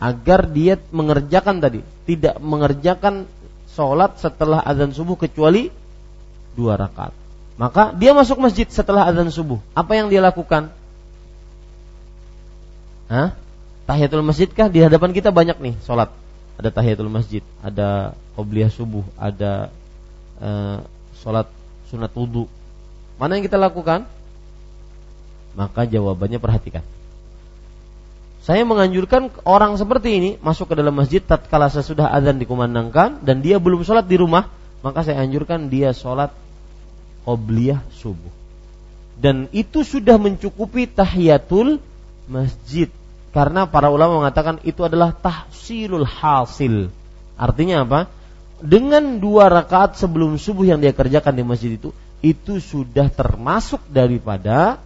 [0.00, 3.30] agar dia mengerjakan tadi, tidak mengerjakan
[3.70, 5.70] sholat setelah azan subuh kecuali
[6.58, 7.14] dua rakaat.
[7.60, 9.60] Maka dia masuk masjid setelah azan subuh.
[9.76, 10.72] Apa yang dia lakukan?
[13.10, 13.34] Hah?
[13.90, 14.70] Tahiyatul masjid kah?
[14.70, 16.14] Di hadapan kita banyak nih sholat
[16.60, 19.72] ada tahiyatul masjid, ada qobliyah subuh, ada
[20.44, 20.84] uh,
[21.24, 21.48] sholat
[21.88, 22.44] sunat wudhu.
[23.16, 24.04] Mana yang kita lakukan?
[25.56, 26.84] Maka jawabannya perhatikan.
[28.44, 33.56] Saya menganjurkan orang seperti ini masuk ke dalam masjid tatkala sesudah azan dikumandangkan dan dia
[33.56, 34.52] belum sholat di rumah,
[34.84, 36.28] maka saya anjurkan dia sholat
[37.24, 38.32] qobliyah subuh.
[39.16, 41.80] Dan itu sudah mencukupi tahiyatul
[42.28, 42.92] masjid
[43.30, 46.90] karena para ulama mengatakan itu adalah tahsilul hasil.
[47.38, 48.00] Artinya apa?
[48.60, 54.82] Dengan dua rakaat sebelum subuh yang dia kerjakan di masjid itu, itu sudah termasuk daripada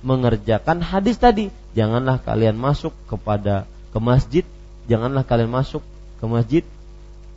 [0.00, 1.52] mengerjakan hadis tadi.
[1.76, 4.44] Janganlah kalian masuk kepada ke masjid,
[4.88, 5.84] janganlah kalian masuk
[6.22, 6.64] ke masjid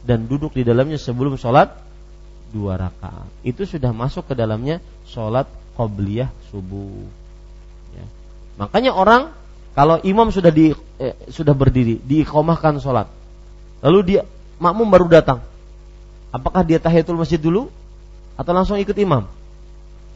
[0.05, 1.73] dan duduk di dalamnya sebelum sholat
[2.53, 3.27] dua rakaat.
[3.41, 7.03] Itu sudah masuk ke dalamnya sholat qobliyah subuh.
[7.97, 8.05] Ya.
[8.61, 9.34] Makanya orang
[9.76, 10.72] kalau imam sudah di
[11.03, 13.11] eh, sudah berdiri, diikomahkan sholat,
[13.84, 14.22] lalu dia
[14.56, 15.43] makmum baru datang,
[16.31, 17.68] apakah dia tahiyatul masjid dulu
[18.39, 19.27] atau langsung ikut imam?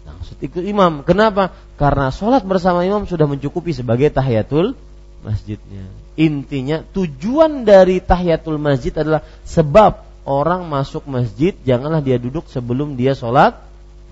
[0.07, 1.03] Langsung ikut imam.
[1.03, 1.51] Kenapa?
[1.75, 4.79] Karena sholat bersama imam sudah mencukupi sebagai tahiyatul
[5.27, 5.91] masjidnya.
[6.15, 13.11] Intinya tujuan dari tahiyatul masjid adalah sebab orang masuk masjid janganlah dia duduk sebelum dia
[13.11, 13.59] sholat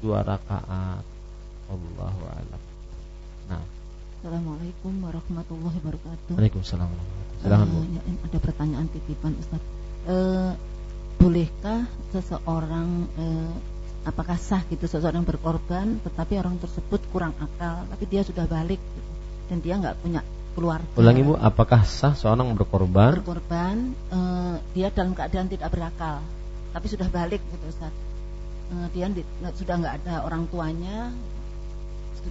[0.03, 1.03] dua rakaat.
[1.67, 2.56] Allahu a'lam.
[4.27, 6.35] Assalamualaikum warahmatullahi wabarakatuh.
[6.35, 6.91] Waalaikumsalam.
[7.39, 9.63] Silakan uh, ya, ada pertanyaan titipan Ustaz.
[10.03, 10.51] Uh,
[11.15, 13.55] bolehkah seseorang uh,
[14.03, 19.11] apakah sah gitu seseorang berkorban tetapi orang tersebut kurang akal tapi dia sudah balik gitu,
[19.47, 20.19] dan dia nggak punya
[20.59, 20.99] keluarga.
[20.99, 23.23] Ulangi Bu, apakah sah seorang berkorban?
[23.23, 26.19] Berkorban uh, dia dalam keadaan tidak berakal
[26.75, 27.95] tapi sudah balik gitu Ustaz.
[28.75, 29.23] Uh, dia di,
[29.55, 31.15] sudah nggak ada orang tuanya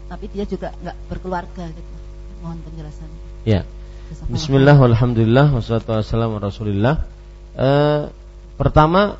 [0.06, 1.94] tapi dia juga nggak berkeluarga gitu.
[2.44, 3.08] Mohon penjelasan.
[3.46, 3.62] Ya.
[4.30, 7.02] Bismillah, alhamdulillah, wassalatu wassalamu rasulillah.
[7.58, 7.68] E,
[8.54, 9.18] pertama,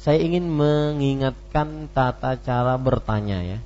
[0.00, 3.58] saya ingin mengingatkan tata cara bertanya ya.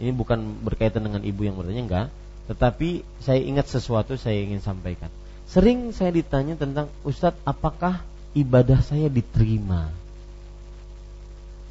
[0.00, 2.06] Ini bukan berkaitan dengan ibu yang bertanya enggak,
[2.48, 5.12] tetapi saya ingat sesuatu saya ingin sampaikan.
[5.46, 8.02] Sering saya ditanya tentang Ustadz, apakah
[8.34, 9.88] ibadah saya diterima?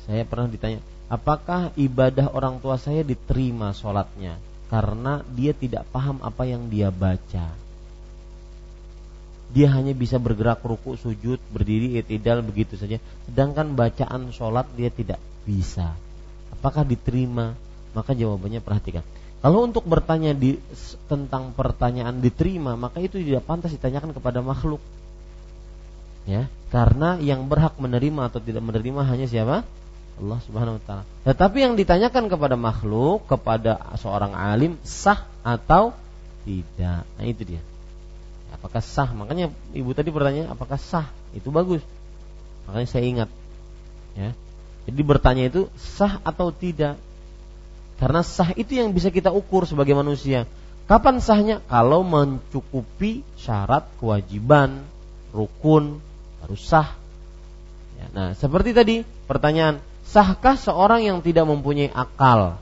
[0.06, 0.80] Saya pernah ditanya,
[1.12, 4.38] apakah ibadah orang tua saya diterima sholatnya?
[4.66, 7.54] Karena dia tidak paham apa yang dia baca.
[9.56, 12.98] Dia hanya bisa bergerak ruku sujud berdiri itidal begitu saja.
[13.30, 15.94] Sedangkan bacaan sholat dia tidak bisa.
[16.52, 17.54] Apakah diterima?
[17.94, 19.06] Maka jawabannya perhatikan.
[19.40, 20.58] Kalau untuk bertanya di,
[21.06, 24.82] tentang pertanyaan diterima maka itu tidak pantas ditanyakan kepada makhluk.
[26.26, 29.62] Ya karena yang berhak menerima atau tidak menerima hanya siapa
[30.16, 31.04] Allah Subhanahu wa taala.
[31.28, 35.92] Tetapi yang ditanyakan kepada makhluk, kepada seorang alim sah atau
[36.48, 37.04] tidak.
[37.04, 37.62] Nah, itu dia.
[38.56, 39.12] Apakah sah?
[39.12, 41.12] Makanya ibu tadi bertanya apakah sah?
[41.36, 41.84] Itu bagus.
[42.70, 43.30] Makanya saya ingat.
[44.16, 44.32] Ya.
[44.88, 46.96] Jadi bertanya itu sah atau tidak?
[48.00, 50.48] Karena sah itu yang bisa kita ukur sebagai manusia.
[50.86, 51.66] Kapan sahnya?
[51.66, 54.86] Kalau mencukupi syarat kewajiban,
[55.34, 55.98] rukun,
[56.46, 56.94] harus sah.
[57.98, 59.82] Ya, nah, seperti tadi pertanyaan,
[60.16, 62.56] sahkah seorang yang tidak mempunyai akal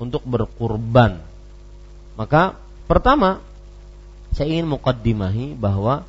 [0.00, 1.20] untuk berkurban?
[2.16, 2.56] Maka
[2.88, 3.44] pertama
[4.32, 6.08] saya ingin mukaddimahi bahwa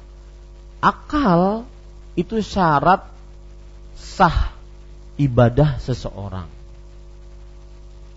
[0.80, 1.68] akal
[2.16, 3.04] itu syarat
[4.00, 4.56] sah
[5.20, 6.48] ibadah seseorang.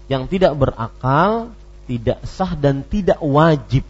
[0.06, 1.50] Yang tidak berakal
[1.90, 3.82] tidak sah dan tidak wajib.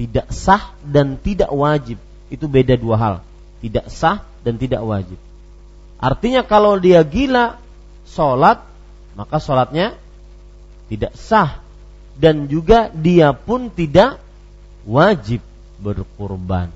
[0.00, 2.00] Tidak sah dan tidak wajib.
[2.32, 3.16] Itu beda dua hal.
[3.60, 5.20] Tidak sah dan tidak wajib.
[6.02, 7.62] Artinya kalau dia gila
[8.10, 8.58] sholat,
[9.14, 9.94] maka sholatnya
[10.90, 11.62] tidak sah
[12.18, 14.18] dan juga dia pun tidak
[14.82, 15.40] wajib
[15.78, 16.74] berkurban.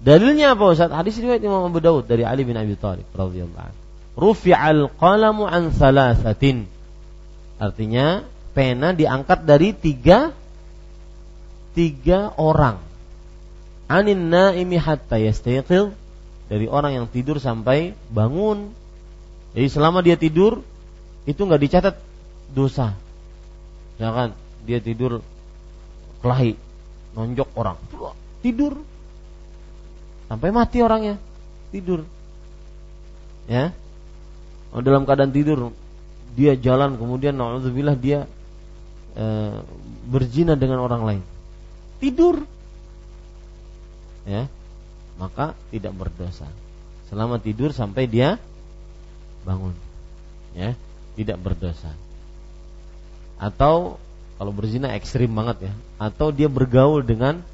[0.00, 0.94] Dalilnya apa Ustaz?
[0.94, 3.78] Hadis riwayat Imam Abu Dawud dari Ali bin Abi Thalib radhiyallahu anhu.
[4.16, 6.64] Rufi'al qalamu an thalathatin.
[7.60, 8.24] Artinya
[8.56, 10.32] pena diangkat dari tiga
[11.76, 12.80] tiga orang.
[13.90, 15.92] Anin naimi hatta yastayqil
[16.50, 18.74] dari orang yang tidur sampai bangun.
[19.54, 20.66] Jadi selama dia tidur
[21.22, 21.94] itu nggak dicatat
[22.50, 22.98] dosa.
[23.94, 24.34] Misalkan
[24.66, 25.22] dia tidur
[26.26, 26.58] kelahi,
[27.14, 27.78] nonjok orang,
[28.42, 28.82] tidur.
[30.26, 31.22] Sampai mati orangnya.
[31.70, 32.02] Tidur.
[33.46, 33.70] Ya?
[34.74, 35.70] Oh, dalam keadaan tidur
[36.38, 38.30] dia jalan kemudian naudzubillah dia
[39.18, 39.26] e,
[40.06, 41.22] berzina dengan orang lain.
[41.98, 42.46] Tidur.
[44.22, 44.46] Ya
[45.20, 46.48] maka tidak berdosa.
[47.12, 48.40] Selama tidur sampai dia
[49.44, 49.76] bangun
[50.56, 50.72] ya
[51.20, 51.92] tidak berdosa.
[53.36, 54.00] Atau
[54.40, 57.44] kalau berzina ekstrim banget ya atau dia bergaul dengan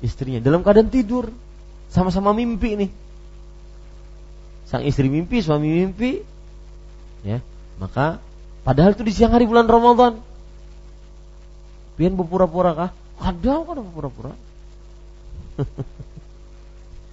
[0.00, 0.40] istrinya.
[0.40, 1.28] Dalam keadaan tidur
[1.92, 2.90] sama-sama mimpi nih.
[4.64, 6.24] Sang istri mimpi suami mimpi
[7.20, 7.44] ya
[7.76, 8.16] maka
[8.64, 10.16] padahal itu di siang hari bulan Ramadan.
[12.00, 12.90] Pian berpura-pura kah?
[13.20, 14.32] Ada kok ada berpura-pura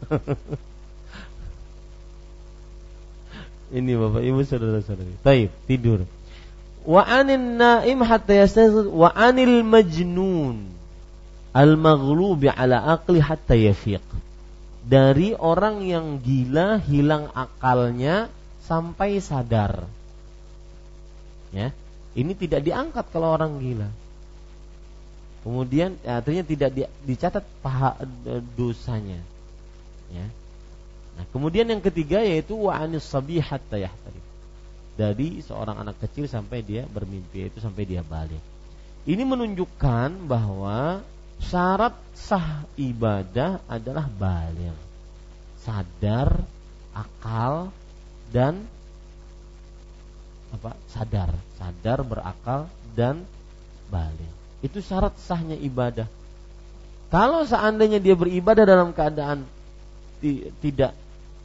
[3.77, 5.99] ini bapak ibu saudara saudari taib tidur
[6.87, 10.71] wa anin naim hatta yastayqiz wa anil majnun
[11.51, 14.01] al maghlubi ala aqli hatta yafiq
[14.87, 18.31] dari orang yang gila hilang akalnya
[18.63, 19.83] sampai sadar.
[21.51, 21.75] Ya,
[22.15, 23.91] ini tidak diangkat kalau orang gila.
[25.43, 29.19] Kemudian ya, artinya tidak di, dicatat paha e, dosanya.
[30.13, 30.27] Ya.
[31.17, 34.21] Nah, kemudian yang ketiga yaitu wa anis sabihat yahtari.
[34.97, 38.41] Dari seorang anak kecil sampai dia bermimpi itu sampai dia balik.
[39.05, 41.05] Ini menunjukkan bahwa
[41.41, 44.73] syarat sah ibadah adalah balik
[45.61, 46.41] sadar
[46.95, 47.69] akal
[48.31, 48.65] dan
[50.49, 51.29] apa sadar
[51.59, 53.21] sadar berakal dan
[53.91, 54.31] balik
[54.63, 56.07] itu syarat sahnya ibadah
[57.11, 59.43] kalau seandainya dia beribadah dalam keadaan
[60.63, 60.93] tidak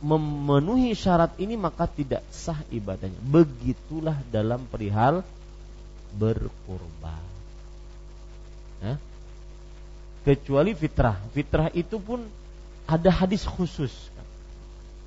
[0.02, 5.22] memenuhi syarat ini maka tidak sah ibadahnya begitulah dalam perihal
[6.18, 7.22] berkurban
[8.82, 8.94] ya?
[10.22, 11.18] kecuali fitrah.
[11.34, 12.22] Fitrah itu pun
[12.86, 13.92] ada hadis khusus.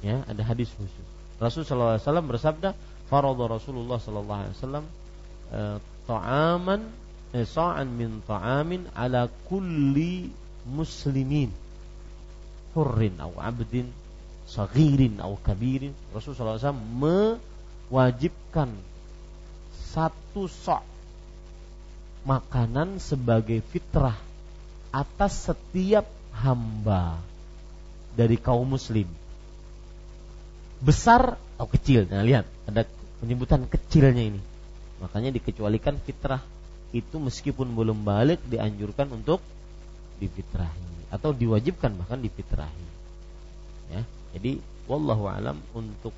[0.03, 1.05] Ya, ada hadis khusus.
[1.39, 2.75] Rasulullah SAW bersabda,
[3.11, 4.85] "Faradha Rasulullah sallallahu alaihi wasallam
[5.51, 5.77] eh,
[6.07, 6.81] ta'aman
[7.35, 10.31] eh, sa'an min ta'amin ala kulli
[10.67, 11.51] muslimin
[12.75, 13.87] hurrin atau abdin
[14.45, 16.75] saghirin atau kabirin." Rasulullah SAW
[17.89, 18.69] mewajibkan
[19.95, 20.83] satu sok
[22.27, 24.17] makanan sebagai fitrah
[24.91, 27.17] atas setiap hamba
[28.15, 29.07] dari kaum muslim.
[30.83, 32.07] Besar atau kecil?
[32.11, 32.83] Nah lihat ada
[33.23, 34.41] penyebutan kecilnya ini.
[34.99, 36.43] Makanya dikecualikan fitrah
[36.95, 39.43] itu meskipun belum balik dianjurkan untuk
[40.19, 42.85] difitrahi atau diwajibkan bahkan difitrahi
[43.95, 44.01] ya
[44.35, 44.59] jadi
[44.91, 46.11] wallahu alam untuk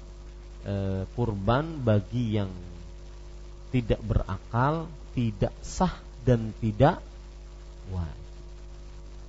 [0.66, 2.50] e, kurban bagi yang
[3.70, 5.94] tidak berakal tidak sah
[6.26, 6.98] dan tidak
[7.94, 8.28] wajib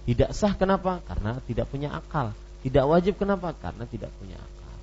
[0.09, 1.05] tidak sah kenapa?
[1.05, 2.33] Karena tidak punya akal.
[2.65, 3.53] Tidak wajib kenapa?
[3.53, 4.77] Karena tidak punya akal.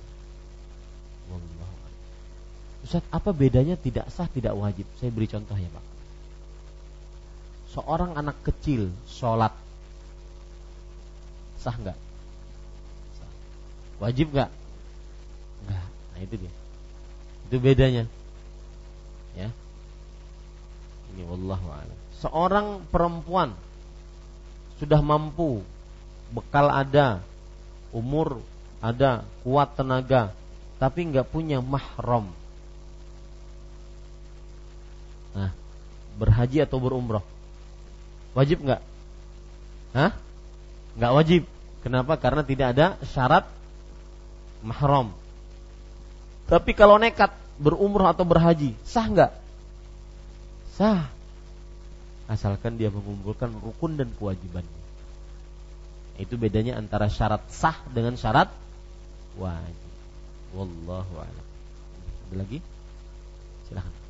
[2.86, 4.86] Ustaz, apa bedanya tidak sah, tidak wajib?
[5.02, 5.84] Saya beri contoh ya Pak.
[7.74, 9.50] Seorang anak kecil sholat
[11.60, 11.98] sah nggak?
[13.96, 14.50] Wajib nggak?
[15.64, 15.86] Nggak.
[15.86, 16.52] Nah itu dia.
[17.48, 18.04] Itu bedanya.
[19.36, 19.48] Ya.
[21.14, 21.98] Ini wallahu a'lam.
[22.20, 23.52] Seorang perempuan
[24.76, 25.64] sudah mampu,
[26.32, 27.24] bekal ada,
[27.92, 28.44] umur
[28.84, 30.36] ada, kuat tenaga,
[30.76, 32.28] tapi nggak punya mahram.
[35.32, 35.52] Nah,
[36.20, 37.24] berhaji atau berumroh,
[38.36, 38.80] wajib nggak?
[39.96, 40.12] Hah?
[40.96, 41.42] Nggak wajib.
[41.84, 42.18] Kenapa?
[42.18, 43.44] Karena tidak ada syarat
[44.64, 45.12] mahram.
[46.50, 49.32] Tapi kalau nekat berumroh atau berhaji, sah nggak?
[50.76, 51.08] Sah
[52.26, 54.82] asalkan dia mengumpulkan rukun dan kewajibannya.
[56.18, 58.50] Itu bedanya antara syarat sah dengan syarat
[59.38, 59.92] wajib.
[60.56, 61.46] Wallahu a'lam.
[62.26, 62.58] Ada lagi?
[63.68, 64.05] Silahkan.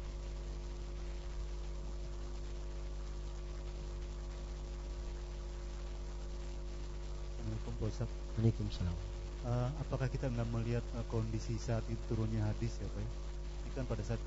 [7.76, 8.08] Assalamualaikum
[8.40, 8.96] Waalaikumsalam.
[9.44, 13.04] Uh, apakah kita nggak melihat uh, kondisi saat itu turunnya hadis ya Pak?
[13.04, 14.20] Ini kan pada saat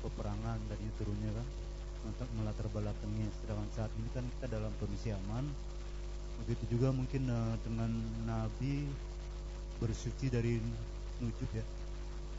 [0.00, 1.46] peperangan dan itu turunnya kan?
[2.08, 5.44] Untuk melatar belakangnya sedangkan saat ini kan kita dalam kondisi aman.
[6.40, 7.92] Begitu juga mungkin uh, dengan
[8.24, 8.88] Nabi
[9.84, 10.56] bersuci dari
[11.20, 11.64] nujub ya.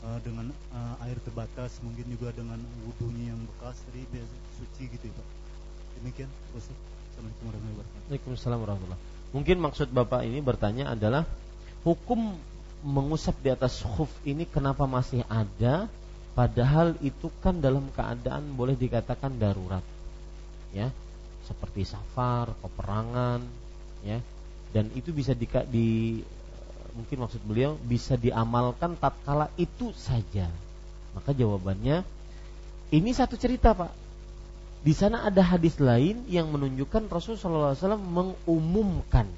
[0.02, 2.58] Uh, dengan uh, air terbatas mungkin juga dengan
[2.90, 5.28] wudhunya yang bekas tadi biasa suci gitu ya Pak.
[6.02, 6.74] Demikian Ustaz.
[7.14, 8.02] Assalamualaikum warahmatullahi wabarakatuh.
[8.10, 11.22] Waalaikumsalam warahmatullahi Mungkin maksud Bapak ini bertanya adalah
[11.86, 12.34] hukum
[12.82, 15.86] mengusap di atas khuf ini kenapa masih ada
[16.30, 19.82] Padahal itu kan dalam keadaan boleh dikatakan darurat.
[20.70, 20.94] Ya.
[21.44, 23.42] Seperti safar, peperangan,
[24.06, 24.22] ya.
[24.70, 25.88] dan itu bisa di, di
[26.94, 30.46] mungkin maksud beliau bisa diamalkan tatkala itu saja
[31.10, 32.06] maka jawabannya
[32.94, 33.90] ini satu cerita pak
[34.80, 39.28] di sana ada hadis lain yang menunjukkan Rasulullah SAW mengumumkan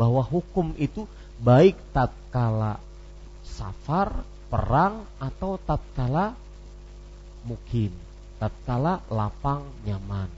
[0.00, 1.04] bahwa hukum itu
[1.44, 2.80] baik tatkala
[3.44, 6.32] safar, perang atau tatkala
[7.44, 7.92] mukim,
[8.40, 10.32] tatkala lapang nyaman.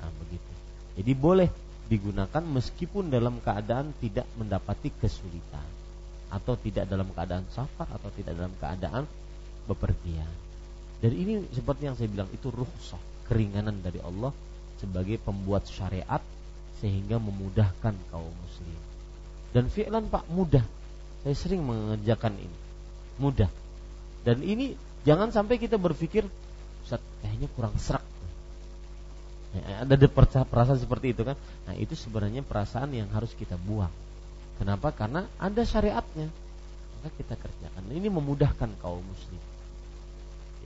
[0.00, 0.52] Nah, begitu.
[0.96, 1.50] Jadi boleh
[1.92, 5.68] digunakan meskipun dalam keadaan tidak mendapati kesulitan
[6.32, 9.04] atau tidak dalam keadaan safar atau tidak dalam keadaan
[9.68, 10.32] bepergian.
[11.04, 14.30] Dan ini seperti yang saya bilang itu rukhsah keringanan dari Allah
[14.78, 16.22] sebagai pembuat syariat
[16.78, 18.80] sehingga memudahkan kaum muslim.
[19.52, 20.64] Dan fi'lan Pak mudah.
[21.24, 22.58] Saya sering mengerjakan ini.
[23.18, 23.48] Mudah.
[24.22, 26.28] Dan ini jangan sampai kita berpikir
[26.86, 28.04] Ustaz, kayaknya kurang serak.
[29.56, 29.96] Ya, ada
[30.44, 31.34] perasaan seperti itu kan.
[31.66, 33.90] Nah, itu sebenarnya perasaan yang harus kita buang.
[34.60, 34.92] Kenapa?
[34.92, 36.28] Karena ada syariatnya.
[37.00, 37.82] Maka kita kerjakan.
[37.88, 39.40] Ini memudahkan kaum muslim.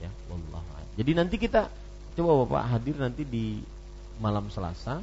[0.03, 0.61] Ya, wallah.
[0.99, 1.71] Jadi nanti kita
[2.17, 3.61] coba Bapak hadir nanti di
[4.21, 5.01] malam Selasa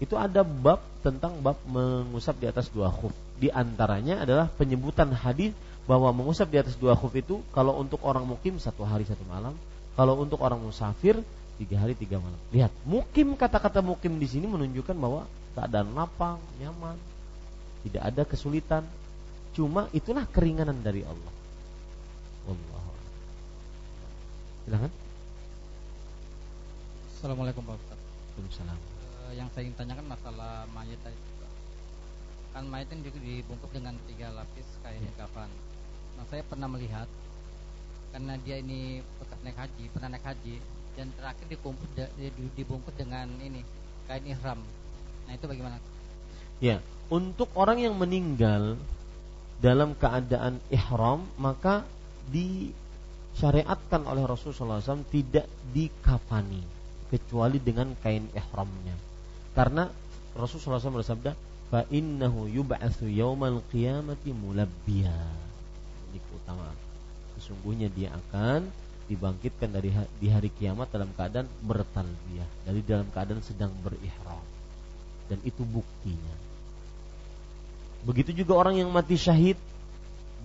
[0.00, 3.12] itu ada bab tentang bab mengusap di atas dua khuf.
[3.36, 5.52] Di antaranya adalah penyebutan hadis
[5.84, 9.52] bahwa mengusap di atas dua khuf itu kalau untuk orang mukim satu hari satu malam,
[9.96, 11.20] kalau untuk orang musafir
[11.60, 12.40] tiga hari tiga malam.
[12.56, 16.96] Lihat, mukim kata-kata mukim di sini menunjukkan bahwa keadaan lapang, nyaman,
[17.84, 18.84] tidak ada kesulitan.
[19.52, 21.32] Cuma itulah keringanan dari Allah.
[22.48, 22.84] Allah.
[24.64, 24.92] Silakan.
[27.20, 28.00] Assalamualaikum Pak Ustaz.
[28.00, 28.80] Waalaikumsalam.
[28.80, 31.20] Uh, yang saya ingin tanyakan masalah mayat tadi.
[32.56, 35.12] Kan mayat ini juga dibungkus dengan tiga lapis kain ya.
[35.20, 35.52] kafan.
[36.16, 37.04] Nah saya pernah melihat
[38.16, 40.64] karena dia ini bekas naik haji, pernah naik haji
[40.96, 41.90] dan terakhir dibungkus,
[42.56, 43.68] dibungkus dengan ini
[44.08, 44.64] kain ihram.
[45.28, 45.76] Nah itu bagaimana?
[46.56, 46.80] Ya,
[47.12, 48.80] untuk orang yang meninggal
[49.60, 51.84] dalam keadaan ihram maka
[52.32, 55.44] disyariatkan oleh Rasulullah SAW tidak
[55.76, 56.79] dikafani
[57.10, 58.94] kecuali dengan kain ihramnya.
[59.50, 59.90] Karena
[60.38, 61.34] Rasulullah SAW bersabda,
[61.74, 65.18] "Fa innahu yub'atsu yaumal qiyamati mulabbiya."
[66.14, 66.78] Ini keutamaan.
[67.34, 68.70] Sesungguhnya dia akan
[69.10, 69.90] dibangkitkan dari
[70.22, 74.46] di hari kiamat dalam keadaan bertalbiyah, dari dalam keadaan sedang berihram.
[75.26, 76.34] Dan itu buktinya.
[78.06, 79.58] Begitu juga orang yang mati syahid,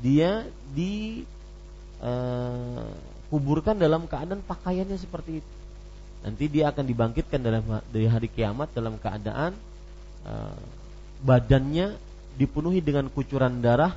[0.01, 1.21] dia di
[2.01, 2.89] uh,
[3.29, 5.64] kuburkan dalam keadaan pakaiannya seperti itu
[6.21, 9.51] nanti dia akan dibangkitkan dalam dari hari kiamat dalam keadaan
[10.25, 10.57] uh,
[11.25, 11.97] badannya
[12.35, 13.95] dipenuhi dengan kucuran darah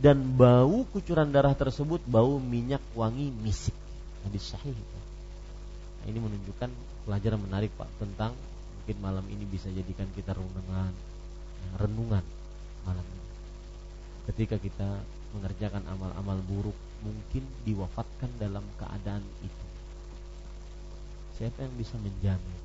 [0.00, 3.76] dan bau kucuran darah tersebut bau minyak wangi misik.
[4.24, 4.72] Hadis sahih.
[4.72, 6.70] Nah, ini menunjukkan
[7.04, 8.32] pelajaran menarik pak tentang
[8.80, 10.92] mungkin malam ini bisa jadikan kita renungan
[11.76, 12.24] renungan
[12.88, 13.28] malam ini.
[14.32, 14.88] Ketika kita
[15.36, 19.69] mengerjakan amal-amal buruk mungkin diwafatkan dalam keadaan itu
[21.40, 22.60] Siapa yang bisa menjamin?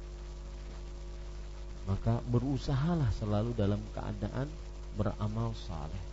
[1.88, 4.52] Maka berusahalah selalu dalam keadaan
[5.00, 6.04] beramal saleh.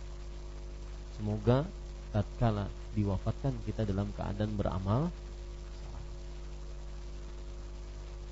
[1.19, 1.67] Semoga
[2.15, 5.11] tatkala diwafatkan kita dalam keadaan beramal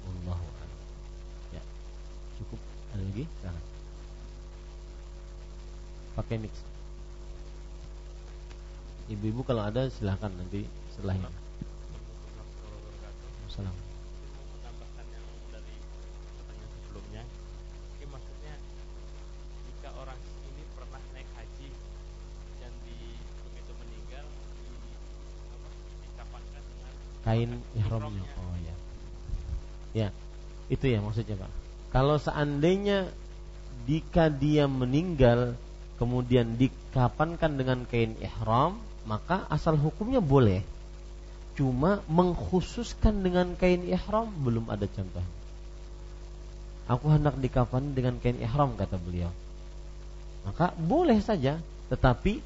[0.07, 0.47] Allahu
[1.51, 1.63] Ya.
[2.39, 2.59] Cukup.
[2.95, 3.27] Ada lagi?
[6.15, 6.55] Pakai mix.
[9.11, 10.63] Ibu-ibu kalau ada silahkan nanti
[10.95, 11.27] setelahnya.
[13.51, 13.80] Assalamualaikum.
[27.31, 28.27] Kain ihramnya.
[28.27, 28.75] Oh ya.
[29.95, 30.07] Ya.
[30.67, 31.51] Itu ya maksudnya, Pak.
[31.95, 33.07] Kalau seandainya
[33.87, 35.55] jika dia meninggal
[35.95, 40.59] kemudian dikapankan dengan kain ihram, maka asal hukumnya boleh.
[41.55, 45.23] Cuma mengkhususkan dengan kain ihram belum ada contoh.
[46.91, 49.31] Aku hendak dikafan dengan kain ihram kata beliau.
[50.43, 52.41] Maka boleh saja, tetapi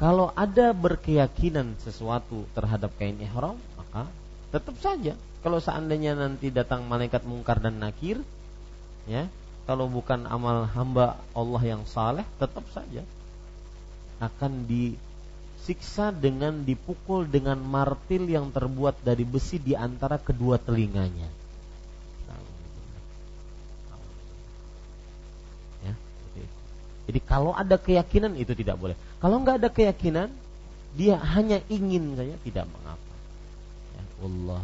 [0.00, 4.08] kalau ada berkeyakinan sesuatu terhadap kain ihram, maka
[4.50, 8.20] tetap saja kalau seandainya nanti datang malaikat mungkar dan nakir
[9.08, 9.30] ya
[9.64, 13.06] kalau bukan amal hamba Allah yang saleh tetap saja
[14.20, 21.30] akan disiksa dengan dipukul dengan martil yang terbuat dari besi di antara kedua telinganya.
[25.80, 25.94] Ya
[27.08, 28.98] jadi kalau ada keyakinan itu tidak boleh.
[29.22, 30.28] Kalau nggak ada keyakinan
[30.98, 33.09] dia hanya ingin saja tidak mengapa
[34.20, 34.62] Allah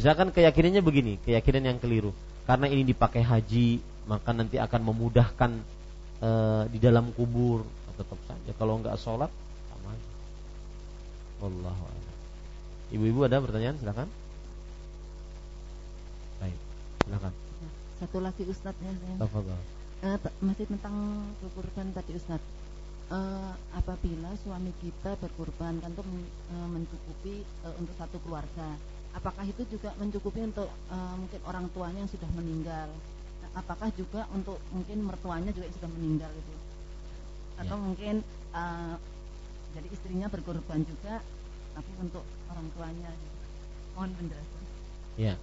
[0.00, 2.16] Misalkan keyakinannya begini, keyakinan yang keliru.
[2.48, 5.50] Karena ini dipakai haji, maka nanti akan memudahkan
[6.24, 6.30] e,
[6.72, 7.68] di dalam kubur
[8.00, 9.28] tetap saja kalau nggak sholat
[9.68, 10.10] sama aja.
[11.44, 12.16] Wallahu a'lam.
[12.96, 14.08] Ibu-ibu ada pertanyaan silakan.
[16.40, 16.58] Baik,
[17.04, 17.32] silakan.
[18.00, 20.96] Satu lagi Ustadz ya t- masih tentang
[21.44, 22.59] berkurban tadi Ustadz.
[23.10, 28.78] Eh, apabila suami kita berkurban kan untuk eh, mencukupi eh, untuk satu keluarga,
[29.18, 32.86] apakah itu juga mencukupi untuk eh, mungkin orang tuanya yang sudah meninggal?
[33.42, 36.54] Nah, apakah juga untuk mungkin mertuanya juga yang sudah meninggal itu?
[37.58, 37.82] Atau Ya.
[37.82, 38.14] mungkin
[38.54, 38.94] eh,
[39.74, 41.18] jadi istrinya berkorban juga,
[41.74, 43.10] tapi untuk orang tuanya?
[43.98, 44.62] Mohon penjelasan.
[45.18, 45.34] Ya.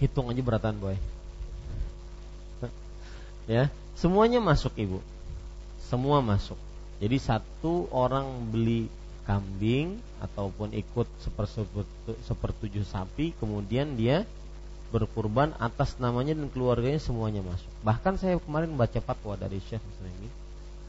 [0.00, 0.96] Hitung aja beratan, boy.
[3.44, 5.04] ya, semuanya masuk, Ibu.
[5.92, 6.56] Semua masuk.
[7.04, 8.88] Jadi satu orang beli
[9.28, 11.04] kambing ataupun ikut
[12.24, 14.24] sepertujuh sapi, kemudian dia
[14.88, 17.68] berkurban atas namanya dan keluarganya semuanya masuk.
[17.84, 20.32] Bahkan saya kemarin baca fatwa dari Syekh Muslimin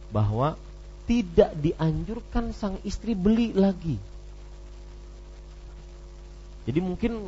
[0.07, 0.55] bahwa
[1.03, 3.99] tidak dianjurkan sang istri beli lagi.
[6.63, 7.27] Jadi mungkin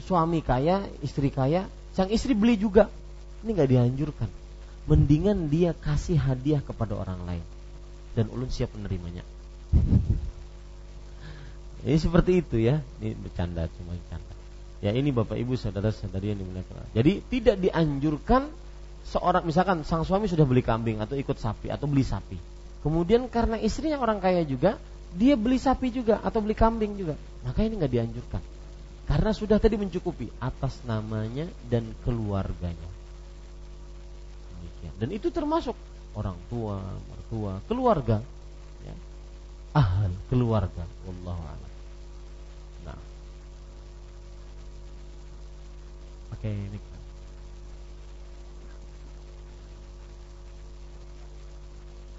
[0.00, 2.88] suami kaya, istri kaya, sang istri beli juga.
[3.44, 4.39] Ini nggak dianjurkan.
[4.90, 7.46] Mendingan dia kasih hadiah kepada orang lain
[8.18, 9.22] dan ulun siap menerimanya.
[11.86, 12.82] Ini seperti itu ya.
[13.00, 14.34] Ini bercanda cuma bercanda.
[14.80, 16.92] Ya ini Bapak Ibu saudara-saudari yang dimuliakan.
[16.96, 18.48] Jadi tidak dianjurkan
[19.04, 22.36] seorang misalkan sang suami sudah beli kambing atau ikut sapi atau beli sapi.
[22.80, 24.80] Kemudian karena istrinya orang kaya juga,
[25.12, 27.14] dia beli sapi juga atau beli kambing juga.
[27.44, 28.42] Maka ini nggak dianjurkan.
[29.04, 32.89] Karena sudah tadi mencukupi atas namanya dan keluarganya.
[34.80, 34.96] Demikian.
[34.96, 35.76] Dan itu termasuk
[36.16, 36.80] orang tua,
[37.12, 38.24] mertua, keluarga.
[38.80, 38.96] Ya.
[39.76, 40.88] Ahal keluarga.
[41.04, 41.72] Wallahu a'lam.
[42.88, 42.98] Nah.
[46.32, 46.78] Oke, ini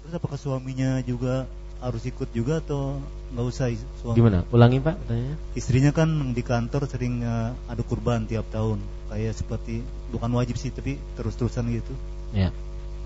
[0.02, 1.46] Terus apakah suaminya juga
[1.78, 2.98] harus ikut juga atau
[3.34, 3.70] nggak usah
[4.02, 4.18] suami?
[4.18, 4.42] gimana?
[4.50, 5.36] Ulangi Pak pertanyaannya.
[5.54, 10.74] Istrinya kan di kantor sering eh, ada kurban tiap tahun, kayak seperti bukan wajib sih
[10.74, 11.94] tapi terus-terusan gitu.
[12.32, 12.50] Ya.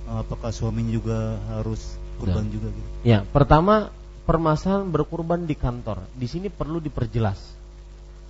[0.07, 2.89] Eh, Apakah suaminya juga harus kurban juga gitu?
[3.03, 3.91] Ya, pertama
[4.25, 6.03] permasalahan berkurban di kantor.
[6.15, 7.39] Di sini perlu diperjelas.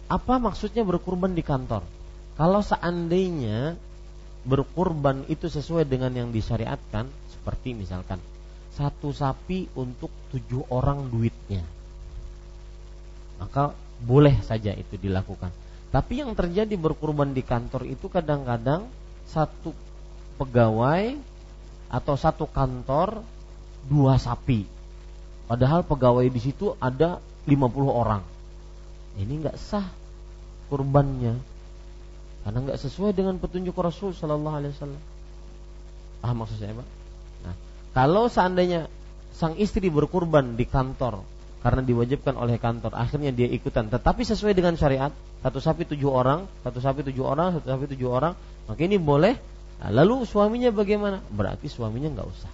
[0.06, 1.82] Apa maksudnya berkurban di kantor?
[2.36, 3.74] Kalau seandainya
[4.47, 8.23] berkurban itu sesuai dengan yang disyariatkan, seperti misalkan
[8.77, 11.64] satu sapi untuk tujuh orang duitnya,
[13.40, 13.73] maka
[14.05, 15.48] boleh saja itu dilakukan.
[15.89, 18.85] Tapi yang terjadi berkurban di kantor itu kadang-kadang
[19.24, 19.73] satu
[20.36, 21.16] pegawai
[21.90, 23.20] atau satu kantor
[23.86, 24.66] dua sapi.
[25.46, 28.22] Padahal pegawai di situ ada 50 orang.
[29.16, 29.86] Ini nggak sah
[30.66, 31.38] kurbannya.
[32.42, 35.02] Karena nggak sesuai dengan petunjuk Rasul Shallallahu Alaihi Wasallam.
[36.22, 36.88] Paham maksud saya, Pak?
[37.46, 37.54] Nah,
[37.94, 38.90] kalau seandainya
[39.34, 41.22] sang istri berkurban di kantor
[41.62, 45.10] karena diwajibkan oleh kantor, akhirnya dia ikutan, tetapi sesuai dengan syariat,
[45.42, 48.38] satu sapi tujuh orang, satu sapi tujuh orang, satu sapi tujuh orang,
[48.70, 49.34] maka ini boleh.
[49.77, 51.20] Nah, lalu suaminya bagaimana?
[51.28, 52.53] Berarti suaminya nggak usah.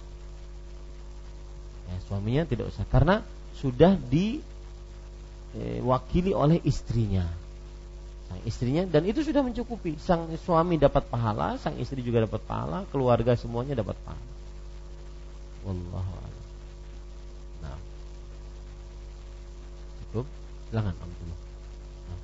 [1.87, 3.23] Ya, suaminya tidak usah karena
[3.59, 3.95] sudah
[5.55, 7.23] diwakili oleh istrinya
[8.33, 12.81] sang istrinya dan itu sudah mencukupi sang suami dapat pahala sang istri juga dapat pahala
[12.89, 14.33] keluarga semuanya dapat pahala
[15.61, 16.45] wallahu a'lam
[17.61, 17.77] nah
[20.01, 20.25] cukup
[20.73, 21.39] silakan Abdullah
[22.09, 22.19] nah.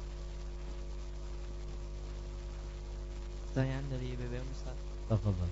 [3.49, 4.88] Pertanyaan dari BBM Ustaz.
[5.09, 5.49] Tafadhol.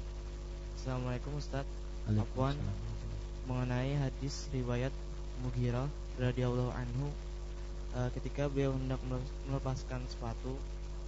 [0.77, 1.65] Assalamualaikum Ustaz.
[2.05, 2.53] Afwan
[3.49, 4.93] mengenai hadis riwayat
[5.41, 5.89] Mughirah
[6.21, 7.09] radhiyallahu anhu
[7.97, 10.53] eh, ketika beliau hendak mele- melepaskan sepatu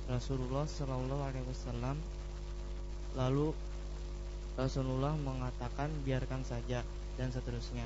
[0.10, 2.02] Rasulullah Shallallahu alaihi wasallam
[3.14, 3.54] lalu
[4.58, 6.82] Rasulullah mengatakan biarkan saja
[7.22, 7.86] dan seterusnya.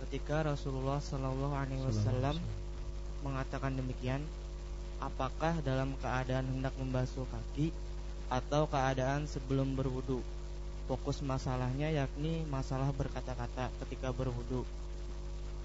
[0.00, 2.40] Ketika Rasulullah Shallallahu alaihi wasallam
[3.20, 4.24] mengatakan demikian,
[4.96, 7.68] apakah dalam keadaan hendak membasuh kaki
[8.32, 10.24] atau keadaan sebelum berwudu?
[10.88, 14.64] Fokus masalahnya yakni masalah berkata-kata ketika berwudu.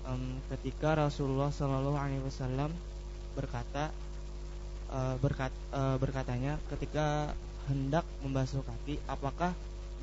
[0.07, 2.71] Em, ketika Rasulullah Shallallahu Alaihi Wasallam
[3.39, 3.91] berkata
[4.91, 7.31] eh, berkat, eh, berkatanya ketika
[7.71, 9.51] hendak membasuh kaki, apakah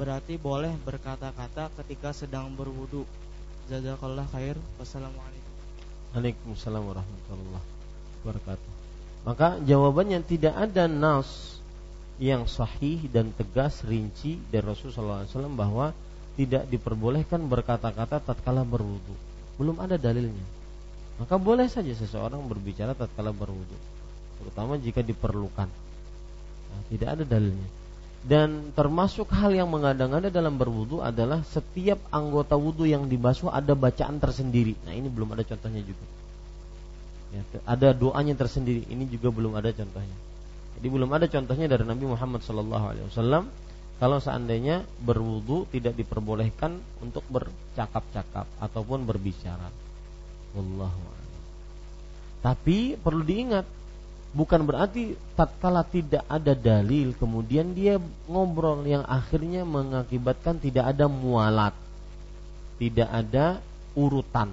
[0.00, 3.04] berarti boleh berkata-kata ketika sedang berwudu?
[3.68, 4.60] Jazakallah khair.
[4.76, 5.52] Wassalamualaikum.
[6.12, 7.66] Waalaikumsalam warahmatullahi
[8.20, 8.70] wabarakatuh.
[9.24, 11.56] Maka jawabannya tidak ada nas
[12.22, 15.90] yang sahih dan tegas rinci dari Rasulullah SAW bahwa
[16.34, 19.14] tidak diperbolehkan berkata-kata tatkala berwudu.
[19.58, 20.46] Belum ada dalilnya.
[21.18, 23.78] Maka boleh saja seseorang berbicara tatkala berwudu,
[24.42, 25.70] terutama jika diperlukan.
[26.70, 27.70] Nah, tidak ada dalilnya.
[28.24, 34.16] dan termasuk hal yang mengada-ngada dalam berwudu adalah setiap anggota wudu yang dibasuh ada bacaan
[34.16, 34.72] tersendiri.
[34.88, 36.04] Nah ini belum ada contohnya juga.
[37.36, 38.88] Ya, ada doanya tersendiri.
[38.88, 40.16] Ini juga belum ada contohnya.
[40.78, 43.46] Jadi belum ada contohnya dari Nabi Muhammad SAW.
[43.94, 49.70] Kalau seandainya berwudu tidak diperbolehkan untuk bercakap-cakap ataupun berbicara.
[50.54, 51.02] Wallahu
[52.42, 53.64] Tapi perlu diingat
[54.34, 61.70] bukan berarti tatkala tidak ada dalil kemudian dia ngobrol yang akhirnya mengakibatkan tidak ada mualat
[62.82, 63.62] tidak ada
[63.94, 64.50] urutan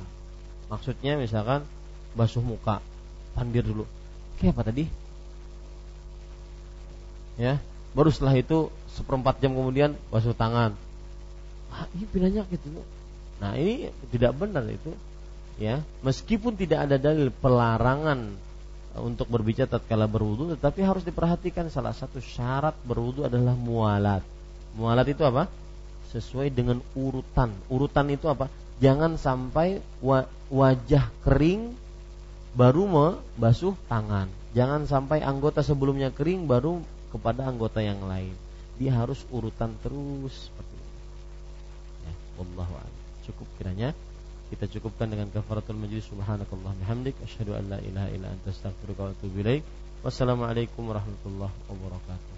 [0.70, 1.66] maksudnya misalkan
[2.14, 2.78] basuh muka
[3.34, 3.90] pandir dulu
[4.38, 4.86] kayak apa tadi
[7.36, 7.60] ya
[7.92, 10.76] baru setelah itu seperempat jam kemudian basuh tangan
[11.72, 12.68] ah, ini bilangnya gitu
[13.40, 14.92] nah ini tidak benar itu
[15.60, 18.52] ya meskipun tidak ada dalil pelarangan
[19.00, 24.24] untuk berbicara tatkala berwudu tetapi harus diperhatikan salah satu syarat berwudu adalah mualat.
[24.76, 25.48] Mualat itu apa?
[26.12, 27.56] Sesuai dengan urutan.
[27.72, 28.52] Urutan itu apa?
[28.84, 29.80] Jangan sampai
[30.52, 31.72] wajah kering
[32.52, 34.28] baru membasuh tangan.
[34.52, 38.34] Jangan sampai anggota sebelumnya kering baru kepada anggota yang lain.
[38.80, 40.92] Dia harus urutan terus seperti itu.
[42.08, 42.74] Ya, wallahu
[43.28, 43.94] Cukup kiranya
[44.52, 46.08] kita cukupkan dengan kafaratul majlis.
[46.12, 47.16] Subhanakallah bihamdik.
[47.24, 49.64] Asyhadu an la ilaha illa anta astaghfiruka wa atubu ilaik.
[50.02, 52.31] Wassalamualaikum warahmatullahi wabarakatuh